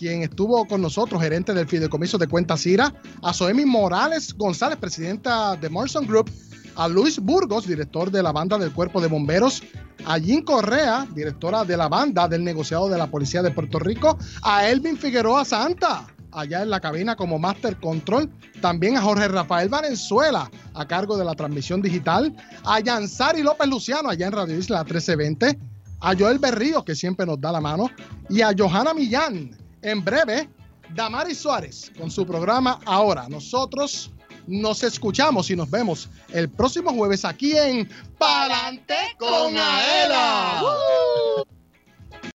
quien 0.00 0.22
estuvo 0.22 0.64
con 0.64 0.80
nosotros, 0.80 1.20
gerente 1.20 1.52
del 1.52 1.68
Fideicomiso 1.68 2.16
de 2.16 2.26
Cuentas 2.26 2.62
Cira, 2.62 2.90
a 3.22 3.34
Soemi 3.34 3.66
Morales 3.66 4.34
González, 4.34 4.78
presidenta 4.78 5.56
de 5.56 5.68
Morrison 5.68 6.06
Group, 6.06 6.30
a 6.74 6.88
Luis 6.88 7.18
Burgos, 7.18 7.66
director 7.66 8.10
de 8.10 8.22
la 8.22 8.32
banda 8.32 8.56
del 8.56 8.72
Cuerpo 8.72 9.02
de 9.02 9.08
Bomberos, 9.08 9.62
a 10.06 10.16
Jean 10.16 10.40
Correa, 10.40 11.06
directora 11.14 11.66
de 11.66 11.76
la 11.76 11.88
banda 11.88 12.26
del 12.26 12.42
negociado 12.42 12.88
de 12.88 12.96
la 12.96 13.08
Policía 13.08 13.42
de 13.42 13.50
Puerto 13.50 13.78
Rico, 13.78 14.16
a 14.40 14.66
Elvin 14.70 14.96
Figueroa 14.96 15.44
Santa, 15.44 16.06
allá 16.32 16.62
en 16.62 16.70
la 16.70 16.80
cabina 16.80 17.14
como 17.14 17.38
Master 17.38 17.76
Control, 17.76 18.30
también 18.62 18.96
a 18.96 19.02
Jorge 19.02 19.28
Rafael 19.28 19.68
Valenzuela, 19.68 20.50
a 20.72 20.88
cargo 20.88 21.18
de 21.18 21.26
la 21.26 21.34
transmisión 21.34 21.82
digital, 21.82 22.34
a 22.64 22.80
Yansari 22.80 23.42
López 23.42 23.68
Luciano, 23.68 24.08
allá 24.08 24.28
en 24.28 24.32
Radio 24.32 24.56
Isla 24.56 24.82
1320, 24.82 25.58
a 26.00 26.16
Joel 26.16 26.38
Berrío, 26.38 26.86
que 26.86 26.94
siempre 26.94 27.26
nos 27.26 27.38
da 27.38 27.52
la 27.52 27.60
mano, 27.60 27.90
y 28.30 28.40
a 28.40 28.54
Johanna 28.56 28.94
Millán. 28.94 29.59
En 29.82 30.04
breve, 30.04 30.48
Damaris 30.94 31.38
Suárez 31.38 31.92
con 31.98 32.10
su 32.10 32.26
programa 32.26 32.78
Ahora. 32.84 33.28
Nosotros 33.28 34.10
nos 34.46 34.82
escuchamos 34.82 35.50
y 35.50 35.56
nos 35.56 35.70
vemos 35.70 36.08
el 36.32 36.48
próximo 36.48 36.92
jueves 36.92 37.24
aquí 37.24 37.56
en 37.56 37.88
Palante 38.18 38.96
con 39.18 39.56
Aela. 39.56 40.62